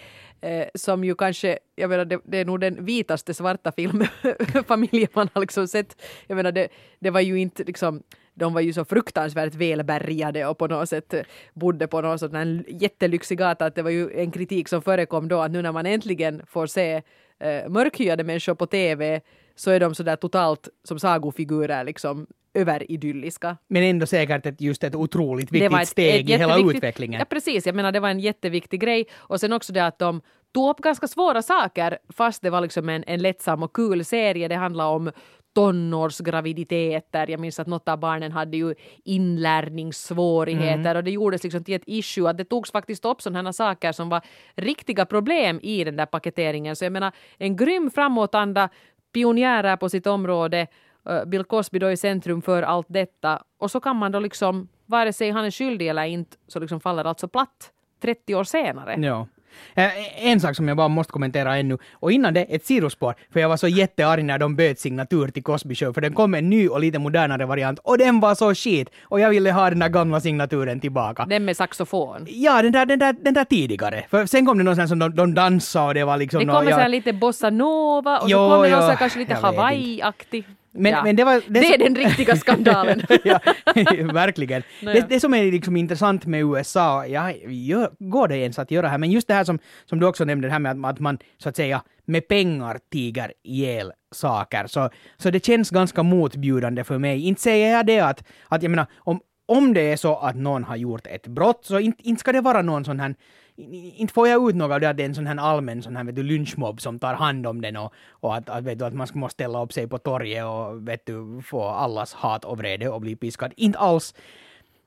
eh, 0.41 0.65
som 0.75 1.03
ju 1.03 1.15
kanske, 1.15 1.59
jag 1.75 1.89
menar 1.89 2.05
det, 2.05 2.19
det 2.25 2.37
är 2.37 2.45
nog 2.45 2.59
den 2.59 2.85
vitaste 2.85 3.33
svarta 3.33 3.71
filmfamiljen 3.71 5.09
man 5.13 5.29
har 5.33 5.41
liksom 5.41 5.67
sett. 5.67 6.01
Jag 6.27 6.35
menar 6.35 6.51
det, 6.51 6.67
det 6.99 7.09
var 7.09 7.21
ju 7.21 7.39
inte 7.39 7.63
liksom 7.63 8.03
de 8.39 8.53
var 8.53 8.61
ju 8.61 8.73
så 8.73 8.85
fruktansvärt 8.85 9.55
välbärgade 9.55 10.45
och 10.45 10.57
på 10.57 10.67
något 10.67 10.89
sätt 10.89 11.13
bodde 11.53 11.87
på 11.87 12.01
någon 12.01 12.19
sån 12.19 12.63
jättelyxig 12.67 13.37
gata 13.37 13.65
att 13.65 13.75
det 13.75 13.81
var 13.81 13.89
ju 13.89 14.11
en 14.21 14.31
kritik 14.31 14.67
som 14.67 14.81
förekom 14.81 15.27
då 15.27 15.39
att 15.41 15.51
nu 15.51 15.61
när 15.61 15.71
man 15.71 15.85
äntligen 15.85 16.41
får 16.47 16.67
se 16.67 17.01
eh, 17.39 17.69
mörkhyade 17.69 18.23
människor 18.23 18.55
på 18.55 18.65
TV 18.65 19.21
så 19.55 19.71
är 19.71 19.79
de 19.79 19.95
sådär 19.95 20.15
totalt 20.15 20.69
som 20.83 20.99
sagofigurer 20.99 21.83
liksom 21.83 22.27
överidylliska. 22.53 23.57
Men 23.67 23.83
ändå 23.83 24.05
säkert 24.05 24.45
ett, 24.45 24.61
just 24.61 24.83
ett 24.83 24.95
otroligt 24.95 25.51
viktigt 25.51 25.79
ett- 25.81 25.87
steg 25.87 26.29
ett 26.29 26.35
i 26.35 26.39
hela 26.39 26.57
utvecklingen. 26.59 27.19
Ja 27.19 27.25
precis, 27.25 27.65
jag 27.65 27.75
menar 27.75 27.91
det 27.91 27.99
var 27.99 28.09
en 28.09 28.19
jätteviktig 28.19 28.79
grej 28.79 29.05
och 29.15 29.39
sen 29.39 29.53
också 29.53 29.73
det 29.73 29.85
att 29.85 29.99
de 29.99 30.21
tog 30.53 30.69
upp 30.69 30.77
ganska 30.77 31.07
svåra 31.07 31.41
saker 31.41 31.97
fast 32.13 32.41
det 32.41 32.49
var 32.49 32.61
liksom 32.61 32.89
en, 32.89 33.03
en 33.07 33.21
lättsam 33.21 33.63
och 33.63 33.73
kul 33.75 34.05
serie. 34.05 34.47
Det 34.47 34.55
handlade 34.55 34.89
om 34.89 35.11
tonårsgraviditeter. 35.57 37.29
Jag 37.31 37.39
minns 37.39 37.59
att 37.59 37.67
något 37.67 37.87
av 37.89 37.99
barnen 37.99 38.31
hade 38.31 38.57
ju 38.57 38.75
inlärningssvårigheter 39.03 40.79
Mm. 40.79 40.97
och 40.97 41.03
det 41.03 41.11
gjordes 41.11 41.43
liksom 41.43 41.63
till 41.63 41.75
ett 41.75 41.83
issue 41.85 42.29
att 42.29 42.37
det 42.37 42.45
togs 42.45 42.71
faktiskt 42.71 43.05
upp 43.05 43.21
sådana 43.21 43.53
saker 43.53 43.91
som 43.91 44.09
var 44.09 44.21
riktiga 44.55 45.05
problem 45.05 45.59
i 45.63 45.83
den 45.83 45.95
där 45.95 46.05
paketeringen. 46.05 46.75
Så 46.75 46.85
jag 46.85 46.91
menar 46.93 47.11
en 47.37 47.55
grym 47.55 47.91
framåtanda, 47.91 48.69
pionjärer 49.13 49.75
på 49.77 49.89
sitt 49.89 50.07
område, 50.07 50.67
eh, 51.09 51.25
Bill 51.25 51.43
Cosby 51.43 51.79
då 51.79 51.91
i 51.91 51.97
centrum 51.97 52.41
för 52.41 52.63
allt 52.63 52.87
detta 52.89 53.43
och 53.59 53.71
så 53.71 53.79
kan 53.79 53.95
man 53.95 54.11
då 54.11 54.19
liksom, 54.19 54.67
vare 54.85 55.13
sig 55.13 55.31
han 55.31 55.45
är 55.45 55.51
skyldig 55.51 55.87
eller 55.87 56.03
inte, 56.03 56.37
så 56.47 56.59
liksom 56.59 56.79
faller 56.79 57.05
alltså 57.05 57.27
platt 57.27 57.71
30 58.01 58.35
år 58.35 58.43
senare. 58.43 58.95
Ja. 58.99 59.27
Eh, 59.75 60.27
En 60.27 60.39
sak 60.39 60.55
som 60.55 60.67
jag 60.67 60.77
bara 60.77 60.87
måste 60.87 61.13
kommentera 61.13 61.57
ännu, 61.57 61.77
och 61.93 62.11
innan 62.11 62.33
det 62.33 62.41
ett 62.41 62.65
sidospår, 62.65 63.15
för 63.33 63.39
jag 63.39 63.49
var 63.49 63.57
så 63.57 63.67
jättearg 63.67 64.25
när 64.25 64.37
de 64.37 64.55
böt 64.55 64.79
signatur 64.79 65.27
till 65.27 65.43
Cosby 65.43 65.75
Show, 65.75 65.93
för 65.93 66.01
den 66.01 66.13
kom 66.13 66.33
en 66.33 66.49
ny 66.49 66.67
och 66.67 66.79
lite 66.79 66.99
modernare 66.99 67.45
variant, 67.45 67.79
och 67.83 67.97
den 67.97 68.19
var 68.19 68.35
så 68.35 68.55
skit! 68.55 68.89
Och 69.03 69.19
jag 69.19 69.29
ville 69.29 69.51
ha 69.51 69.69
den 69.69 69.79
där 69.79 69.89
gamla 69.89 70.19
signaturen 70.19 70.79
tillbaka. 70.79 71.25
Den 71.25 71.45
med 71.45 71.57
saxofon. 71.57 72.25
Ja, 72.29 72.61
den 72.61 72.71
där, 72.71 72.85
den, 72.85 72.99
där, 72.99 73.13
den 73.13 73.33
där 73.33 73.45
tidigare. 73.45 74.05
För 74.09 74.25
sen 74.25 74.45
kom 74.45 74.57
det 74.57 74.63
någon 74.63 74.75
sån 74.75 74.81
här 74.81 74.87
som 74.87 74.99
de, 74.99 75.15
de 75.15 75.33
dansade 75.33 75.87
och 75.87 75.93
det 75.93 76.03
var 76.03 76.17
liksom... 76.17 76.39
Det 76.39 76.53
kommer 76.53 76.71
ja. 76.71 76.87
lite 76.87 77.13
bossa 77.13 77.49
nova 77.49 78.19
och 78.19 78.29
Jo, 78.29 78.37
så 78.37 78.49
kommer 78.49 78.69
någon 78.69 78.89
jo, 78.89 78.95
kanske 78.99 79.19
lite. 79.19 79.35
Hawaii-aktig. 79.35 80.43
Men, 80.77 80.91
Ja. 80.91 81.03
men 81.03 81.15
det 81.15 81.23
var... 81.23 81.41
Det 81.47 81.59
är 81.59 81.77
den 81.77 81.95
riktiga 81.95 82.35
skandalen. 82.35 83.01
ja, 83.23 83.39
verkligen. 84.13 84.63
Nåja. 84.81 85.01
Det, 85.01 85.09
det 85.09 85.19
som 85.19 85.33
är 85.33 85.51
liksom 85.51 85.77
intressant 85.77 86.25
med 86.25 86.41
USA, 86.41 87.05
ja, 87.05 87.31
gör, 87.47 87.91
går 87.99 88.27
det 88.27 88.37
ens 88.37 88.59
att 88.59 88.71
göra 88.71 88.87
här, 88.87 88.97
men 88.97 89.11
just 89.11 89.27
det 89.27 89.33
här 89.33 89.43
som, 89.43 89.59
som 89.85 89.99
du 89.99 90.05
också 90.05 90.25
nämnde, 90.25 90.47
det 90.47 90.51
här 90.51 90.59
med 90.59 90.71
att, 90.71 90.93
att 90.93 90.99
man 90.99 91.17
så 91.37 91.49
att 91.49 91.55
säga 91.55 91.81
med 92.05 92.27
pengar 92.27 92.79
tiger 92.91 93.33
ihjäl 93.43 93.91
saker, 94.11 94.67
så, 94.67 94.89
så 95.17 95.29
det 95.29 95.45
känns 95.45 95.69
ganska 95.69 96.03
motbjudande 96.03 96.83
för 96.83 96.97
mig. 96.97 97.27
Inte 97.27 97.41
säger 97.41 97.71
jag 97.71 97.85
det 97.85 97.99
att, 97.99 98.23
att 98.47 98.63
jag 98.63 98.69
menar, 98.69 98.85
om, 98.97 99.19
om 99.45 99.73
det 99.73 99.81
är 99.91 99.97
så 99.97 100.15
att 100.15 100.35
någon 100.35 100.63
har 100.63 100.75
gjort 100.75 101.07
ett 101.07 101.27
brott, 101.27 101.65
så 101.65 101.79
inte, 101.79 102.07
inte 102.07 102.19
ska 102.19 102.31
det 102.31 102.41
vara 102.41 102.61
någon 102.61 102.85
sån 102.85 102.99
här 102.99 103.15
inte 103.57 104.13
får 104.13 104.27
jag 104.27 104.49
ut 104.49 104.55
något 104.55 104.71
av 104.71 104.79
det 104.79 104.89
att 104.89 104.97
det 104.97 105.03
är 105.03 105.09
en 105.09 105.15
sån 105.15 105.27
här 105.27 105.37
allmän 105.37 105.81
sån 105.81 105.95
här, 105.95 106.03
vet 106.03 106.15
du, 106.15 106.23
lynchmobb 106.23 106.81
som 106.81 106.99
tar 106.99 107.13
hand 107.13 107.47
om 107.47 107.61
den 107.61 107.75
och, 107.75 107.93
och 108.09 108.35
att, 108.35 108.49
att, 108.49 108.63
vet 108.63 108.79
du, 108.79 108.85
att 108.85 108.93
man 108.93 109.07
måste 109.13 109.33
ställa 109.33 109.63
upp 109.63 109.73
sig 109.73 109.87
på 109.87 109.97
torget 109.97 110.45
och 110.45 110.87
vet 110.87 111.05
du, 111.05 111.41
få 111.41 111.63
allas 111.63 112.13
hat 112.13 112.45
och 112.45 112.57
vrede 112.57 112.89
och 112.89 113.01
bli 113.01 113.15
piskad. 113.15 113.53
Inte 113.55 113.79
alls. 113.79 114.15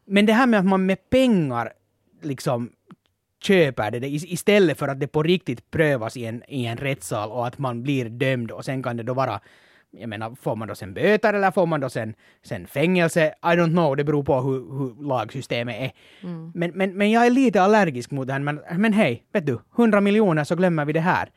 Men 0.04 0.26
det 0.26 0.32
här 0.32 0.46
med 0.46 0.60
att 0.60 0.66
man 0.66 0.86
med 0.86 1.10
pengar 1.10 1.72
liksom 2.22 2.70
köper 3.42 3.90
det 3.90 4.08
istället 4.08 4.78
för 4.78 4.88
att 4.88 5.00
det 5.00 5.06
på 5.06 5.22
riktigt 5.22 5.70
prövas 5.70 6.16
i 6.16 6.26
en, 6.26 6.42
i 6.48 6.66
en 6.66 6.76
rättssal 6.76 7.30
och 7.30 7.46
att 7.46 7.58
man 7.58 7.82
blir 7.82 8.08
dömd 8.08 8.50
och 8.50 8.64
sen 8.64 8.82
kan 8.82 8.96
det 8.96 9.02
då 9.02 9.14
vara 9.14 9.40
jag 9.90 10.08
menar, 10.08 10.34
får 10.42 10.56
man 10.56 10.68
då 10.68 10.74
sen 10.74 10.94
böter 10.94 11.34
eller 11.34 11.50
får 11.50 11.66
man 11.66 11.80
då 11.80 11.88
sen, 11.88 12.14
sen 12.42 12.66
fängelse? 12.66 13.26
I 13.42 13.46
don't 13.46 13.70
know, 13.72 13.96
det 13.96 14.04
beror 14.04 14.22
på 14.22 14.40
hur, 14.40 14.78
hur 14.78 15.08
lagsystemet 15.08 15.76
är. 15.80 15.92
Men, 16.54 16.70
men, 16.74 16.96
men 16.96 17.10
jag 17.10 17.26
är 17.26 17.30
lite 17.30 17.62
allergisk 17.62 18.10
mot 18.10 18.26
det 18.26 18.32
här. 18.32 18.40
Men, 18.40 18.60
men 18.76 18.92
hej, 18.92 19.24
vet 19.32 19.46
du, 19.46 19.58
100 19.78 20.00
miljoner 20.00 20.44
så 20.44 20.56
glömmer 20.56 20.84
vi 20.84 20.92
det 20.92 21.00
här. 21.00 21.28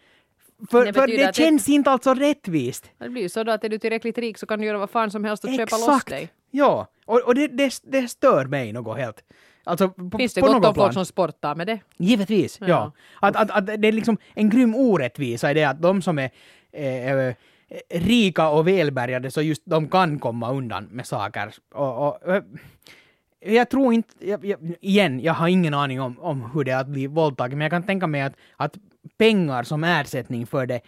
För, 0.72 0.86
Det 0.86 0.94
för 0.94 1.08
det 1.08 1.24
att 1.24 1.36
det- 1.36 1.44
känns 1.44 1.70
inte 1.70 1.92
alltså 1.92 2.13
rättvist. 2.13 2.92
Det 2.98 3.10
blir 3.10 3.22
ju 3.22 3.30
så 3.30 3.44
då 3.44 3.52
att 3.52 3.63
är 3.63 3.70
du 3.70 3.78
tillräckligt 3.78 4.18
rik 4.18 4.38
så 4.38 4.46
kan 4.46 4.60
du 4.60 4.66
göra 4.66 4.78
vad 4.78 4.89
fan 4.89 5.12
som 5.12 5.24
helst 5.24 5.44
och 5.44 5.50
köpa 5.56 5.78
loss 5.78 6.06
dig. 6.06 6.30
Ja, 6.52 6.88
och, 7.06 7.22
och 7.28 7.36
det, 7.36 7.48
det, 7.48 7.74
det 7.84 8.08
stör 8.08 8.46
mig 8.46 8.74
något 8.74 8.98
helt. 8.98 9.24
Alltså, 9.63 9.89
på, 9.89 10.18
Finns 10.18 10.34
det 10.34 10.42
på 10.42 10.48
gott 10.48 10.66
om 10.66 10.76
folk 10.76 10.94
som 10.94 11.06
sportar 11.06 11.56
med 11.56 11.68
det? 11.68 11.80
Givetvis, 11.98 12.58
ja. 12.62 12.68
Ja. 12.68 12.92
Att, 13.22 13.36
att, 13.36 13.52
att 13.52 13.82
det 13.82 13.88
är 13.88 13.92
liksom 13.92 14.18
en 14.34 14.50
grym 14.50 14.76
orättvisa 14.76 15.52
i 15.52 15.54
det 15.54 15.63
att 15.63 15.82
de 15.82 16.02
som 16.02 16.20
är 16.20 16.30
eh, 16.72 17.12
eh, 17.13 17.34
rika 17.90 18.50
och 18.50 18.68
välbärgade 18.68 19.32
så 19.32 19.42
just 19.42 19.62
de 19.66 19.88
kan 19.88 20.20
komma 20.20 20.52
undan 20.52 20.88
med 20.92 21.06
saker. 21.08 21.54
Och, 21.74 22.08
och, 22.08 22.34
eh, 22.34 22.44
jag 23.46 23.70
tror 23.70 23.94
inte, 23.94 24.10
jag, 24.20 24.46
jag, 24.46 24.60
igen, 24.82 25.20
jag 25.20 25.34
har 25.34 25.48
ingen 25.48 25.74
aning 25.74 26.02
om, 26.02 26.20
om 26.20 26.52
hur 26.54 26.64
det 26.64 26.72
är 26.72 26.78
att 26.78 26.88
bli 26.88 27.08
våldtagen, 27.08 27.58
men 27.58 27.66
jag 27.66 27.72
kan 27.72 27.84
tänka 27.84 28.08
mig 28.08 28.22
att, 28.22 28.34
att 28.58 28.78
pengar 29.18 29.64
som 29.64 29.84
ersättning 29.84 30.48
för 30.48 30.66
det 30.66 30.82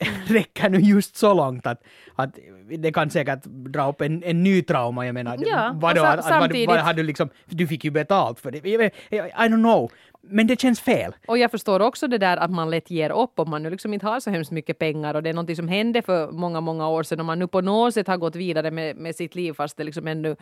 räcker 0.26 0.68
nu 0.68 0.78
just 0.78 1.16
så 1.16 1.34
långt 1.34 1.66
att, 1.66 1.82
att 2.16 2.38
det 2.78 2.92
kan 2.92 3.10
säkert 3.10 3.44
dra 3.44 3.88
upp 3.88 4.00
en, 4.00 4.22
en 4.22 4.42
ny 4.42 4.62
trauma. 4.62 5.06
Jag 5.06 5.14
menar, 5.14 5.38
Ja, 5.40 5.72
vadå, 5.74 6.04
att, 6.04 6.18
att, 6.18 6.40
vad, 6.40 6.66
vad 6.66 6.78
hade 6.78 7.02
du 7.02 7.06
liksom, 7.06 7.28
du 7.46 7.66
fick 7.66 7.84
ju 7.84 7.90
betalt 7.90 8.40
för 8.40 8.50
det. 8.50 8.58
I 8.58 9.48
don't 9.48 9.62
know. 9.62 9.90
Men 10.22 10.46
det 10.46 10.60
känns 10.60 10.80
fel. 10.80 11.14
Och 11.26 11.38
jag 11.38 11.50
förstår 11.50 11.80
också 11.80 12.08
det 12.08 12.18
där 12.18 12.36
att 12.36 12.50
man 12.50 12.70
lätt 12.70 12.90
ger 12.90 13.10
upp 13.10 13.38
om 13.38 13.50
man 13.50 13.62
nu 13.62 13.70
liksom 13.70 13.94
inte 13.94 14.06
har 14.06 14.20
så 14.20 14.30
hemskt 14.30 14.50
mycket 14.50 14.78
pengar 14.78 15.14
och 15.14 15.22
det 15.22 15.30
är 15.30 15.34
någonting 15.34 15.56
som 15.56 15.68
hände 15.68 16.02
för 16.02 16.30
många, 16.30 16.60
många 16.60 16.88
år 16.88 17.02
sedan 17.02 17.20
och 17.20 17.26
man 17.26 17.38
nu 17.38 17.46
på 17.46 17.60
något 17.60 17.94
sätt 17.94 18.06
har 18.06 18.16
gått 18.16 18.36
vidare 18.36 18.70
med, 18.70 18.96
med 18.96 19.16
sitt 19.16 19.34
liv 19.34 19.52
fast 19.52 19.76
det 19.76 19.84
liksom 19.84 20.06
ännu 20.06 20.36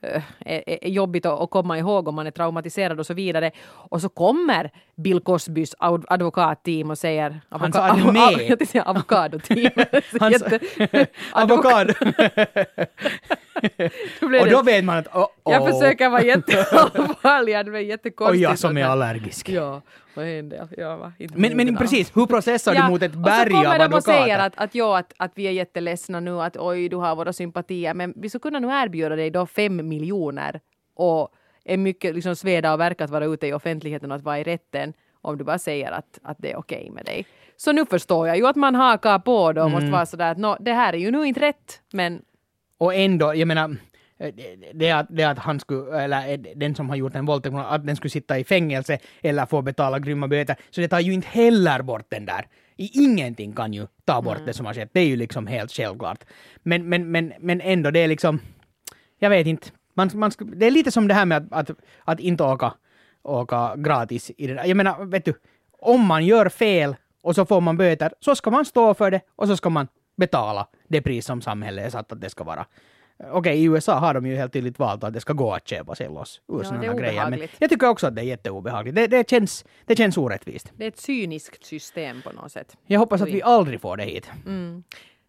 eh, 0.00 0.22
är, 0.38 0.84
är 0.84 0.88
jobbigt 0.88 1.26
att, 1.26 1.40
att 1.40 1.50
komma 1.50 1.78
ihåg 1.78 2.08
om 2.08 2.14
man 2.14 2.26
är 2.26 2.30
traumatiserad 2.30 3.00
och 3.00 3.06
så 3.06 3.14
vidare. 3.14 3.50
Och 3.90 4.00
så 4.00 4.08
kommer 4.08 4.70
Bill 4.94 5.20
Cosbys 5.20 5.74
ad- 5.78 6.04
advokatteam 6.08 6.90
och 6.90 6.98
säger... 6.98 7.40
Hans 7.50 7.76
säga 8.70 8.82
avokadoteam. 8.82 9.72
Hans 10.20 10.42
avokado. 11.32 11.92
Då 14.20 14.26
och 14.26 14.30
det- 14.32 14.50
då 14.50 14.62
vet 14.62 14.84
man 14.84 14.98
att 14.98 15.06
oh, 15.16 15.22
oh. 15.22 15.28
Jag 15.44 15.68
försöker 15.70 16.08
vara 16.08 16.22
jätteallvarlig, 16.22 17.54
det 17.66 17.70
Och 17.72 17.80
jättekonstigt. 17.82 18.42
jag 18.42 18.58
som 18.58 18.76
är 18.76 18.84
allergisk. 18.84 19.48
Ja, 19.48 19.82
och 20.16 20.22
en 20.24 20.48
del. 20.48 20.68
Jag 20.76 20.96
var 20.98 21.12
inte 21.18 21.38
Men, 21.38 21.56
men 21.56 21.76
precis, 21.76 22.16
hur 22.16 22.26
processar 22.26 22.74
du 22.74 22.82
mot 22.82 23.02
ett 23.02 23.14
berg 23.14 23.46
och 23.46 23.50
så 23.50 23.56
av 23.58 23.62
kommer 23.62 23.64
de 23.64 23.68
och 23.78 23.84
advokater? 23.84 24.12
säger 24.22 24.38
att, 24.38 24.52
att, 24.56 24.74
ja, 24.74 24.98
att, 24.98 25.12
att 25.16 25.32
vi 25.34 25.46
är 25.46 25.50
jätteledsna 25.50 26.20
nu, 26.20 26.40
att 26.40 26.56
oj, 26.56 26.88
du 26.88 26.96
har 26.96 27.16
våra 27.16 27.32
sympatier, 27.32 27.94
men 27.94 28.12
vi 28.16 28.28
skulle 28.28 28.40
kunna 28.42 28.58
nu 28.58 28.68
erbjuda 28.68 29.16
dig 29.16 29.30
då 29.30 29.46
fem 29.46 29.88
miljoner 29.88 30.60
och 30.96 31.28
är 31.64 31.76
mycket 31.76 32.14
liksom 32.14 32.36
sveda 32.36 32.72
och 32.72 32.80
verka 32.80 33.04
att 33.04 33.10
vara 33.10 33.24
ute 33.24 33.46
i 33.46 33.52
offentligheten 33.52 34.10
och 34.10 34.16
att 34.16 34.22
vara 34.22 34.38
i 34.38 34.42
rätten 34.44 34.92
om 35.22 35.38
du 35.38 35.44
bara 35.44 35.58
säger 35.58 35.92
att, 35.92 36.18
att 36.22 36.36
det 36.40 36.52
är 36.52 36.56
okej 36.56 36.90
med 36.90 37.04
dig. 37.04 37.26
Så 37.56 37.72
nu 37.72 37.86
förstår 37.86 38.28
jag 38.28 38.36
ju 38.36 38.46
att 38.46 38.56
man 38.56 38.74
hakar 38.74 39.18
på 39.18 39.52
då 39.52 39.60
och 39.62 39.66
Mm. 39.68 39.72
måste 39.72 39.90
vara 39.92 40.06
sådär 40.06 40.30
att 40.30 40.38
nå, 40.38 40.56
det 40.60 40.72
här 40.72 40.92
är 40.92 40.96
ju 40.98 41.10
nu 41.10 41.24
inte 41.26 41.40
rätt, 41.40 41.80
men 41.92 42.22
Och 42.78 42.94
ändå, 42.94 43.34
jag 43.34 43.48
menar, 43.48 43.76
eh, 44.18 44.34
det 44.74 44.90
att, 44.90 45.06
det 45.10 45.24
att 45.24 45.38
han 45.38 45.60
skulle, 45.60 46.02
eller 46.02 46.32
eh, 46.32 46.38
den 46.56 46.74
som 46.74 46.88
har 46.88 46.96
gjort 46.96 47.14
en 47.14 47.26
våldtäkt, 47.26 47.54
att 47.56 47.86
den 47.86 47.96
skulle 47.96 48.10
sitta 48.10 48.38
i 48.38 48.44
fängelse 48.44 48.98
eller 49.22 49.46
få 49.46 49.62
betala 49.62 49.98
grymma 49.98 50.28
böter. 50.28 50.56
Så 50.70 50.80
det 50.80 50.88
tar 50.88 51.00
ju 51.00 51.12
inte 51.12 51.28
heller 51.28 51.82
bort 51.82 52.06
den 52.08 52.26
där. 52.26 52.46
Ingenting 52.76 53.52
kan 53.52 53.72
ju 53.72 53.86
ta 54.04 54.22
bort 54.22 54.46
det 54.46 54.52
som 54.52 54.66
har 54.66 54.74
skett. 54.74 54.90
Det 54.92 55.00
är 55.00 55.06
ju 55.06 55.16
liksom 55.16 55.46
helt 55.46 55.72
självklart. 55.72 56.24
Men, 56.62 56.88
men, 56.88 57.10
men, 57.10 57.32
men 57.40 57.60
ändå, 57.60 57.90
det 57.90 58.00
är 58.00 58.08
liksom, 58.08 58.40
jag 59.18 59.30
vet 59.30 59.46
inte. 59.46 59.68
Man, 59.94 60.10
man, 60.14 60.32
det 60.38 60.66
är 60.66 60.70
lite 60.70 60.90
som 60.90 61.08
det 61.08 61.14
här 61.14 61.26
med 61.26 61.48
att, 61.50 61.70
att, 61.70 61.76
att 62.04 62.20
inte 62.20 62.44
åka, 62.44 62.74
åka 63.22 63.76
gratis 63.76 64.30
i 64.36 64.46
det 64.46 64.54
där. 64.54 64.64
Jag 64.64 64.76
menar, 64.76 65.04
vet 65.04 65.24
du, 65.24 65.34
om 65.78 66.06
man 66.06 66.26
gör 66.26 66.48
fel 66.48 66.96
och 67.22 67.34
så 67.34 67.46
får 67.46 67.60
man 67.60 67.76
böter, 67.76 68.12
så 68.20 68.34
ska 68.34 68.50
man 68.50 68.64
stå 68.64 68.94
för 68.94 69.10
det 69.10 69.20
och 69.36 69.48
så 69.48 69.56
ska 69.56 69.70
man 69.70 69.88
betala 70.16 70.68
det 70.88 71.02
pris 71.02 71.26
som 71.26 71.42
samhället 71.42 71.86
är 71.86 71.90
satt 71.90 72.12
att 72.12 72.20
det 72.20 72.30
ska 72.30 72.44
vara. 72.44 72.66
Okej, 73.32 73.58
i 73.58 73.64
USA 73.64 73.98
har 73.98 74.14
de 74.14 74.26
ju 74.26 74.36
helt 74.36 74.52
tydligt 74.52 74.78
valt 74.78 75.04
att 75.04 75.12
det 75.12 75.20
ska 75.20 75.32
gå 75.32 75.52
att 75.52 75.68
köpa 75.68 75.94
sig 75.94 76.08
loss 76.08 76.40
ur 76.48 76.64
Ja, 76.64 76.70
här 76.70 76.94
grejer. 76.94 77.30
Men 77.30 77.48
jag 77.58 77.70
tycker 77.70 77.88
också 77.88 78.06
att 78.06 78.16
det 78.16 78.22
är 78.22 78.26
jätteobehagligt. 78.26 78.96
Det, 78.96 79.06
det, 79.06 79.30
känns, 79.30 79.64
det 79.84 79.96
känns 79.96 80.16
orättvist. 80.16 80.72
det 80.76 80.84
är 80.84 80.88
ett 80.88 80.98
cyniskt 80.98 81.64
system 81.64 82.22
på 82.22 82.32
något 82.32 82.52
sätt. 82.52 82.76
Jag 82.86 83.00
hoppas 83.00 83.22
att 83.22 83.28
vi 83.28 83.42
aldrig 83.42 83.80
får 83.80 83.96
det 83.96 84.04
hit. 84.04 84.30
Mm. 84.46 84.84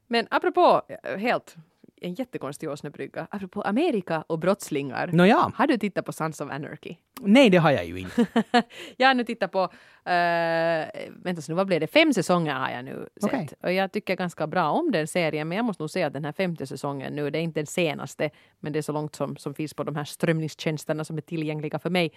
Men 0.08 0.28
apropå, 0.32 0.82
eh, 1.04 1.18
helt, 1.18 1.56
en 2.02 2.14
jättekonstig 2.14 2.70
åsnebrygga, 2.70 3.28
apropå 3.32 3.62
Amerika 3.62 4.24
och 4.28 4.40
brottslingar. 4.40 5.08
Nåja, 5.08 5.52
Har 5.56 5.68
du 5.68 5.78
tittat 5.78 6.06
på 6.06 6.12
Sons 6.12 6.42
of 6.42 6.52
Anarchy? 6.52 6.96
nej 7.22 7.50
det 7.50 7.58
har 7.58 7.72
jag 7.72 7.86
ju 7.86 8.00
inte. 8.00 8.26
jag 8.98 9.08
har 9.08 9.14
nu 9.14 9.24
tittat 9.24 9.52
på, 9.52 9.64
uh, 9.64 9.70
vänta 11.24 11.42
så 11.42 11.52
nu 11.52 11.56
vad 11.56 11.68
blev 11.68 11.80
det, 11.80 11.88
fem 11.88 12.14
säsonger 12.14 12.54
har 12.54 12.70
jag 12.70 12.86
nu 12.86 13.10
sett. 13.22 13.24
Okej. 13.24 13.50
Och 13.64 13.74
jag 13.74 13.92
tycker 13.92 14.16
ganska 14.16 14.48
bra 14.48 14.70
om 14.70 14.92
den 14.92 15.08
serien 15.08 15.48
men 15.48 15.56
jag 15.56 15.66
måste 15.66 15.84
nog 15.84 15.90
säga 15.90 16.08
att 16.08 16.14
den 16.14 16.26
här 16.26 16.32
femte 16.32 16.68
säsongen 16.68 17.14
nu, 17.14 17.30
det 17.30 17.40
är 17.40 17.44
inte 17.44 17.60
den 17.60 17.68
senaste 17.68 18.30
men 18.60 18.74
det 18.74 18.80
är 18.80 18.84
så 18.84 18.92
långt 18.92 19.16
som, 19.16 19.38
som 19.38 19.54
finns 19.54 19.74
på 19.74 19.84
de 19.84 19.96
här 19.96 20.04
strömningstjänsterna 20.06 21.04
som 21.04 21.18
är 21.18 21.22
tillgängliga 21.22 21.80
för 21.80 21.90
mig. 21.90 22.12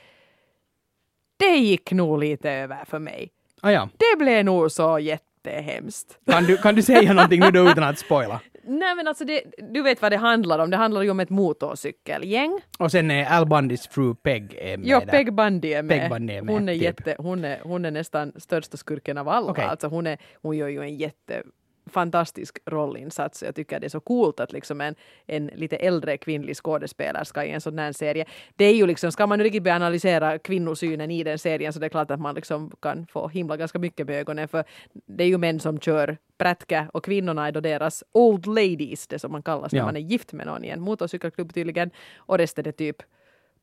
Det 1.37 1.57
gick 1.57 1.93
nog 1.93 2.19
lite 2.19 2.51
över 2.51 2.85
för 2.85 2.99
mig. 2.99 3.31
Ah, 3.61 3.71
ja. 3.71 3.89
Det 3.97 4.19
blev 4.19 4.45
nog 4.45 4.73
så 4.73 4.99
jättehemskt. 4.99 6.19
kan, 6.27 6.45
du, 6.45 6.57
kan 6.57 6.75
du 6.75 6.83
säga 6.83 7.13
någonting 7.13 7.41
nu 7.41 7.51
då 7.51 7.71
utan 7.71 7.85
att 7.85 7.99
spoila? 7.99 8.41
Nej 8.63 8.95
men 8.95 9.09
alltså 9.09 9.25
det, 9.25 9.43
du 9.73 9.83
vet 9.83 10.03
vad 10.03 10.13
det 10.13 10.17
handlar 10.17 10.59
om. 10.59 10.71
Det 10.71 10.77
handlar 10.77 11.03
ju 11.03 11.11
om 11.11 11.21
ett 11.21 11.31
motorcykelgäng. 11.31 12.61
Och 12.79 12.91
sen 12.91 13.11
är 13.11 13.37
Al 13.39 13.47
Bundys 13.47 13.89
fru 13.89 14.15
Peg 14.15 14.55
är 14.59 14.77
med 14.77 14.87
Jo, 14.89 14.99
där. 14.99 15.07
Peg 15.07 15.33
Bundy 15.35 15.73
är 15.73 15.83
med. 15.83 16.01
Peg 16.01 16.11
Bundy 16.11 16.35
är 16.35 16.43
med, 16.43 16.55
hon, 16.55 16.69
är 16.69 16.73
typ. 16.73 16.83
jätte, 16.83 17.17
hon, 17.19 17.45
är, 17.45 17.61
hon 17.63 17.85
är 17.85 17.91
nästan 17.91 18.33
största 18.37 18.77
skurken 18.77 19.19
av 19.19 19.29
alla. 19.29 19.51
Okej. 19.51 19.65
Alltså 19.65 19.87
hon, 19.87 20.07
är, 20.07 20.19
hon 20.43 20.57
gör 20.57 20.69
ju 20.69 20.81
en 20.81 20.97
jätte 20.97 21.43
fantastisk 21.89 22.59
rollinsats. 22.67 23.43
Jag 23.43 23.55
tycker 23.55 23.81
det 23.81 23.87
är 23.87 23.89
så 23.89 24.01
coolt 24.01 24.41
att 24.41 24.53
liksom 24.53 24.81
en, 24.81 24.95
en 25.27 25.47
lite 25.47 25.77
äldre 25.77 26.17
kvinnlig 26.17 26.57
skådespelare 26.57 27.25
ska 27.25 27.45
i 27.45 27.51
en 27.51 27.61
sån 27.61 27.79
här 27.79 27.93
serie. 27.93 28.25
Det 28.57 28.65
är 28.65 28.75
ju 28.75 28.87
liksom, 28.87 29.13
ska 29.13 29.27
man 29.27 29.41
riktigt 29.41 29.63
börja 29.63 29.77
analysera 29.77 30.39
kvinnosynen 30.39 31.11
i 31.11 31.25
den 31.25 31.39
serien 31.39 31.73
så 31.73 31.79
det 31.79 31.87
är 31.87 31.91
klart 31.91 32.11
att 32.11 32.21
man 32.21 32.35
liksom 32.35 32.73
kan 32.83 33.07
få 33.07 33.29
himla 33.29 33.57
ganska 33.57 33.79
mycket 33.79 34.07
med 34.07 34.17
ögonen 34.21 34.49
för 34.49 34.65
det 35.07 35.25
är 35.25 35.29
ju 35.29 35.39
män 35.39 35.61
som 35.61 35.81
kör 35.81 36.17
prätkä 36.39 36.87
och 36.93 37.05
kvinnorna 37.05 37.47
är 37.47 37.53
då 37.53 37.61
deras 37.61 38.05
old 38.13 38.47
ladies, 38.47 39.07
det 39.07 39.19
som 39.19 39.33
man 39.33 39.43
kallas 39.43 39.73
när 39.73 39.79
Ja. 39.81 39.85
man 39.85 39.97
är 39.97 40.01
gift 40.01 40.33
med 40.33 40.47
någon 40.47 40.65
i 40.65 40.69
en 40.69 40.81
motorcykelklubb 40.81 41.55
tydligen 41.55 41.91
och 42.17 42.39
resten 42.39 42.67
är 42.67 42.73
typ 42.73 42.97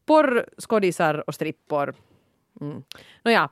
porr, 0.06 0.46
skådisar 0.62 1.24
och 1.28 1.36
strippor. 1.36 1.94
Mm. 2.62 2.84
Nåja, 3.24 3.50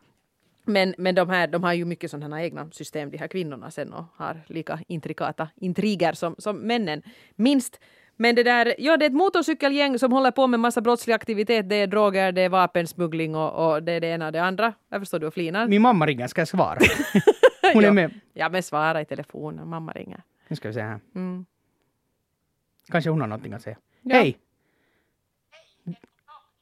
men, 0.65 0.95
men 0.97 1.15
de, 1.15 1.29
här, 1.29 1.47
de 1.47 1.63
har 1.63 1.73
ju 1.73 1.85
mycket 1.85 2.11
sådana 2.11 2.43
egna 2.43 2.71
system, 2.71 3.09
de 3.11 3.17
här 3.17 3.27
kvinnorna 3.27 3.71
sen 3.71 3.93
och 3.93 4.05
har 4.15 4.41
lika 4.47 4.79
intrikata 4.87 5.49
intriger 5.55 6.13
som, 6.13 6.35
som 6.37 6.57
männen, 6.57 7.01
minst. 7.35 7.79
Men 8.15 8.35
det 8.35 8.43
där, 8.43 8.75
ja 8.77 8.97
det 8.97 9.05
är 9.05 9.09
ett 9.09 9.15
motorcykelgäng 9.15 9.99
som 9.99 10.11
håller 10.11 10.31
på 10.31 10.47
med 10.47 10.59
massa 10.59 10.81
brottslig 10.81 11.13
aktivitet. 11.13 11.69
Det 11.69 11.75
är 11.75 11.87
droger, 11.87 12.31
det 12.31 12.41
är 12.41 12.49
vapensmuggling 12.49 13.35
och, 13.35 13.73
och 13.73 13.83
det 13.83 13.91
är 13.91 14.01
det 14.01 14.07
ena 14.07 14.25
och 14.25 14.31
det 14.31 14.43
andra. 14.43 14.73
Jag 14.89 15.01
förstår 15.01 15.19
du 15.19 15.27
och 15.27 15.33
flinar. 15.33 15.67
Min 15.67 15.81
mamma 15.81 16.05
ringer, 16.05 16.27
ska 16.27 16.41
jag 16.41 16.47
svara? 16.47 16.79
Hon 17.73 17.83
är 17.83 17.87
Ja. 17.87 17.93
med. 17.93 18.13
Ja 18.33 18.49
men 18.49 18.63
svara 18.63 19.01
i 19.01 19.05
telefonen, 19.05 19.67
mamma 19.69 19.91
ringer. 19.91 20.21
Nu 20.47 20.55
ska 20.55 20.67
vi 20.67 20.73
se 20.73 20.81
här. 20.81 20.99
Mm. 21.15 21.45
Kanske 22.91 23.09
hon 23.09 23.21
har 23.21 23.27
någonting 23.27 23.53
att 23.53 23.61
säga. 23.61 23.77
Ja. 24.01 24.15
Hej! 24.15 24.37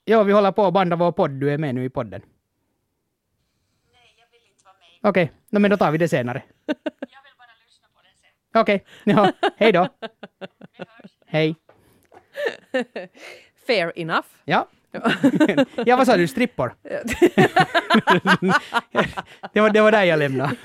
Ja, 0.05 0.23
vi 0.23 0.33
håller 0.33 0.51
på 0.51 0.65
att 0.65 0.73
banda 0.73 0.95
vår 0.95 1.11
podd. 1.11 1.31
Du 1.31 1.51
är 1.53 1.57
med 1.57 1.75
nu 1.75 1.85
i 1.85 1.89
podden. 1.89 2.21
Okej, 5.03 5.23
okay. 5.23 5.59
men 5.59 5.71
då 5.71 5.77
tar 5.77 5.91
vi 5.91 5.97
det 5.97 6.07
senare. 6.07 6.43
Okej, 8.55 8.85
ja, 9.03 9.31
hej 9.57 9.71
då. 9.71 9.87
Hej. 11.25 11.55
Fair 13.67 13.91
enough. 13.95 14.27
Ja. 14.45 14.67
ja, 15.85 15.95
vad 15.95 16.05
sa 16.07 16.17
du? 16.17 16.27
Strippor? 16.27 16.73
det, 19.53 19.61
var, 19.61 19.69
det 19.69 19.81
var 19.81 19.91
där 19.91 20.03
jag 20.03 20.19
lämnade. 20.19 20.55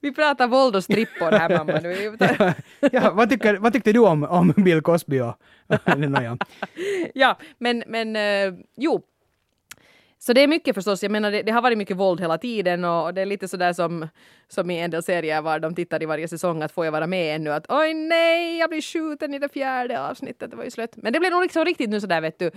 Vi 0.00 0.12
pratar 0.14 0.46
våld 0.46 0.76
och 0.76 0.84
strippor 0.84 1.30
här 1.30 1.48
mamma. 1.48 1.80
Nu. 1.80 2.16
ja, 2.92 3.12
vad, 3.12 3.30
tycker, 3.30 3.54
vad 3.54 3.72
tyckte 3.72 3.92
du 3.92 3.98
om, 3.98 4.24
om 4.24 4.52
Bill 4.56 4.82
Cosby 4.82 5.20
och... 5.20 5.34
Ja, 7.14 7.38
men, 7.58 7.84
men 7.86 8.16
eh, 8.16 8.54
jo. 8.76 9.02
Så 10.18 10.32
det 10.32 10.40
är 10.40 10.48
mycket 10.48 10.74
förstås, 10.74 11.02
jag 11.02 11.12
menar 11.12 11.30
det, 11.30 11.42
det 11.42 11.52
har 11.52 11.62
varit 11.62 11.78
mycket 11.78 11.96
våld 11.96 12.20
hela 12.20 12.38
tiden 12.38 12.84
och 12.84 13.14
det 13.14 13.20
är 13.20 13.26
lite 13.26 13.48
sådär 13.48 13.72
som, 13.72 14.08
som 14.48 14.70
i 14.70 14.80
en 14.80 14.90
del 14.90 15.02
serier 15.02 15.42
var 15.42 15.58
de 15.58 15.74
tittar 15.74 16.02
i 16.02 16.06
varje 16.06 16.28
säsong 16.28 16.62
att 16.62 16.72
får 16.72 16.84
jag 16.84 16.92
vara 16.92 17.06
med 17.06 17.36
ännu 17.36 17.52
att 17.52 17.66
oj 17.68 17.94
nej, 17.94 18.58
jag 18.58 18.70
blir 18.70 18.82
skjuten 18.82 19.34
i 19.34 19.38
det 19.38 19.48
fjärde 19.48 20.00
avsnittet, 20.00 20.50
det 20.50 20.56
var 20.56 20.64
ju 20.64 20.70
slött. 20.70 20.96
Men 20.96 21.12
det 21.12 21.20
blev 21.20 21.32
nog 21.32 21.42
liksom 21.42 21.64
riktigt 21.64 21.90
nu 21.90 22.00
sådär 22.00 22.20
vet 22.20 22.38
du, 22.38 22.50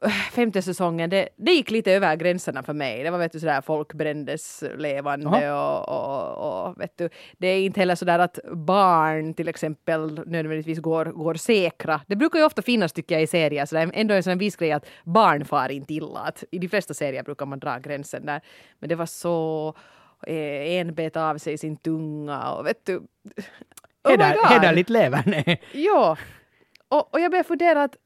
femte 0.32 0.62
säsongen, 0.62 1.10
det, 1.10 1.28
det 1.36 1.52
gick 1.52 1.70
lite 1.70 1.92
över 1.92 2.16
gränserna 2.16 2.62
för 2.62 2.72
mig. 2.72 3.02
Det 3.02 3.10
var 3.10 3.18
vet 3.18 3.32
du 3.32 3.40
sådär 3.40 3.60
folk 3.60 3.94
brändes 3.94 4.64
levande 4.76 5.52
och, 5.52 5.88
och, 5.88 6.66
och 6.68 6.80
vet 6.80 6.98
du, 6.98 7.08
det 7.38 7.46
är 7.46 7.60
inte 7.60 7.80
heller 7.80 7.94
sådär 7.94 8.18
att 8.18 8.38
barn 8.52 9.34
till 9.34 9.48
exempel 9.48 10.20
nödvändigtvis 10.26 10.78
går, 10.78 11.04
går 11.04 11.34
säkra. 11.34 12.00
Det 12.06 12.16
brukar 12.16 12.38
ju 12.38 12.44
ofta 12.44 12.62
finnas 12.62 12.92
tycker 12.92 13.14
jag 13.14 13.22
i 13.22 13.26
serier, 13.26 13.66
så 13.66 13.74
det 13.74 13.80
är 13.80 13.90
ändå 13.94 14.14
en 14.14 14.22
sån 14.22 14.38
viss 14.38 14.56
grej 14.56 14.72
att 14.72 14.86
barn 15.04 15.44
far 15.44 15.68
inte 15.68 15.94
illa. 15.94 16.20
Att 16.20 16.44
I 16.50 16.58
de 16.58 16.68
flesta 16.68 16.94
serier 16.94 17.22
brukar 17.22 17.46
man 17.46 17.58
dra 17.58 17.78
gränsen 17.78 18.26
där. 18.26 18.40
Men 18.78 18.88
det 18.88 18.94
var 18.94 19.06
så, 19.06 19.74
eh, 20.26 20.76
en 20.76 20.94
bet 20.94 21.16
av 21.16 21.38
sig 21.38 21.58
sin 21.58 21.76
tunga 21.76 22.52
och 22.52 22.66
vet 22.66 22.86
du. 22.86 23.02
Oh 24.04 24.10
Heder, 24.10 24.36
hederligt 24.48 24.90
leverne. 24.90 25.56
Ja, 25.72 26.16
och, 26.88 27.14
och 27.14 27.20
jag 27.20 27.30
börjar 27.30 27.44
fundera 27.44 27.82
att 27.82 27.96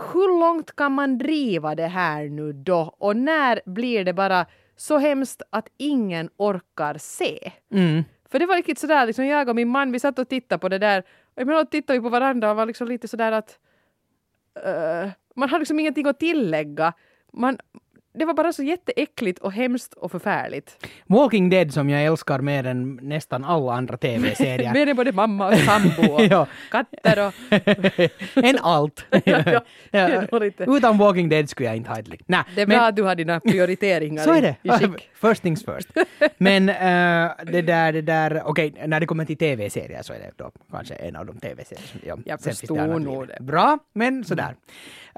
hur 0.00 0.40
långt 0.40 0.76
kan 0.76 0.92
man 0.92 1.18
driva 1.18 1.74
det 1.74 1.86
här 1.86 2.28
nu 2.28 2.52
då? 2.52 2.94
Och 2.98 3.16
när 3.16 3.60
blir 3.64 4.04
det 4.04 4.12
bara 4.12 4.46
så 4.76 4.98
hemskt 4.98 5.42
att 5.50 5.68
ingen 5.76 6.30
orkar 6.36 6.98
se? 6.98 7.52
Mm. 7.72 8.04
För 8.30 8.38
det 8.38 8.46
var 8.46 8.56
riktigt 8.56 8.78
sådär, 8.78 9.06
liksom 9.06 9.26
jag 9.26 9.48
och 9.48 9.56
min 9.56 9.68
man, 9.68 9.92
vi 9.92 10.00
satt 10.00 10.18
och 10.18 10.28
tittade 10.28 10.58
på 10.58 10.68
det 10.68 10.78
där. 10.78 11.02
Och 11.34 11.42
emellanåt 11.42 11.70
tittade 11.70 11.98
vi 11.98 12.02
på 12.02 12.08
varandra 12.08 12.50
och 12.50 12.56
var 12.56 12.66
liksom 12.66 12.88
lite 12.88 13.08
sådär 13.08 13.32
att 13.32 13.58
eh, 14.64 15.10
man 15.34 15.48
har 15.48 15.58
liksom 15.58 15.80
ingenting 15.80 16.06
att 16.06 16.18
tillägga. 16.18 16.92
Man, 17.32 17.58
det 18.18 18.24
var 18.24 18.34
bara 18.34 18.52
så 18.52 18.62
jätteäckligt 18.62 19.38
och 19.38 19.52
hemskt 19.52 19.94
och 19.94 20.10
förfärligt. 20.10 20.86
Walking 21.06 21.50
Dead 21.50 21.72
som 21.72 21.90
jag 21.90 22.04
älskar 22.04 22.38
mer 22.38 22.66
än 22.66 22.94
nästan 23.02 23.44
alla 23.44 23.72
andra 23.72 23.96
tv-serier. 23.96 24.72
Mer 24.72 24.86
än 24.86 24.96
både 24.96 25.12
mamma 25.12 25.48
och 25.48 25.58
sambo 25.58 26.12
och 26.12 26.20
Ja. 26.30 26.46
katter 26.70 27.26
och... 27.26 27.34
än 28.44 28.58
allt. 28.62 29.04
ja, 29.24 29.60
Ja, 29.90 30.22
Utan 30.66 30.98
Walking 30.98 31.28
Dead 31.28 31.48
skulle 31.50 31.68
jag 31.68 31.76
inte 31.76 31.90
ha 31.90 31.98
ett. 31.98 32.08
Nej, 32.26 32.42
Det 32.54 32.62
är 32.62 32.66
men- 32.66 32.78
bra 32.78 32.86
att 32.86 32.96
du 32.96 33.02
har 33.02 33.14
dina 33.14 33.40
prioriteringar 33.40 34.24
Så 34.24 34.32
är 34.34 34.42
det. 34.42 34.56
i. 34.62 34.70
First 35.14 35.42
things 35.42 35.64
first. 35.64 35.88
Men 36.38 36.68
eh, 36.68 37.30
det 37.52 37.62
där, 37.62 37.92
det 37.92 38.02
där, 38.02 38.42
okej, 38.44 38.74
när 38.86 39.00
det 39.00 39.06
kommer 39.06 39.24
till 39.24 39.36
tv-serier 39.36 40.02
så 40.02 40.12
är 40.12 40.18
det 40.18 40.30
då 40.36 40.50
kanske 40.70 40.94
en 40.94 41.16
av 41.16 41.26
de 41.26 41.38
tv-serier 41.40 41.86
som 41.86 42.00
jag... 42.06 42.22
Jag 42.24 42.40
förstår 42.40 42.98
nog 42.98 43.28
det. 43.28 43.38
Bra, 43.40 43.78
men 43.94 44.24
sådär. 44.24 44.54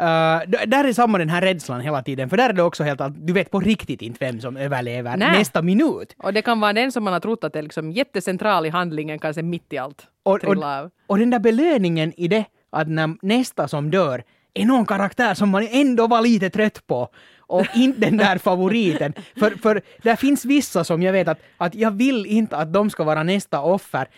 Uh, 0.01 0.67
där 0.67 0.85
är 0.85 0.93
samma 0.93 1.19
den 1.19 1.29
här 1.29 1.41
rädslan 1.41 1.81
hela 1.81 2.03
tiden, 2.03 2.31
för 2.31 2.37
där 2.37 2.49
är 2.49 2.53
det 2.53 2.63
också 2.63 2.85
helt 2.85 3.01
att 3.01 3.27
du 3.27 3.33
vet 3.33 3.51
på 3.51 3.61
riktigt 3.61 4.03
inte 4.03 4.25
vem 4.25 4.41
som 4.41 4.57
överlever 4.57 5.17
Nej. 5.17 5.39
nästa 5.39 5.63
minut. 5.63 6.17
Och 6.19 6.33
det 6.33 6.43
kan 6.43 6.61
vara 6.61 6.73
den 6.73 6.93
som 6.93 7.05
man 7.05 7.13
har 7.13 7.21
trott 7.21 7.45
att 7.45 7.57
är 7.57 7.63
liksom 7.63 7.91
jättecentral 7.93 8.67
i 8.67 8.69
handlingen, 8.69 9.19
kanske 9.19 9.43
mitt 9.43 9.73
i 9.73 9.79
allt 9.79 10.07
Och, 10.23 10.45
och, 10.45 10.65
och 11.07 11.19
den 11.19 11.31
där 11.31 11.39
belöningen 11.39 12.13
i 12.17 12.29
det, 12.29 12.45
att 12.73 12.89
när 12.89 13.17
nästa 13.23 13.69
som 13.69 13.91
dör 13.91 14.23
är 14.55 14.65
någon 14.65 14.87
karaktär 14.87 15.35
som 15.35 15.49
man 15.49 15.69
ändå 15.71 16.07
var 16.07 16.21
lite 16.21 16.51
trött 16.51 16.87
på 16.87 17.09
och 17.39 17.67
inte 17.75 18.01
den 18.01 18.17
där 18.17 18.39
favoriten. 18.39 19.13
För, 19.39 19.51
för 19.51 19.83
där 20.03 20.17
finns 20.17 20.45
vissa 20.45 20.85
som 20.85 21.03
jag 21.03 21.13
vet 21.13 21.29
att, 21.29 21.41
att 21.57 21.75
jag 21.75 21.91
vill 21.91 22.27
inte 22.27 22.57
att 22.57 22.73
de 22.73 22.91
ska 22.91 23.05
vara 23.05 23.23
nästa 23.23 23.61
offer. 23.61 24.09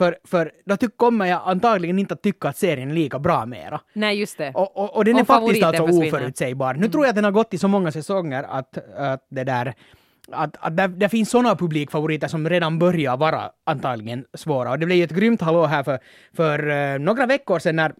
För, 0.00 0.18
för 0.24 0.52
då 0.64 0.76
ty- 0.76 0.88
kommer 0.96 1.26
jag 1.26 1.40
antagligen 1.44 1.98
inte 1.98 2.14
att 2.14 2.22
tycka 2.22 2.48
att 2.48 2.56
serien 2.56 2.90
är 2.90 2.94
lika 2.94 3.18
bra 3.18 3.46
mera. 3.46 3.80
Nej, 3.92 4.20
just 4.20 4.38
det. 4.38 4.52
Och, 4.54 4.76
och, 4.76 4.96
och 4.96 5.04
den 5.04 5.16
är 5.16 5.20
Om 5.20 5.26
faktiskt 5.26 5.60
favoriten 5.60 5.68
alltså 5.68 5.86
försvinner. 5.86 6.08
oförutsägbar. 6.08 6.74
Nu 6.74 6.88
tror 6.88 7.04
jag 7.04 7.08
att 7.10 7.14
den 7.16 7.24
har 7.24 7.30
gått 7.30 7.54
i 7.54 7.58
så 7.58 7.68
många 7.68 7.92
säsonger 7.92 8.42
att, 8.42 8.78
att 8.96 9.26
det 9.30 9.44
där 9.44 9.74
att, 10.32 10.56
att 10.60 10.76
där, 10.76 10.88
där 10.88 11.08
finns 11.08 11.30
sådana 11.30 11.56
publikfavoriter 11.56 12.28
som 12.28 12.48
redan 12.48 12.78
börjar 12.78 13.16
vara 13.16 13.50
antagligen 13.66 14.24
svåra. 14.34 14.70
Och 14.70 14.78
det 14.78 14.86
blev 14.86 14.98
ju 14.98 15.04
ett 15.04 15.10
grymt 15.10 15.40
hallå 15.40 15.66
här 15.66 15.82
för, 15.82 15.98
för 16.36 16.70
eh, 16.70 16.98
några 16.98 17.26
veckor 17.26 17.58
sedan 17.58 17.76
när 17.76 17.92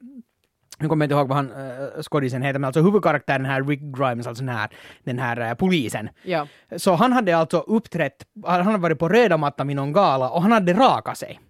nu 0.79 0.89
kommer 0.89 1.05
jag 1.05 1.07
inte 1.07 1.15
ihåg 1.15 1.29
vad 1.29 1.37
han 1.37 1.53
uh, 1.53 2.03
skådisen 2.03 2.43
heter, 2.43 2.59
men 2.59 2.69
alltså 2.69 2.83
huvudkaraktären 2.83 3.45
här, 3.45 3.63
Rick 3.63 3.81
Grimes, 3.81 4.27
alltså 4.27 4.45
den 4.45 4.57
här, 4.57 4.71
den 5.05 5.19
här 5.19 5.41
eh, 5.41 5.55
polisen. 5.55 6.09
Ja. 6.23 6.47
Så 6.77 6.95
han 6.95 7.13
hade 7.13 7.37
alltså 7.37 7.59
uppträtt, 7.59 8.25
han 8.47 8.63
hade 8.67 8.79
varit 8.79 8.99
på 8.99 9.09
röda 9.09 9.37
mattan 9.37 9.67
vid 9.67 9.77
någon 9.77 9.93
gala 9.93 10.31
och 10.31 10.43
han 10.43 10.53
hade 10.53 10.73
rakat 10.73 11.19
sig. 11.19 11.41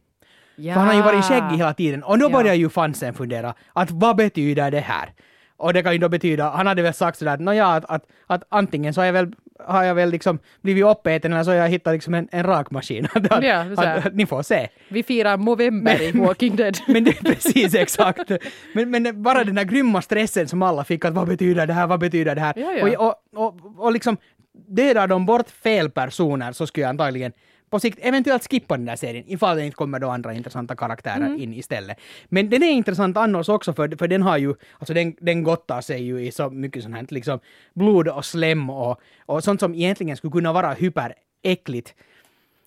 Ja. 0.61 0.75
För 0.75 0.81
han 0.81 0.89
har 0.89 0.95
ju 0.97 1.03
varit 1.03 1.25
skäggig 1.25 1.57
hela 1.57 1.75
tiden. 1.75 2.03
Och 2.03 2.19
då 2.19 2.25
Ja. 2.27 2.31
börjar 2.31 2.55
ju 2.55 2.69
fansen 2.69 3.15
fundera 3.15 3.55
att 3.73 3.91
vad 3.91 4.17
betyder 4.17 4.71
det 4.71 4.81
här? 4.81 5.13
Och 5.57 5.73
det 5.73 5.83
kan 5.83 5.93
ju 5.93 5.99
då 5.99 6.09
betyda, 6.09 6.51
han 6.51 6.67
hade 6.67 6.83
väl 6.83 6.95
sagt 6.95 7.19
sådär 7.19 7.35
att 7.35 7.41
nåja, 7.41 7.67
att, 7.67 7.85
att, 7.85 8.05
att 8.27 8.43
antingen 8.49 8.95
så 8.95 9.01
har 9.01 9.07
jag 9.07 9.13
väl, 9.13 9.33
har 9.67 9.83
jag 9.85 9.95
väl 9.95 10.11
liksom 10.11 10.39
blivit 10.63 10.85
uppäten 10.85 11.33
eller 11.33 11.45
så 11.45 11.51
har 11.51 11.57
jag 11.57 11.69
hittat 11.69 11.93
liksom 11.93 12.15
en, 12.15 12.29
en 12.33 12.43
rakmaskin. 12.43 13.09
Att, 13.15 13.45
Ja, 13.45 13.61
att, 13.77 14.07
att, 14.07 14.15
ni 14.15 14.27
får 14.27 14.43
se. 14.43 14.69
Vi 14.89 15.03
firar 15.03 15.37
Movember 15.37 16.03
i 16.03 16.13
Walking 16.13 16.57
Dead. 16.57 16.79
Men 16.87 17.05
det 17.05 17.11
är 17.11 17.25
precis 17.25 17.75
exakt. 17.75 18.31
Men, 18.75 18.91
men 18.91 19.23
bara 19.23 19.45
den 19.45 19.57
här 19.57 19.65
grymma 19.65 20.03
stressen 20.03 20.49
som 20.49 20.63
alla 20.63 20.85
fick, 20.85 21.05
att 21.05 21.15
vad 21.15 21.29
betyder 21.29 21.67
det 21.67 21.73
här, 21.73 21.87
vad 21.87 22.01
betyder 22.01 22.35
det 22.35 22.41
här? 22.41 22.55
Ja, 22.57 22.73
ja. 22.73 22.99
Och, 22.99 23.15
och, 23.35 23.47
och, 23.47 23.85
och 23.85 23.93
liksom 23.93 24.17
dödar 24.69 25.07
de 25.07 25.27
bort 25.27 25.51
fel 25.51 25.91
personer 25.91 26.53
så 26.53 26.67
skulle 26.67 26.83
jag 26.83 26.91
antagligen 26.91 27.33
på 27.71 27.81
sikt 27.81 27.99
eventuellt 28.03 28.51
skippa 28.51 28.77
den 28.77 28.87
där 28.87 28.97
serien 28.97 29.25
ifall 29.27 29.57
det 29.57 29.65
inte 29.65 29.77
kommer 29.77 29.99
då 29.99 30.09
andra 30.09 30.35
intressanta 30.35 30.77
karaktärer 30.77 31.27
Mm. 31.27 31.41
in 31.43 31.55
istället. 31.55 31.99
Men 32.29 32.51
den 32.51 32.63
är 32.63 32.71
intressant 32.71 33.17
annars 33.17 33.49
också 33.49 33.73
för, 33.73 33.97
för 33.99 34.09
den 34.09 34.23
har 34.23 34.39
ju, 34.39 34.55
alltså 34.79 34.95
den, 34.95 35.17
den 35.21 35.43
gottar 35.43 35.81
sig 35.81 36.03
ju 36.03 36.27
i 36.27 36.33
så 36.33 36.51
mycket 36.51 36.83
sånt 36.83 36.95
här 36.95 37.07
liksom 37.09 37.41
blod 37.75 38.09
och 38.09 38.25
slem 38.25 38.71
och, 38.71 39.01
och 39.27 39.45
sånt 39.45 39.61
som 39.61 39.75
egentligen 39.75 40.17
skulle 40.17 40.31
kunna 40.33 40.53
vara 40.53 40.73
hyperäckligt. 40.73 41.95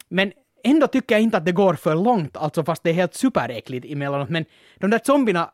Men 0.09 0.31
ändå 0.63 0.87
tycker 0.87 1.15
jag 1.15 1.21
inte 1.21 1.37
att 1.37 1.45
det 1.45 1.51
går 1.51 1.73
för 1.73 1.95
långt, 1.95 2.37
alltså 2.37 2.63
fast 2.63 2.83
det 2.83 2.89
är 2.89 2.93
helt 2.93 3.13
superäckligt 3.13 3.85
emellanåt. 3.85 4.29
Men 4.29 4.45
de 4.79 4.89
där 4.89 5.01
zombierna, 5.03 5.51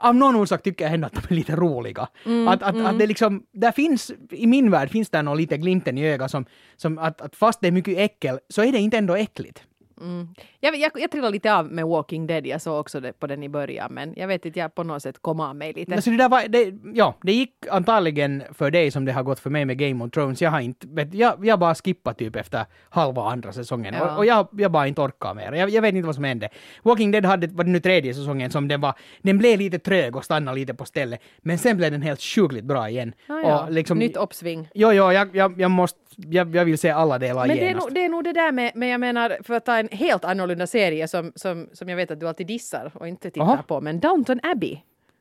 av 0.00 0.14
någon 0.14 0.36
orsak 0.36 0.62
tycker 0.62 0.84
jag 0.84 0.94
ändå 0.94 1.06
att 1.06 1.12
de 1.12 1.20
är 1.30 1.34
lite 1.34 1.56
roliga. 1.56 2.08
att, 2.48 2.62
att, 2.62 2.76
att 2.76 2.98
det 2.98 3.06
liksom, 3.06 3.42
där 3.52 3.72
finns, 3.72 4.12
i 4.30 4.46
min 4.46 4.70
värld 4.70 4.90
finns 4.90 5.10
det 5.10 5.22
nog 5.22 5.36
lite 5.36 5.56
glimten 5.56 5.98
i 5.98 6.06
ögat 6.08 6.30
som, 6.30 6.44
som 6.76 6.98
att, 6.98 7.20
att 7.20 7.36
fast 7.36 7.60
det 7.60 7.66
är 7.66 7.72
mycket 7.72 7.98
äckel 7.98 8.38
så 8.48 8.62
är 8.62 8.72
det 8.72 8.78
inte 8.78 8.98
ändå 8.98 9.16
äckligt. 9.16 9.62
Mm. 10.02 10.28
Jag, 10.60 10.76
jag, 10.76 10.90
jag 10.94 11.10
trillade 11.10 11.32
lite 11.32 11.54
av 11.54 11.72
med 11.72 11.86
Walking 11.86 12.26
Dead, 12.26 12.46
jag 12.46 12.60
såg 12.62 12.80
också 12.80 13.00
det 13.00 13.12
på 13.12 13.26
den 13.26 13.42
i 13.42 13.48
början, 13.48 13.92
men 13.92 14.14
jag 14.16 14.28
vet 14.28 14.46
inte, 14.46 14.58
jag 14.58 14.74
på 14.74 14.82
något 14.82 15.02
sätt 15.02 15.18
kom 15.22 15.40
av 15.40 15.56
mig 15.56 15.72
lite. 15.72 15.94
Alltså 15.94 16.10
det 16.10 16.16
där 16.16 16.28
var, 16.28 16.48
det, 16.48 16.74
ja, 16.94 17.14
det 17.22 17.32
gick 17.32 17.52
antagligen 17.70 18.42
för 18.54 18.70
dig 18.70 18.90
som 18.90 19.04
det 19.04 19.12
har 19.12 19.22
gått 19.22 19.40
för 19.40 19.50
mig 19.50 19.64
med 19.64 19.78
Game 19.78 20.04
of 20.04 20.10
Thrones. 20.10 20.42
Jag 20.42 20.50
har 20.50 20.60
inte, 20.60 20.86
jag, 21.12 21.46
jag 21.46 21.58
bara 21.58 21.74
skippade 21.74 22.16
typ 22.18 22.36
efter 22.36 22.64
halva 22.90 23.22
andra 23.22 23.52
säsongen 23.52 23.94
Ja. 23.98 24.10
och, 24.12 24.18
och 24.18 24.26
jag, 24.26 24.48
jag 24.52 24.70
bara 24.72 24.86
inte 24.86 25.00
orkar 25.00 25.34
mer. 25.34 25.52
Jag, 25.52 25.70
jag 25.70 25.82
vet 25.82 25.94
inte 25.94 26.06
vad 26.06 26.14
som 26.14 26.24
hände. 26.24 26.48
Walking 26.82 27.10
Dead 27.10 27.24
hade, 27.24 27.46
var 27.46 27.64
det 27.64 27.70
nu 27.70 27.80
tredje 27.80 28.14
säsongen 28.14 28.50
som 28.50 28.68
den 28.68 28.80
var, 28.80 28.94
den 29.22 29.38
blev 29.38 29.58
lite 29.58 29.78
trög 29.78 30.16
och 30.16 30.24
stannade 30.24 30.58
lite 30.58 30.74
på 30.74 30.84
stället. 30.84 31.20
Men 31.38 31.58
sen 31.58 31.76
blev 31.76 31.90
den 31.92 32.02
helt 32.02 32.20
sjukligt 32.22 32.64
bra 32.64 32.88
igen. 32.90 33.12
Ah, 33.28 33.40
ja. 33.40 33.64
Och 33.64 33.72
liksom, 33.72 33.98
Nytt 33.98 34.16
uppsving. 34.16 34.68
Jo, 34.74 34.92
jo, 34.92 35.12
jag, 35.12 35.36
jag, 35.36 35.60
jag 35.60 35.70
måste, 35.70 35.98
jag, 36.16 36.56
jag 36.56 36.64
vill 36.64 36.78
se 36.78 36.90
alla 36.90 37.18
delar 37.18 37.46
Men 37.46 37.56
det 37.56 37.62
är, 37.62 37.68
genast. 37.68 37.86
nog, 37.86 37.94
det 37.94 38.04
är 38.04 38.08
nog 38.08 38.24
det 38.24 38.32
där 38.32 38.52
med, 38.52 38.72
men 38.74 38.88
jag 38.88 39.00
menar, 39.00 39.36
för 39.42 39.54
att 39.54 39.64
ta 39.64 39.76
en 39.76 39.88
helt 39.92 40.24
annorlunda 40.24 40.66
serie 40.66 41.08
som, 41.08 41.32
som, 41.34 41.68
som 41.72 41.88
jag 41.88 41.96
vet 41.96 42.10
att 42.10 42.20
du 42.20 42.28
alltid 42.28 42.46
dissar 42.46 42.92
och 42.94 43.08
inte 43.08 43.30
tittar 43.30 43.42
Aha. 43.42 43.62
på, 43.62 43.80
men 43.80 44.00
Downton 44.00 44.40
Abbey. 44.42 44.78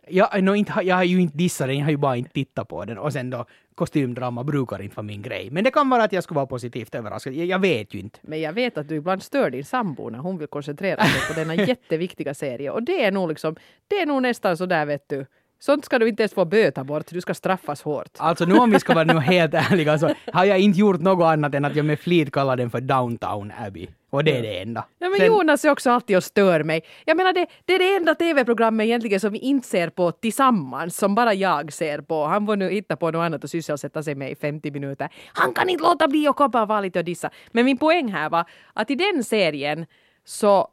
Jag, 0.07 0.43
no, 0.43 0.55
inte, 0.55 0.74
jag 0.84 0.95
har 0.95 1.03
ju 1.03 1.22
inte 1.22 1.38
dissat 1.38 1.67
den, 1.67 1.78
jag 1.78 1.84
har 1.84 1.91
ju 1.91 1.97
bara 1.97 2.17
inte 2.17 2.32
tittat 2.32 2.67
på 2.67 2.86
den. 2.86 2.97
Och 2.97 3.13
sen 3.13 3.30
då, 3.30 3.45
kostymdrama 3.76 4.43
brukar 4.43 4.82
inte 4.82 4.95
vara 4.95 5.03
min 5.03 5.22
grej. 5.22 5.49
Men 5.51 5.63
det 5.63 5.72
kan 5.72 5.89
vara 5.89 6.03
att 6.03 6.13
jag 6.13 6.24
skulle 6.24 6.36
vara 6.36 6.45
positivt 6.45 6.95
överraskad. 6.95 7.34
Jag, 7.34 7.45
jag 7.45 7.59
vet 7.59 7.93
ju 7.93 7.99
inte. 7.99 8.19
Men 8.22 8.41
jag 8.41 8.53
vet 8.53 8.78
att 8.78 8.88
du 8.88 8.95
ibland 8.95 9.24
stör 9.24 9.49
din 9.49 9.65
sambo 9.65 10.09
när 10.09 10.19
hon 10.19 10.38
vill 10.38 10.47
koncentrera 10.47 11.03
sig 11.03 11.36
på 11.36 11.39
denna 11.39 11.55
jätteviktiga 11.67 12.34
serie. 12.34 12.72
Och 12.72 12.84
det 12.84 13.03
är 13.05 13.11
nog 13.11 13.30
liksom, 13.30 13.55
det 13.88 13.95
är 14.01 14.05
nog 14.05 14.22
nästan 14.22 14.57
så 14.57 14.65
där 14.65 14.86
vet 14.86 15.09
du. 15.09 15.26
Sånt 15.64 15.86
ska 15.86 15.99
du 15.99 16.07
inte 16.09 16.24
ens 16.24 16.34
få 16.34 16.45
böta 16.45 16.84
bort, 16.84 17.05
du 17.09 17.22
ska 17.22 17.34
straffas 17.34 17.82
hårt. 17.82 18.09
Alltså 18.18 18.45
nu 18.45 18.55
om 18.55 18.72
vi 18.72 18.80
ska 18.80 18.93
vara 18.93 19.03
nu 19.14 19.20
helt 19.20 19.53
ärliga 19.53 19.97
så 19.99 20.09
har 20.34 20.45
jag 20.45 20.59
inte 20.59 20.80
gjort 20.80 21.01
något 21.01 21.26
annat 21.26 21.55
än 21.55 21.66
att 21.66 21.76
jag 21.76 21.86
med 21.86 21.99
flit 21.99 22.32
kallar 22.32 22.55
den 22.57 22.70
för 22.70 22.82
Downtown 22.82 23.51
Abbey. 23.66 23.88
Och 24.09 24.24
det 24.24 24.38
är 24.38 24.41
det 24.41 24.59
enda. 24.62 24.86
Ja, 24.99 25.09
men 25.09 25.18
Sen- 25.20 25.28
Jonas 25.28 25.66
är 25.66 25.70
också 25.72 25.91
alltid 25.91 26.18
och 26.18 26.24
stör 26.24 26.64
mig. 26.64 26.82
Jag 27.05 27.18
menar 27.18 27.34
det, 27.34 27.45
det 27.66 27.74
är 27.76 27.80
det 27.80 27.95
enda 27.95 28.16
tv-programmet 28.16 28.86
egentligen 28.86 29.20
som 29.20 29.32
vi 29.34 29.39
inte 29.39 29.68
ser 29.68 29.89
på 29.89 30.12
tillsammans, 30.12 30.97
som 30.97 31.16
bara 31.16 31.34
jag 31.34 31.74
ser 31.74 32.01
på. 32.01 32.26
Han 32.26 32.45
får 32.45 32.55
nu 32.55 32.70
hitta 32.70 32.95
på 32.95 33.12
något 33.12 33.26
annat 33.26 33.43
och 33.43 33.49
sysselsätta 33.49 34.03
sig 34.03 34.16
med 34.16 34.32
i 34.32 34.36
50 34.36 34.72
minuter. 34.72 35.09
Han 35.34 35.53
kan 35.53 35.70
inte 35.70 35.84
låta 35.84 36.07
bli 36.07 36.28
att 36.28 36.36
komma 36.36 36.62
och 36.62 36.68
vara 36.68 36.82
lite 36.82 36.99
och 36.99 37.05
dissa. 37.05 37.30
Men 37.51 37.66
min 37.66 37.78
poäng 37.78 38.12
här 38.12 38.30
var 38.30 38.45
att 38.74 38.91
i 38.91 38.95
den 38.95 39.24
serien 39.24 39.86
så 40.26 40.68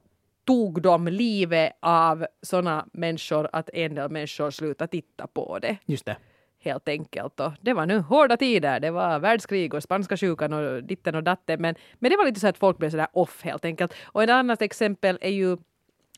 tog 0.48 0.82
de 0.82 1.08
livet 1.08 1.72
av 1.80 2.26
såna 2.42 2.86
människor 2.92 3.48
att 3.52 3.70
en 3.72 3.94
del 3.94 4.10
människor 4.10 4.50
slutade 4.50 4.90
titta 4.90 5.26
på 5.26 5.58
det 5.58 5.76
Just 5.86 6.06
det. 6.06 6.16
helt 6.64 6.88
enkelt. 6.88 7.40
Och 7.40 7.52
det 7.60 7.72
var 7.72 7.86
nu 7.86 7.98
hårda 7.98 8.36
tider. 8.36 8.80
Det 8.80 8.90
var 8.90 9.18
världskrig 9.18 9.74
och 9.74 9.82
spanska 9.82 10.16
sjukan 10.16 10.52
och 10.52 10.84
ditten 10.84 11.14
och 11.14 11.22
datten. 11.22 11.62
Men, 11.62 11.74
men 11.98 12.10
det 12.10 12.16
var 12.16 12.24
lite 12.24 12.40
så 12.40 12.48
att 12.48 12.58
folk 12.58 12.78
blev 12.78 12.90
sådär 12.90 13.06
off 13.12 13.42
helt 13.42 13.64
enkelt. 13.64 13.94
Och 14.04 14.22
ett 14.22 14.30
annat 14.30 14.62
exempel 14.62 15.18
är 15.20 15.30
ju 15.30 15.56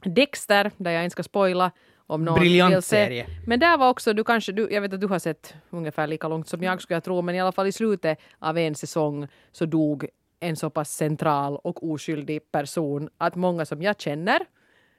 Dexter, 0.04 0.70
där 0.76 0.90
jag 0.90 1.04
inte 1.04 1.12
ska 1.12 1.22
spoila 1.22 1.70
om 2.06 2.24
någon 2.24 2.38
Briljant 2.40 2.74
vill 2.74 2.82
se. 2.82 3.04
serie. 3.04 3.26
Men 3.46 3.60
där 3.60 3.78
var 3.78 3.88
också, 3.88 4.12
du 4.12 4.24
kanske, 4.24 4.52
du, 4.52 4.68
jag 4.70 4.80
vet 4.80 4.92
att 4.92 5.00
du 5.00 5.06
har 5.06 5.18
sett 5.18 5.54
ungefär 5.70 6.06
lika 6.06 6.28
långt 6.28 6.48
som 6.48 6.62
jag 6.62 6.82
skulle 6.82 6.96
jag 6.96 7.04
tro, 7.04 7.22
men 7.22 7.34
i 7.34 7.40
alla 7.40 7.52
fall 7.52 7.66
i 7.66 7.72
slutet 7.72 8.18
av 8.38 8.58
en 8.58 8.74
säsong 8.74 9.28
så 9.52 9.66
dog 9.66 10.06
en 10.40 10.56
så 10.56 10.70
pass 10.70 10.90
central 10.92 11.56
och 11.56 11.90
oskyldig 11.90 12.52
person 12.52 13.08
att 13.18 13.34
många 13.34 13.64
som 13.66 13.82
jag 13.82 14.00
känner 14.00 14.40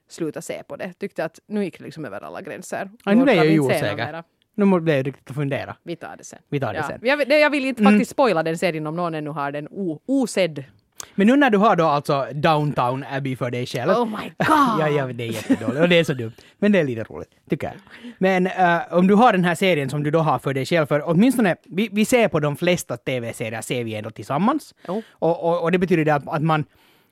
slutade 0.10 0.42
se 0.42 0.64
på 0.64 0.76
det. 0.76 0.94
Tyckte 0.94 1.26
att 1.26 1.40
nu 1.48 1.64
gick 1.64 1.78
det 1.78 1.84
liksom 1.84 2.06
över 2.06 2.22
alla 2.22 2.42
gränser. 2.42 2.90
Ja, 3.06 3.14
nu 3.14 3.24
blev 3.24 3.36
jag 3.36 3.46
ju 3.46 3.60
osäker. 3.60 4.24
Nu 4.56 4.80
blev 4.80 4.96
jag 4.98 5.08
riktigt 5.08 5.30
att 5.30 5.36
fundera. 5.36 5.76
Vi 5.84 5.96
tar 5.96 6.16
det 6.18 6.24
sen. 6.24 6.40
Vi 6.50 6.60
tar 6.60 6.74
det 6.74 6.80
ja. 6.80 6.88
sen. 6.88 7.00
Jag, 7.04 7.18
vill- 7.18 7.30
jag 7.32 7.50
vill 7.50 7.66
inte 7.66 7.84
faktiskt 7.84 8.12
spoila 8.12 8.44
den 8.44 8.58
serien 8.58 8.88
om 8.88 8.96
någon 8.96 9.16
ännu 9.16 9.30
har 9.30 9.52
den 9.52 9.68
o, 9.72 10.02
osedd. 10.06 10.64
Men 11.16 11.28
nu 11.28 11.36
när 11.36 11.50
du 11.50 11.58
har 11.58 11.76
då 11.76 11.86
alltså 11.86 12.28
Downtown 12.34 13.06
Abbey 13.12 13.36
för 13.36 13.52
dig 13.52 13.66
själv. 13.66 13.92
Oh 13.92 14.06
my 14.06 14.32
god! 14.38 14.48
Ja, 14.80 14.90
ja, 14.90 15.08
det 15.08 15.24
är 15.24 15.32
jättedåligt 15.32 15.82
och 15.82 15.90
det 15.90 16.00
är 16.00 16.04
så 16.04 16.14
dumt. 16.14 16.34
Men 16.60 16.72
det 16.72 16.80
är 16.80 16.84
lite 16.84 17.04
roligt, 17.04 17.30
tycker 17.50 17.68
jag. 17.68 17.76
Men 18.18 18.48
eh, 18.48 18.80
om 18.92 19.08
du 19.08 19.16
har 19.16 19.34
den 19.34 19.44
här 19.44 19.56
serien 19.56 19.90
som 19.90 20.04
du 20.04 20.12
då 20.12 20.20
har 20.20 20.40
för 20.40 20.54
dig 20.54 20.66
själv, 20.66 20.86
för 20.86 21.04
åtminstone, 21.06 21.56
vi, 21.64 21.90
vi 21.92 22.06
ser 22.06 22.28
på 22.28 22.40
de 22.40 22.56
flesta 22.56 22.98
tv-serier 22.98 23.62
ser 23.62 23.84
vi 23.84 23.96
ändå 23.96 24.10
tillsammans. 24.10 24.76
Jo. 24.88 25.02
Och, 25.12 25.44
och, 25.44 25.64
och 25.64 25.72
det 25.72 25.78
betyder 25.78 26.06
det 26.06 26.16
att, 26.16 26.28
att 26.28 26.44
man 26.44 26.66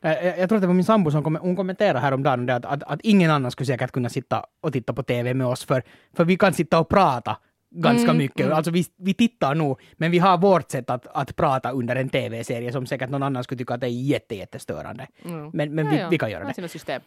eh, 0.04 0.40
jag 0.40 0.50
tror 0.50 0.56
att 0.56 0.62
det 0.62 0.68
var 0.68 0.74
min 0.74 0.86
sambo 0.86 1.12
som 1.12 1.24
kom, 1.24 1.36
hon 1.42 1.56
kommenterade 1.56 2.00
häromdagen 2.00 2.50
att, 2.50 2.66
att, 2.66 2.84
att 2.84 3.00
ingen 3.04 3.32
annan 3.32 3.52
skulle 3.52 3.68
säkert 3.68 3.92
kunna 3.92 4.10
sitta 4.10 4.46
och 4.62 4.74
titta 4.74 4.94
på 4.94 5.04
TV 5.04 5.34
med 5.34 5.48
oss, 5.48 5.66
för, 5.66 5.84
för 6.16 6.26
vi 6.26 6.38
kan 6.38 6.54
sitta 6.54 6.80
och 6.80 6.90
prata 6.90 7.38
ganska 7.72 8.14
mycket. 8.14 8.52
Alltså 8.52 8.72
vi, 8.72 8.86
vi 8.98 9.14
tittar 9.14 9.56
nog, 9.56 9.80
men 9.94 10.12
vi 10.12 10.20
har 10.20 10.38
vårt 10.38 10.72
sätt 10.72 10.90
att, 10.90 11.08
att 11.14 11.36
prata 11.36 11.72
under 11.72 11.96
en 11.96 12.10
TV-serie 12.10 12.72
som 12.72 12.86
säkert 12.86 13.10
någon 13.10 13.24
annan 13.24 13.44
skulle 13.44 13.58
tycka 13.58 13.74
att 13.74 13.82
det 13.82 13.88
är 13.88 14.02
jätte, 14.02 14.36
jättestörande. 14.36 15.08
Men, 15.54 15.76
men 15.76 15.86
Ja, 15.86 15.92
vi, 15.92 15.98
ja. 15.98 16.10
vi 16.10 16.18
kan 16.18 16.32
göra 16.32 16.44
det. 16.44 16.50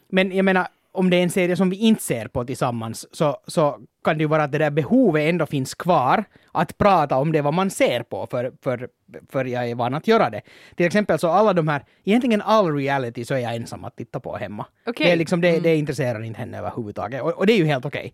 Men 0.09 0.33
jag 0.37 0.45
menar, 0.45 0.67
om 0.93 1.11
det 1.11 1.17
är 1.17 1.23
en 1.23 1.31
serie 1.31 1.57
som 1.57 1.71
vi 1.71 1.77
inte 1.77 2.03
ser 2.03 2.27
på 2.29 2.45
tillsammans 2.45 3.17
så, 3.17 3.37
så 3.47 3.79
kan 4.05 4.19
det 4.19 4.23
ju 4.23 4.29
vara 4.29 4.45
att 4.45 4.53
det 4.53 4.59
där 4.59 4.71
behovet 4.71 5.29
ändå 5.29 5.47
finns 5.47 5.75
kvar 5.75 6.25
att 6.53 6.79
prata 6.79 7.17
om 7.17 7.33
det 7.33 7.43
vad 7.43 7.55
man 7.55 7.71
ser 7.71 8.03
på, 8.03 8.27
för, 8.27 8.53
för, 8.63 8.89
för 9.29 9.45
jag 9.45 9.71
är 9.71 9.75
van 9.75 9.95
att 9.95 10.09
göra 10.09 10.31
det. 10.31 10.41
Till 10.77 10.87
exempel 10.87 11.19
så 11.19 11.29
alla 11.29 11.53
de 11.53 11.69
här, 11.69 11.85
egentligen 12.05 12.43
all 12.43 12.75
reality 12.75 13.25
så 13.25 13.35
är 13.35 13.39
jag 13.39 13.55
ensam 13.57 13.85
att 13.85 13.97
titta 13.97 14.21
på 14.21 14.37
hemma. 14.37 14.67
Okej. 14.87 15.07
Det, 15.07 15.13
är 15.13 15.17
liksom, 15.17 15.41
det, 15.41 15.61
det 15.61 15.77
intresserar 15.77 16.23
inte 16.23 16.41
henne 16.41 16.59
överhuvudtaget 16.59 17.23
och, 17.23 17.33
och 17.33 17.47
det 17.47 17.53
är 17.53 17.59
ju 17.59 17.67
helt 17.67 17.85
okej. 17.85 18.13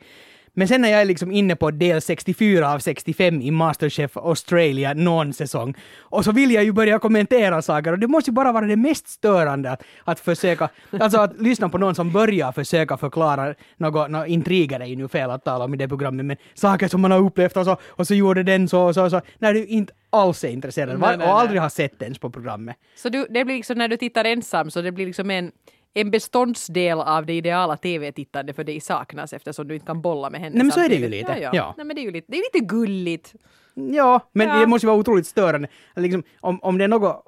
Men 0.58 0.68
sen 0.68 0.80
när 0.80 0.88
jag 0.88 1.00
är 1.00 1.04
liksom 1.04 1.32
inne 1.32 1.56
på 1.56 1.70
del 1.70 2.00
64 2.00 2.72
av 2.72 2.78
65 2.78 3.42
i 3.42 3.50
Masterchef 3.50 4.16
Australia 4.16 4.94
någon 4.94 5.32
säsong 5.32 5.74
och 5.98 6.24
så 6.24 6.32
vill 6.32 6.50
jag 6.50 6.64
ju 6.64 6.72
börja 6.72 6.98
kommentera 6.98 7.62
saker 7.62 7.92
och 7.92 7.98
det 7.98 8.08
måste 8.08 8.30
ju 8.30 8.34
bara 8.34 8.52
vara 8.52 8.66
det 8.66 8.76
mest 8.76 9.08
störande 9.08 9.70
att, 9.70 9.82
att 10.04 10.20
försöka, 10.20 10.68
alltså 11.00 11.20
att 11.20 11.40
lyssna 11.40 11.68
på 11.68 11.78
någon 11.78 11.94
som 11.94 12.12
börjar 12.12 12.52
försöka 12.52 12.96
förklara 12.96 13.54
något, 13.76 14.10
no, 14.10 14.26
intriger 14.26 14.80
är 14.80 14.86
ju 14.86 14.96
nu 14.96 15.08
fel 15.08 15.30
att 15.30 15.44
tala 15.44 15.64
om 15.64 15.74
i 15.74 15.76
det 15.76 15.88
programmet, 15.88 16.26
men 16.26 16.36
saker 16.54 16.88
som 16.88 17.00
man 17.00 17.10
har 17.10 17.18
upplevt 17.18 17.56
och 17.56 17.64
så, 17.64 17.76
och 17.86 18.06
så 18.06 18.14
gjorde 18.14 18.42
den 18.42 18.68
så 18.68 18.80
och 18.80 18.94
så, 18.94 19.04
och 19.04 19.10
så, 19.10 19.20
när 19.38 19.54
du 19.54 19.66
inte 19.66 19.92
alls 20.10 20.44
är 20.44 20.48
intresserad 20.48 20.88
Nej, 20.88 20.98
va- 20.98 21.16
nej, 21.16 21.26
och 21.26 21.40
aldrig 21.40 21.56
nej. 21.56 21.62
har 21.62 21.68
sett 21.68 22.02
ens 22.02 22.18
på 22.18 22.30
programmet. 22.30 22.76
Så 22.96 23.08
du, 23.08 23.26
det 23.30 23.44
blir 23.44 23.56
liksom 23.56 23.78
när 23.78 23.88
du 23.88 23.96
tittar 23.96 24.24
ensam 24.24 24.70
så 24.70 24.82
det 24.82 24.92
blir 24.92 25.06
liksom 25.06 25.30
en, 25.30 25.52
en 25.94 26.10
beståndsdel 26.10 27.00
av 27.00 27.26
det 27.26 27.32
ideala 27.32 27.76
tv-tittandet 27.76 28.56
för 28.56 28.64
dig 28.64 28.80
saknas 28.80 29.32
eftersom 29.32 29.68
du 29.68 29.74
inte 29.74 29.86
kan 29.86 30.02
bolla 30.02 30.30
med 30.30 30.40
henne 30.40 30.56
Nej, 30.56 30.64
men 30.64 30.72
så 30.72 30.80
är 30.80 30.88
det 30.88 30.94
ju 30.94 31.08
lite, 31.08 31.32
Ja, 31.32 31.38
ja. 31.38 31.50
ja. 31.52 31.74
Nej, 31.76 31.86
men 31.86 31.96
det 31.96 32.02
är 32.02 32.04
ju 32.04 32.10
lite, 32.10 32.26
det 32.32 32.38
är 32.38 32.54
lite 32.54 32.66
gulligt. 32.66 33.34
Ja, 33.74 34.20
men 34.32 34.48
Ja. 34.48 34.54
det 34.54 34.66
måste 34.66 34.86
ju 34.86 34.88
vara 34.88 34.98
otroligt 35.00 35.26
störande. 35.26 35.68
Liksom, 35.96 36.22
om, 36.40 36.58
om 36.62 36.78
det 36.78 36.84
är 36.84 36.88
något... 36.88 37.24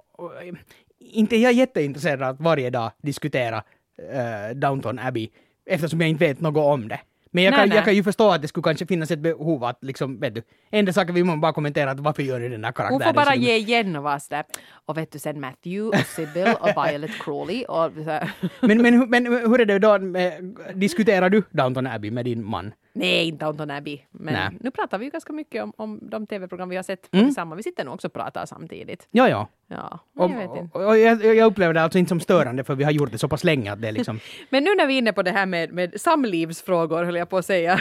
Inte 0.98 1.36
är 1.36 1.40
jag 1.40 1.52
jätteintresserad 1.52 2.22
av 2.22 2.28
att 2.28 2.40
varje 2.40 2.70
dag 2.70 2.90
diskutera 3.02 3.56
uh, 3.56 4.54
Downton 4.56 4.98
Abbey, 4.98 5.28
eftersom 5.66 6.00
jag 6.00 6.10
inte 6.10 6.26
vet 6.26 6.40
något 6.40 6.64
om 6.64 6.88
det. 6.88 7.00
Men 7.32 7.44
jag 7.44 7.50
Nej, 7.50 7.60
kan, 7.60 7.68
nej. 7.68 7.76
jag 7.76 7.84
kan 7.84 7.94
ju 7.94 8.02
förstå 8.02 8.30
att 8.30 8.42
det 8.42 8.48
skulle 8.48 8.62
kanske 8.62 8.86
finnas 8.86 9.10
ett 9.10 9.18
behov 9.18 9.64
att 9.64 9.78
liksom, 9.82 10.20
vet 10.20 10.34
du, 10.34 10.42
enda 10.70 10.92
saken 10.92 11.14
vi 11.14 11.24
måste 11.24 11.38
bara 11.38 11.52
kommentera 11.52 11.90
att 11.90 12.00
varför 12.00 12.22
gör 12.22 12.40
du 12.40 12.48
den 12.48 12.64
här 12.64 12.72
karaktären? 12.72 13.02
Hon 13.02 13.14
får 13.14 13.24
bara 13.24 13.34
ge 13.34 13.56
igen 13.56 13.96
och 13.96 14.02
vara 14.02 14.20
sådär. 14.20 14.44
Och 14.86 14.96
vet 14.96 15.12
du 15.12 15.18
sen 15.18 15.40
Matthew 15.40 15.98
och 15.98 16.06
Sybil 16.06 16.54
och 16.60 16.68
Violet 16.86 17.10
Crawley 17.24 17.64
och 17.64 17.92
så. 18.04 18.20
Men, 18.66 18.82
men, 18.82 19.10
men 19.10 19.26
hur 19.26 19.60
är 19.60 19.64
det 19.64 19.78
då, 19.78 19.98
med, 19.98 20.56
diskuterar 20.74 21.30
du 21.30 21.42
Downton 21.50 21.86
Abbey 21.86 22.10
med 22.10 22.24
din 22.24 22.44
man? 22.44 22.72
Nej, 22.92 23.28
inte 23.28 23.44
Downton 23.44 23.70
Abbey. 23.70 24.00
Men 24.10 24.34
Nej. 24.34 24.46
Mm. 24.46 24.58
nu 24.60 24.70
pratar 24.70 24.98
vi 24.98 25.04
ju 25.04 25.10
ganska 25.10 25.32
mycket 25.32 25.62
om, 25.62 25.72
om 25.76 25.98
de 26.02 26.26
tv-program 26.26 26.68
vi 26.68 26.76
har 26.76 26.82
sett 26.82 27.10
tillsammans. 27.10 27.58
Vi 27.58 27.62
sitter 27.62 27.84
nog 27.84 27.94
också 27.94 28.06
och 28.06 28.12
pratar 28.12 28.46
samtidigt. 28.46 29.08
Ja, 29.10 29.28
ja. 29.28 29.48
Ja, 29.72 29.98
Och, 30.16 30.30
jag 30.30 30.42
inte. 30.42 30.68
och, 30.78 30.86
och 30.86 30.98
jag, 30.98 31.24
jag 31.24 31.46
upplever 31.46 31.74
det 31.74 31.82
alltså 31.82 31.98
inte 31.98 32.08
som 32.08 32.20
störande 32.20 32.64
för 32.64 32.74
vi 32.74 32.84
har 32.84 32.90
gjort 32.90 33.12
det 33.12 33.18
så 33.18 33.28
pass 33.28 33.44
länge 33.44 33.72
att 33.72 33.82
det 33.82 33.88
är 33.88 33.92
liksom... 33.92 34.20
Men 34.50 34.64
nu 34.64 34.74
när 34.74 34.86
vi 34.86 34.94
är 34.94 34.98
inne 34.98 35.12
på 35.12 35.22
det 35.22 35.30
här 35.30 35.46
med, 35.46 35.72
med 35.72 36.00
samlivsfrågor, 36.00 37.04
höll 37.04 37.16
jag 37.16 37.28
på 37.30 37.38
att 37.38 37.46
säga, 37.46 37.80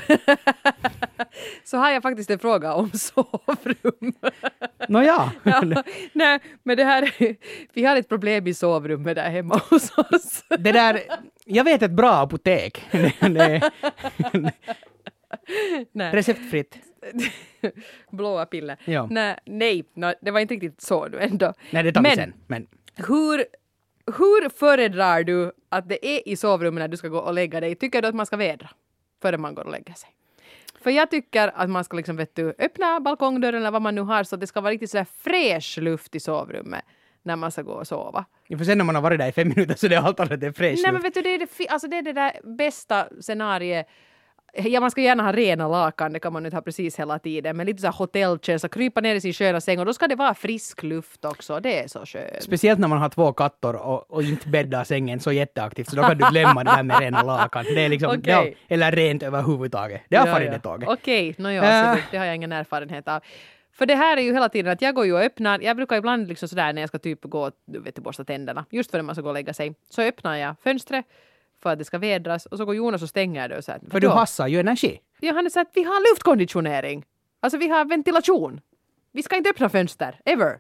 så 1.64 1.78
har 1.78 1.92
jag 1.92 2.02
faktiskt 2.04 2.30
en 2.30 2.40
fråga 2.40 2.74
om 2.74 2.92
sovrum. 2.94 4.14
Nåja. 4.88 5.32
ja, 5.44 5.84
nej, 6.14 6.40
men 6.64 6.78
det 6.78 6.84
här, 6.84 7.14
vi 7.74 7.86
har 7.86 7.96
ett 7.96 8.10
problem 8.10 8.48
i 8.48 8.54
sovrummet 8.54 9.16
där 9.16 9.30
hemma 9.30 9.62
hos 9.70 9.98
oss. 9.98 10.44
Det 10.50 10.72
där, 10.72 11.00
jag 11.52 11.64
vet 11.64 11.82
ett 11.82 11.92
bra 11.92 12.12
apotek. 12.14 12.84
Receptfritt. 15.94 16.78
Blåa 18.12 18.46
piller. 18.46 18.78
Ja. 18.86 19.08
Nej, 19.12 19.38
nej 19.46 19.84
nå, 19.94 20.14
det 20.22 20.32
var 20.32 20.40
inte 20.40 20.54
riktigt 20.54 20.82
så 20.82 21.08
nu 21.08 21.20
ändå. 21.20 21.54
Nej, 21.72 21.84
det 21.84 21.92
tar 21.92 22.02
vi 22.02 22.10
Men- 22.10 22.16
sen. 22.16 22.34
Men 22.48 22.68
Hur, 22.96 23.46
hur 24.18 24.50
föredrar 24.50 25.24
du 25.24 25.52
att 25.70 25.90
det 25.90 26.06
är 26.08 26.28
i 26.28 26.36
sovrummet 26.36 26.82
när 26.82 26.88
du 26.88 26.98
ska 26.98 27.08
gå 27.08 27.18
och 27.20 27.34
lägga 27.34 27.60
dig? 27.60 27.76
Tycker 27.76 28.02
du 28.02 28.08
att 28.08 28.16
man 28.16 28.26
ska 28.26 28.38
vädra 28.38 28.70
före 29.22 29.38
man 29.38 29.56
går 29.56 29.64
och 29.66 29.72
lägger 29.72 29.94
sig? 29.94 30.10
För 30.84 30.92
jag 30.92 31.12
tycker 31.12 31.52
att 31.56 31.70
man 31.70 31.84
ska 31.84 31.98
liksom, 31.98 32.16
vet 32.18 32.36
du, 32.36 32.54
öppna 32.60 33.00
balkongdörren 33.00 33.62
eller 33.62 33.72
vad 33.72 33.82
man 33.82 33.96
nu 33.96 34.02
har 34.02 34.24
så 34.24 34.36
att 34.36 34.42
det 34.42 34.48
ska 34.48 34.62
vara 34.62 34.74
riktigt 34.74 34.90
sådär 34.92 35.08
fräsch 35.18 35.78
luft 35.82 36.16
i 36.16 36.20
sovrummet 36.20 36.82
när 37.24 37.36
man 37.36 37.52
ska 37.52 37.62
gå 37.62 37.72
och 37.74 37.88
sova. 37.88 38.26
för 38.58 38.64
sen 38.66 38.78
när 38.78 38.86
man 38.86 38.96
har 38.96 39.02
varit 39.02 39.20
där 39.20 39.28
i 39.28 39.32
fem 39.32 39.48
minuter 39.50 39.76
så 39.76 39.88
det 39.88 39.96
är 39.96 40.02
allt 40.02 40.20
annat 40.20 40.44
än 40.44 40.54
fräscht. 40.54 40.84
Nej 40.84 40.92
men 40.92 41.02
vet 41.02 41.14
du, 41.14 41.22
det 41.22 41.30
är 41.36 41.40
det, 41.40 41.68
alltså 41.70 41.88
det, 41.88 41.98
är 41.98 42.02
det 42.02 42.14
där 42.14 42.32
bästa 42.58 43.08
scenariet. 43.22 43.88
Ja, 44.54 44.80
man 44.80 44.92
ska 44.92 45.02
gärna 45.02 45.24
ha 45.24 45.32
rena 45.32 45.68
lakan, 45.68 46.14
det 46.14 46.20
kan 46.20 46.34
man 46.34 46.46
inte 46.46 46.58
ha 46.58 46.62
precis 46.62 47.00
hela 47.00 47.20
tiden, 47.20 47.58
men 47.58 47.66
lite 47.66 47.82
så 47.82 47.88
här 47.88 47.94
hotellkänsla, 47.94 48.70
krypa 48.70 49.02
ner 49.02 49.16
i 49.16 49.22
sin 49.22 49.34
sköna 49.34 49.62
säng 49.62 49.80
och 49.80 49.86
då 49.86 49.94
ska 49.94 50.08
det 50.08 50.16
vara 50.16 50.34
frisk 50.34 50.84
luft 50.84 51.26
också, 51.26 51.60
det 51.60 51.84
är 51.84 51.88
så 51.88 52.06
skönt. 52.06 52.44
Speciellt 52.44 52.80
när 52.80 52.88
man 52.88 52.98
har 52.98 53.10
två 53.10 53.34
katter 53.34 53.76
och, 53.76 54.12
och 54.12 54.24
inte 54.24 54.50
bäddar 54.50 54.84
sängen 54.84 55.20
så 55.20 55.32
jätteaktivt 55.32 55.90
så 55.90 55.96
då 55.96 56.02
kan 56.04 56.18
du 56.18 56.26
glömma 56.32 56.64
det 56.64 56.72
där 56.76 56.84
med 56.84 57.00
rena 57.00 57.24
lakan. 57.24 57.64
Det 57.76 57.86
är 57.86 57.90
liksom, 57.90 58.22
det 58.22 58.32
har, 58.32 58.42
Okej. 58.42 58.58
eller 58.68 58.92
rent 58.92 59.24
överhuvudtaget. 59.24 60.02
Det 60.10 60.18
har 60.18 60.28
Ja, 60.28 60.34
farit 60.34 60.46
ja. 60.48 60.52
det 60.54 60.60
tåget. 60.60 60.90
Okej, 60.90 61.36
no, 61.38 61.50
ja, 61.50 61.64
Äh. 61.64 61.96
det, 61.96 62.04
det 62.12 62.18
har 62.18 62.26
jag 62.26 62.36
ingen 62.36 62.52
erfarenhet 62.52 63.08
av. 63.08 63.22
För 63.80 63.86
det 63.86 63.96
här 63.96 64.18
är 64.18 64.22
ju 64.22 64.34
hela 64.34 64.50
tiden 64.50 64.72
att 64.72 64.82
jag 64.82 64.96
går 64.96 65.06
ju 65.06 65.14
och 65.14 65.20
öppnar, 65.20 65.60
jag 65.60 65.76
brukar 65.76 65.96
ibland 65.98 66.28
liksom 66.28 66.50
sådär 66.50 66.74
när 66.74 66.82
jag 66.82 66.90
ska 66.90 67.00
typ 67.00 67.24
gå 67.24 67.48
och 67.48 67.54
du 67.66 67.80
vet, 67.80 68.00
borsta 68.00 68.24
tänderna, 68.24 68.66
just 68.70 68.92
före 68.92 69.02
man 69.02 69.16
ska 69.16 69.22
gå 69.22 69.28
och 69.28 69.34
lägga 69.34 69.54
sig, 69.54 69.76
så 69.90 70.02
öppnar 70.02 70.36
jag 70.36 70.56
fönstret 70.64 71.06
för 71.64 71.70
att 71.70 71.80
det 71.80 71.86
ska 71.86 71.98
vädras 71.98 72.46
och 72.46 72.58
så 72.58 72.66
går 72.66 72.76
Jonas 72.76 73.02
och 73.02 73.10
stänger 73.10 73.50
det 73.50 73.58
och 73.58 73.64
så 73.64 73.72
här, 73.72 73.82
För 73.92 74.00
du 74.00 74.08
hassar 74.08 74.48
ju 74.48 74.60
energi. 74.60 75.00
Ja, 75.20 75.34
han 75.34 75.46
är 75.46 75.50
så 75.50 75.60
att 75.60 75.72
vi 75.74 75.84
har 75.84 76.14
luftkonditionering. 76.14 77.06
Alltså 77.40 77.58
vi 77.58 77.70
har 77.70 77.86
ventilation. 77.86 78.62
Vi 79.12 79.24
ska 79.24 79.36
inte 79.36 79.50
öppna 79.50 79.70
fönster, 79.70 80.20
ever. 80.26 80.58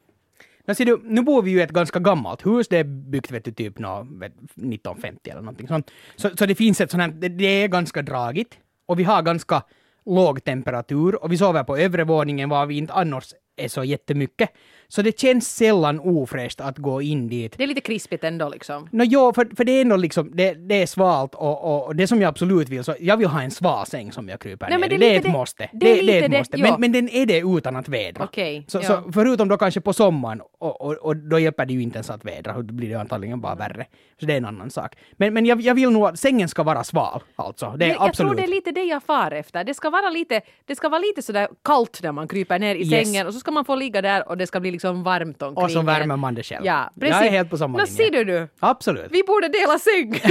Nu, 0.66 0.76
ser 0.76 0.86
du, 0.86 1.00
nu 1.04 1.22
bor 1.22 1.42
vi 1.42 1.52
ju 1.52 1.60
i 1.60 1.62
ett 1.62 1.72
ganska 1.72 2.00
gammalt 2.00 2.46
hus, 2.46 2.68
det 2.68 2.78
är 2.78 2.84
byggt 2.84 3.32
vet 3.32 3.46
du, 3.46 3.52
typ 3.52 3.80
nå, 3.80 4.08
vet, 4.12 4.34
1950 4.34 5.30
eller 5.30 5.42
någonting 5.42 5.68
sånt. 5.68 5.92
Så, 6.16 6.30
så 6.38 6.46
det 6.46 6.56
finns 6.56 6.82
ett 6.82 6.92
sånt 6.92 7.04
här, 7.04 7.10
det, 7.10 7.30
det 7.30 7.64
är 7.64 7.68
ganska 7.68 8.02
dragigt 8.02 8.58
och 8.86 9.00
vi 9.00 9.04
har 9.04 9.22
ganska 9.22 9.64
låg 10.06 10.43
temperatur 10.43 11.24
och 11.24 11.32
vi 11.32 11.38
sover 11.38 11.64
på 11.64 11.78
övre 11.78 12.04
våningen 12.04 12.50
var 12.50 12.66
vi 12.66 12.78
inte 12.78 12.93
annars 12.93 13.34
är 13.56 13.68
så 13.68 13.84
jättemycket. 13.84 14.50
Så 14.92 15.02
det 15.02 15.20
känns 15.20 15.56
sällan 15.56 16.00
ofräscht 16.00 16.62
att 16.62 16.78
gå 16.78 17.02
in 17.02 17.28
dit. 17.30 17.54
Det 17.58 17.64
är 17.64 17.68
lite 17.68 17.82
krispigt 17.82 18.24
ändå 18.24 18.50
liksom. 18.50 18.88
Nå 18.92 19.04
jo, 19.04 19.34
för, 19.36 19.56
för 19.56 19.64
det 19.64 19.72
är 19.72 19.82
ändå 19.82 19.96
liksom, 19.96 20.32
det, 20.34 20.54
det 20.54 20.82
är 20.82 20.86
svalt 20.88 21.36
och, 21.36 21.64
och, 21.64 21.86
och 21.86 21.96
det 21.96 22.08
som 22.08 22.22
jag 22.22 22.30
absolut 22.30 22.70
vill, 22.70 22.84
så 22.84 22.96
jag 23.00 23.18
vill 23.18 23.28
ha 23.28 23.42
en 23.42 23.52
sval 23.52 23.86
säng 23.86 24.12
som 24.12 24.30
jag 24.30 24.40
kryper 24.40 24.70
Nej, 24.70 24.78
ner 24.80 24.90
det 24.90 24.98
Det 24.98 25.14
är 25.14 25.18
ett 25.18 25.24
det- 25.24 25.30
måste. 25.32 25.70
det 25.74 25.80
Det, 25.94 26.02
det 26.02 26.20
är 26.20 26.24
ett 26.24 26.32
måste. 26.32 26.58
Men, 26.58 26.74
men 26.82 26.92
den 26.92 27.10
är 27.10 27.26
det 27.26 27.40
utan 27.40 27.76
att 27.76 27.88
vädra. 27.90 28.24
Okej, 28.24 28.66
så, 28.68 28.78
ja. 28.78 28.84
så 28.84 29.12
förutom 29.12 29.48
då 29.48 29.58
kanske 29.58 29.82
på 29.82 29.94
sommaren, 29.94 30.42
och, 30.60 30.82
och, 30.82 30.94
och 30.94 31.16
då 31.16 31.40
hjälper 31.40 31.66
det 31.66 31.74
ju 31.74 31.82
inte 31.82 31.98
ens 31.98 32.10
att 32.10 32.26
vädra, 32.26 32.54
då 32.54 32.74
blir 32.74 32.90
det 32.90 32.96
antagligen 33.00 33.42
bara 33.42 33.56
värre. 33.56 33.86
Så 34.20 34.26
det 34.26 34.34
är 34.34 34.38
en 34.38 34.46
annan 34.46 34.70
sak. 34.70 34.96
Men, 35.12 35.34
men 35.34 35.46
jag, 35.46 35.62
jag 35.62 35.76
vill 35.76 35.90
nog 35.90 36.06
att 36.08 36.20
sängen 36.20 36.50
ska 36.50 36.64
vara 36.64 36.84
sval, 36.84 37.22
alltså. 37.36 37.74
Det 37.78 37.86
är 37.86 37.90
jag, 37.90 37.96
jag 37.98 38.10
absolut. 38.10 38.30
tror 38.32 38.38
det 38.38 38.44
är 38.44 38.56
lite 38.56 38.72
det 38.72 38.84
jag 38.84 39.04
far 39.04 39.32
efter. 39.32 39.64
Det 39.64 39.74
ska 39.74 39.90
vara 39.90 40.10
lite, 40.10 40.42
det 40.66 40.76
ska 40.76 40.90
vara 40.90 41.00
lite 41.02 41.22
sådär 41.22 41.48
kallt 41.64 42.00
när 42.04 42.12
man 42.12 42.28
kryper 42.28 42.60
ner 42.60 42.76
i 42.76 42.80
Yes. 42.80 42.90
sängen 42.90 43.28
och 43.28 43.34
så 43.34 43.40
ska 43.40 43.52
man 43.52 43.66
få 43.66 43.76
ligga 43.76 44.02
där 44.02 44.30
och 44.30 44.38
det 44.38 44.48
ska 44.48 44.60
bli 44.60 44.72
liksom 44.80 45.04
varmt 45.04 45.42
omkring 45.42 45.64
och 45.66 45.72
så 45.72 45.82
värmer 45.82 46.18
man 46.18 46.36
det 46.36 46.44
själv. 46.44 46.66
Ja, 46.66 46.92
precis. 47.00 47.16
Jag 47.16 47.26
är 47.26 47.32
helt 47.32 47.50
på 47.50 47.58
samma 47.58 47.78
Nå, 47.78 47.84
linje. 47.86 47.98
ser 47.98 48.12
du 48.12 48.26
nu? 48.26 48.48
Absolut. 48.60 49.08
Vi 49.12 49.24
borde 49.24 49.48
dela 49.48 49.80
säng. 49.80 50.22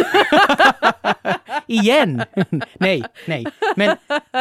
Igen! 1.66 2.22
nej, 2.78 3.02
nej. 3.26 3.46
Men, 3.76 3.96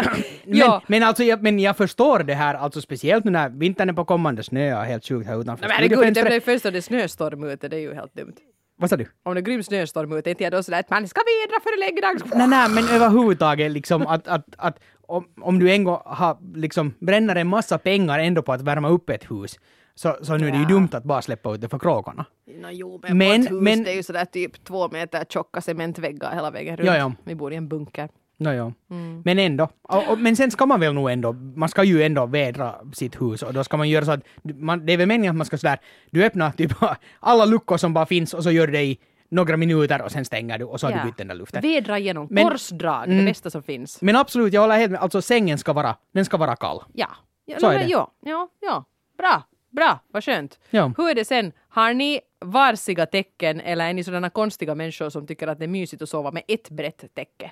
men, 0.46 0.58
Ja. 0.58 0.82
men, 0.88 1.04
alltså, 1.04 1.24
jag, 1.24 1.44
men 1.44 1.60
jag 1.60 1.78
förstår 1.78 2.20
det 2.20 2.34
här, 2.34 2.56
alltså 2.56 2.82
speciellt 2.82 3.26
nu 3.26 3.32
när 3.32 3.50
vintern 3.50 3.90
är 3.90 3.94
på 3.94 4.06
kommande 4.06 4.44
snö 4.44 4.80
och 4.80 4.86
helt 4.86 5.06
sjukt 5.08 5.28
här 5.28 5.42
utanför 5.42 5.68
men 5.68 5.72
herregud, 5.76 6.14
det 6.14 6.24
blev 6.24 6.40
först 6.40 6.64
då 6.64 6.70
det 6.70 6.78
är 6.78 6.82
snöstorm 6.82 7.44
ute, 7.44 7.68
det 7.68 7.76
är 7.76 7.82
ju 7.82 7.94
helt 7.94 8.14
dumt. 8.14 8.36
Vad 8.80 8.90
sa 8.90 8.96
du? 8.98 9.06
Om 9.24 9.34
det 9.34 9.40
är 9.40 9.42
grym 9.42 9.64
snöstorm 9.64 10.12
ute, 10.12 10.30
inte 10.30 10.44
jag 10.44 10.52
då 10.52 10.64
sådär 10.64 10.80
att 10.80 10.90
man 10.90 11.08
ska 11.08 11.22
vädra 11.22 11.60
före 11.64 11.80
läggdags. 11.80 12.34
Nej, 12.36 12.48
nej, 12.48 12.70
men 12.70 12.84
överhuvudtaget 12.90 13.72
liksom 13.72 14.08
att, 14.08 14.28
att, 14.28 14.46
att 14.58 14.80
om, 15.08 15.26
om 15.42 15.60
du 15.60 15.72
en 15.72 15.84
gång 15.84 16.02
har, 16.06 16.38
liksom, 16.56 16.94
bränner 17.00 17.36
en 17.36 17.48
massa 17.48 17.78
pengar 17.78 18.20
ändå 18.20 18.42
på 18.42 18.54
att 18.54 18.62
värma 18.62 18.90
upp 18.90 19.10
ett 19.10 19.32
hus, 19.32 19.60
så, 19.98 20.16
så 20.22 20.38
nu 20.38 20.48
är 20.48 20.52
det 20.52 20.58
ju 20.58 20.64
Ja. 20.64 20.70
dumt 20.70 20.90
att 20.92 21.04
bara 21.04 21.22
släppa 21.22 21.54
ut 21.54 21.62
det 21.62 21.70
för 21.70 21.80
kråkorna. 21.80 22.26
No, 22.62 22.68
jo, 22.72 23.00
men, 23.04 23.18
Men- 23.18 23.42
hus 23.42 23.50
men- 23.52 23.84
det 23.84 23.92
är 23.92 23.96
ju 23.96 24.04
sådär 24.04 24.26
typ 24.26 24.64
två 24.64 24.90
meter 24.90 25.26
tjocka 25.30 25.62
cementväggar 25.62 26.32
hela 26.36 26.52
vägen 26.52 26.78
runt. 26.78 26.88
Ja, 26.88 26.98
ja. 26.98 27.12
Vi 27.24 27.36
bor 27.36 27.54
i 27.54 27.56
en 27.56 27.68
bunker. 27.68 28.10
No, 28.40 28.50
ja. 28.52 28.72
Mm. 28.92 29.22
Men 29.26 29.40
ändå. 29.40 29.70
Och, 29.82 30.10
och, 30.12 30.20
men 30.20 30.36
sen 30.36 30.52
ska 30.52 30.66
man 30.66 30.80
väl 30.80 30.94
nog 30.94 31.10
ändå, 31.12 31.34
man 31.34 31.70
ska 31.70 31.84
ju 31.84 32.04
ändå 32.04 32.26
vädra 32.26 32.76
sitt 32.94 33.22
hus 33.22 33.44
och 33.44 33.54
då 33.54 33.64
ska 33.64 33.78
man 33.78 33.90
göra 33.90 34.06
så 34.06 34.12
att, 34.12 34.22
man, 34.44 34.86
det 34.86 34.94
är 34.94 34.98
väl 34.98 35.08
meningen 35.08 35.32
att 35.32 35.38
man 35.38 35.46
ska 35.46 35.58
sådär, 35.58 35.80
du 36.12 36.26
öppnar 36.26 36.52
typ 36.52 36.72
alla 37.20 37.46
luckor 37.46 37.78
som 37.78 37.94
bara 37.94 38.06
finns 38.06 38.34
och 38.34 38.44
så 38.44 38.52
gör 38.52 38.68
du 38.68 38.74
det 38.74 38.84
i 38.84 39.00
några 39.30 39.58
minuter 39.58 40.02
och 40.02 40.12
sen 40.12 40.26
stänger 40.26 40.58
du 40.58 40.66
och 40.66 40.80
så 40.80 40.88
har 40.88 40.92
Ja. 40.92 41.00
du 41.00 41.06
bytt 41.06 41.18
den 41.18 41.28
där 41.28 41.36
luften. 41.36 41.62
Vädra 41.62 42.00
genom 42.00 42.28
Men- 42.32 42.50
korsdrag, 42.50 43.04
Mm. 43.06 43.18
det 43.18 43.24
bästa 43.32 43.50
som 43.50 43.64
finns. 43.64 44.02
Men 44.02 44.16
absolut, 44.16 44.54
jag 44.54 44.62
håller 44.62 44.78
helt 44.78 44.92
med, 44.92 45.02
alltså 45.02 45.22
sängen 45.22 45.58
ska 45.58 45.74
vara, 45.74 45.96
den 46.14 46.26
ska 46.26 46.38
vara 46.38 46.56
kall. 46.56 46.84
Ja. 46.94 47.08
ja 47.46 47.60
Så 47.60 47.66
no, 47.68 47.72
är 47.72 47.78
men 47.78 47.86
det. 47.88 47.92
Ja, 47.92 48.12
ja, 48.22 48.50
ja. 48.62 48.86
Bra, 49.18 49.44
bra, 49.78 50.00
vad 50.14 50.24
skönt. 50.24 50.60
Ja. 50.70 50.92
Hur 50.98 51.10
är 51.10 51.16
det 51.16 51.26
sen? 51.26 51.52
Har 51.70 51.94
ni 51.94 52.20
varsiga 52.46 53.06
täcken 53.06 53.62
eller 53.62 53.90
är 53.90 53.94
ni 53.94 54.04
sådana 54.04 54.30
konstiga 54.30 54.76
människor 54.76 55.10
som 55.10 55.28
tycker 55.28 55.48
att 55.48 55.60
det 55.60 55.66
är 55.66 55.68
mysigt 55.68 56.02
att 56.02 56.10
sova 56.10 56.32
med 56.32 56.44
ett 56.48 56.70
brett 56.70 57.04
täcke? 57.16 57.52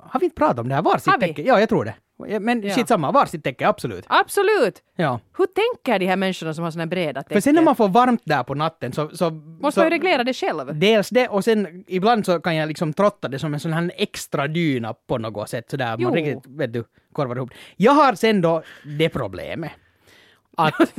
Har 0.00 0.20
vi 0.20 0.24
inte 0.26 0.36
pratat 0.36 0.58
om 0.58 0.68
det 0.68 0.74
här? 0.74 0.82
Varsitt 0.82 1.20
täcke? 1.20 1.42
Ja, 1.42 1.60
jag 1.60 1.68
tror 1.68 1.84
det. 1.84 1.94
Men 2.40 2.62
Ja. 2.62 2.74
shit 2.74 2.88
samma, 2.88 3.12
varsitt 3.12 3.44
täcke, 3.44 3.68
absolut. 3.68 4.04
Absolut! 4.08 4.82
Ja. 4.96 5.20
Hur 5.38 5.46
tänker 5.46 5.98
de 5.98 6.06
här 6.06 6.16
människorna 6.16 6.54
som 6.54 6.64
har 6.64 6.70
såna 6.70 6.82
här 6.82 6.88
breda 6.88 7.22
täcken? 7.22 7.34
För 7.36 7.40
sen 7.40 7.54
när 7.54 7.62
man 7.62 7.76
får 7.76 7.88
varmt 7.88 8.22
där 8.24 8.42
på 8.42 8.54
natten 8.54 8.92
så... 8.92 9.08
så 9.08 9.30
Måste 9.30 9.74
så, 9.74 9.80
man 9.80 9.86
ju 9.86 9.90
reglera 9.90 10.24
det 10.24 10.32
själv. 10.34 10.78
Dels 10.78 11.08
det 11.08 11.28
och 11.28 11.44
sen 11.44 11.84
ibland 11.88 12.26
så 12.26 12.40
kan 12.40 12.56
jag 12.56 12.68
liksom 12.68 12.92
trotta 12.92 13.28
det 13.28 13.38
som 13.38 13.54
en 13.54 13.60
sån 13.60 13.72
här 13.72 13.92
extra 13.96 14.48
dyna 14.48 14.94
på 14.94 15.18
något 15.18 15.48
sätt 15.48 15.70
sådär. 15.70 15.96
Jo. 15.98 16.08
Man 16.08 16.14
riktigt, 16.14 16.46
vet 16.46 16.72
du, 16.72 16.84
korvar 17.12 17.36
ihop. 17.36 17.50
Jag 17.76 17.92
har 17.92 18.14
sen 18.14 18.40
då 18.40 18.62
det 18.98 19.08
problemet 19.08 19.72
att... 20.56 20.80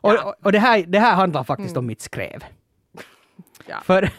och, 0.00 0.12
och, 0.12 0.34
och 0.42 0.52
det 0.52 0.58
här, 0.58 0.84
det 0.86 0.98
här 0.98 1.14
handlar 1.14 1.44
faktiskt 1.44 1.76
om 1.76 1.86
mitt 1.86 2.00
skrev. 2.00 2.44
Ja. 3.66 3.80
För, 3.84 4.10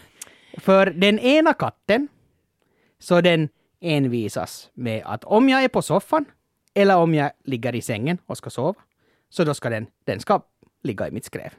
för 0.57 0.85
den 0.85 1.19
ena 1.19 1.53
katten, 1.53 2.07
så 2.99 3.21
den 3.21 3.49
envisas 3.81 4.69
med 4.73 5.03
att 5.05 5.23
om 5.23 5.49
jag 5.49 5.63
är 5.63 5.67
på 5.67 5.81
soffan 5.81 6.25
eller 6.73 6.97
om 6.97 7.13
jag 7.13 7.31
ligger 7.43 7.75
i 7.75 7.81
sängen 7.81 8.17
och 8.25 8.37
ska 8.37 8.49
sova, 8.49 8.81
så 9.29 9.43
då 9.43 9.53
ska 9.53 9.69
den, 9.69 9.87
den 10.03 10.19
ska 10.19 10.41
ligga 10.83 11.07
i 11.07 11.11
mitt 11.11 11.25
skrev. 11.25 11.53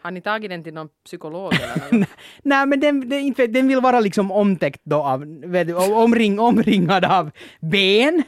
Har 0.00 0.10
ni 0.10 0.20
tagit 0.20 0.50
den 0.50 0.64
till 0.64 0.74
någon 0.74 0.88
psykolog 1.04 1.54
eller? 1.54 2.06
Nej, 2.42 2.66
men 2.66 2.80
den, 2.80 3.08
den, 3.08 3.34
den 3.52 3.68
vill 3.68 3.80
vara 3.80 4.00
liksom 4.00 4.30
omtäckt 4.30 4.80
då 4.84 4.96
av, 5.02 5.24
vet 5.44 5.74
omring, 5.74 6.38
omringad 6.38 7.04
av 7.04 7.30
ben, 7.60 8.22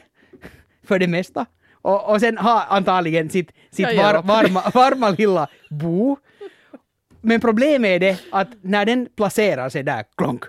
för 0.83 0.99
det 0.99 1.07
mesta. 1.07 1.45
Och, 1.81 2.09
och 2.09 2.19
sen 2.19 2.37
ha 2.37 2.63
antagligen 2.63 3.29
sitt, 3.29 3.51
sitt 3.71 3.87
var, 3.87 4.23
varma, 4.23 4.61
varma 4.73 5.09
lilla 5.09 5.47
bo. 5.69 6.17
Men 7.21 7.41
problemet 7.41 7.89
är 7.89 7.99
det 7.99 8.19
att 8.31 8.47
när 8.61 8.85
den 8.85 9.07
placerar 9.15 9.69
sig 9.69 9.83
där, 9.83 10.05
klonk, 10.17 10.43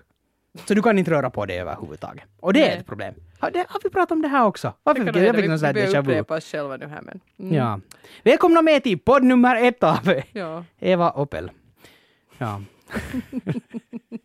så 0.65 0.75
du 0.75 0.83
kan 0.83 0.99
inte 0.99 1.11
röra 1.11 1.31
på 1.31 1.47
det 1.47 1.59
överhuvudtaget. 1.59 2.25
Och 2.41 2.53
det 2.53 2.61
Nej. 2.61 2.69
är 2.69 2.79
ett 2.79 2.87
problem. 2.87 3.15
Har, 3.39 3.51
det, 3.51 3.67
har 3.69 3.81
vi 3.85 3.91
pratat 3.91 4.13
om 4.13 4.23
det 4.23 4.29
här 4.29 4.45
också? 4.45 4.73
Varför 4.83 5.05
fick 5.05 5.13
kan 5.13 5.23
jag, 5.23 5.29
jag 5.29 5.37
fick 5.37 5.49
någon 5.49 5.59
sån 5.59 5.67
här 5.67 5.75
vi 5.75 5.81
déjà 5.81 6.37
oss 6.37 6.45
själva 6.45 6.77
nu 6.77 6.87
här 6.87 7.03
men... 7.03 7.21
Mm. 7.39 7.55
Ja. 7.55 7.81
Välkomna 8.25 8.63
med 8.63 8.83
till 8.83 8.99
podd 8.99 9.25
nummer 9.25 9.57
ett 9.57 9.83
av 9.83 10.23
ja. 10.33 10.65
Eva 10.81 11.13
Opel. 11.13 11.51
Ja. 12.39 12.63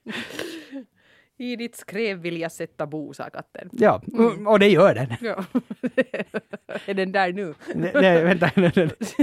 I 1.40 1.56
ditt 1.56 1.76
skrev 1.76 2.18
vill 2.18 2.40
jag 2.40 2.52
sätta 2.52 2.86
bo, 2.88 3.14
sa 3.14 3.30
katten. 3.30 3.70
Ja, 3.72 4.02
och- 4.14 4.52
och 4.52 4.60
det 4.60 4.68
gör 4.68 4.94
den. 4.96 5.08
Ja. 5.22 5.44
är 6.86 6.94
den 6.94 7.12
där 7.12 7.34
nu? 7.34 7.54
Nej, 7.76 7.92
nej, 7.94 8.24
vänta. 8.24 8.50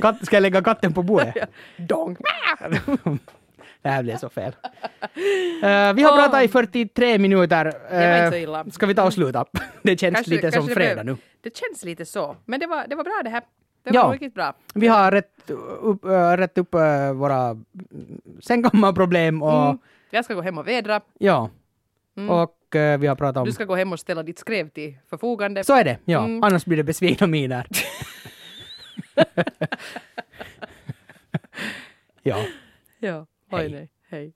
Katt, 0.02 0.26
ska 0.26 0.36
jag 0.36 0.42
lägga 0.42 0.62
katten 0.62 0.92
på 0.94 1.02
bordet? 1.02 1.50
Dong! 1.76 2.16
Det 3.82 3.88
här 3.88 4.02
blev 4.02 4.16
så 4.16 4.28
fel. 4.28 4.52
Eh, 5.62 5.92
vi 5.94 6.02
har 6.02 6.10
Åh. 6.12 6.16
pratat 6.16 6.44
i 6.44 6.48
43 6.48 7.18
minuter. 7.18 8.34
Illa. 8.36 8.64
ska 8.70 8.86
vi 8.86 8.94
ta 8.94 9.04
och 9.04 9.12
sluta? 9.12 9.44
Det 9.82 10.00
känns 10.00 10.14
Kanske- 10.14 10.30
lite 10.30 10.52
som 10.52 10.60
kanske 10.66 10.74
fredag 10.74 10.94
det, 11.04 11.10
nu. 11.12 11.16
Det 11.40 11.56
känns 11.56 11.84
lite 11.84 12.04
så. 12.04 12.36
Men 12.44 12.60
det 12.60 12.66
var, 12.66 12.86
det 12.88 12.94
var 12.94 13.04
bra 13.04 13.20
det 13.24 13.30
här. 13.30 13.42
Det 13.82 13.90
Ja. 13.94 14.04
var 14.06 14.12
riktigt 14.12 14.34
bra. 14.34 14.54
Vi 14.74 14.86
har 14.86 15.10
rätt 15.12 15.50
upp, 15.80 16.04
äh, 16.04 16.10
rätt 16.36 16.58
upp 16.58 16.74
äh, 16.74 17.12
våra 17.12 17.40
mm, 17.50 17.60
sängkammarproblem 18.42 19.42
och 19.42 19.64
Mm. 19.64 19.78
Jag 20.10 20.24
ska 20.24 20.34
gå 20.34 20.42
hem 20.42 20.58
och 20.58 20.68
vädra. 20.68 21.00
ja. 21.18 21.50
Mm. 22.16 22.30
Och 22.30 22.76
äh, 22.76 22.98
vi 22.98 23.06
har 23.06 23.16
pratat 23.16 23.40
om... 23.40 23.46
Du 23.46 23.52
ska 23.52 23.64
gå 23.64 23.74
hem 23.74 23.92
och 23.92 24.00
ställa 24.00 24.22
ditt 24.22 24.38
skrev 24.38 24.68
till 24.68 24.94
förfogande. 25.10 25.64
Så 25.64 25.74
är 25.74 25.84
det, 25.84 25.98
ja. 26.04 26.24
Mm. 26.24 26.42
Annars 26.42 26.64
blir 26.64 26.76
det 26.76 26.84
besvikna 26.84 27.26
miner. 27.26 27.66
ja. 32.22 32.46
Ja. 32.98 33.26
Oj 33.50 33.60
Hej. 33.60 33.70
nej. 33.70 33.90
Hej. 34.08 34.32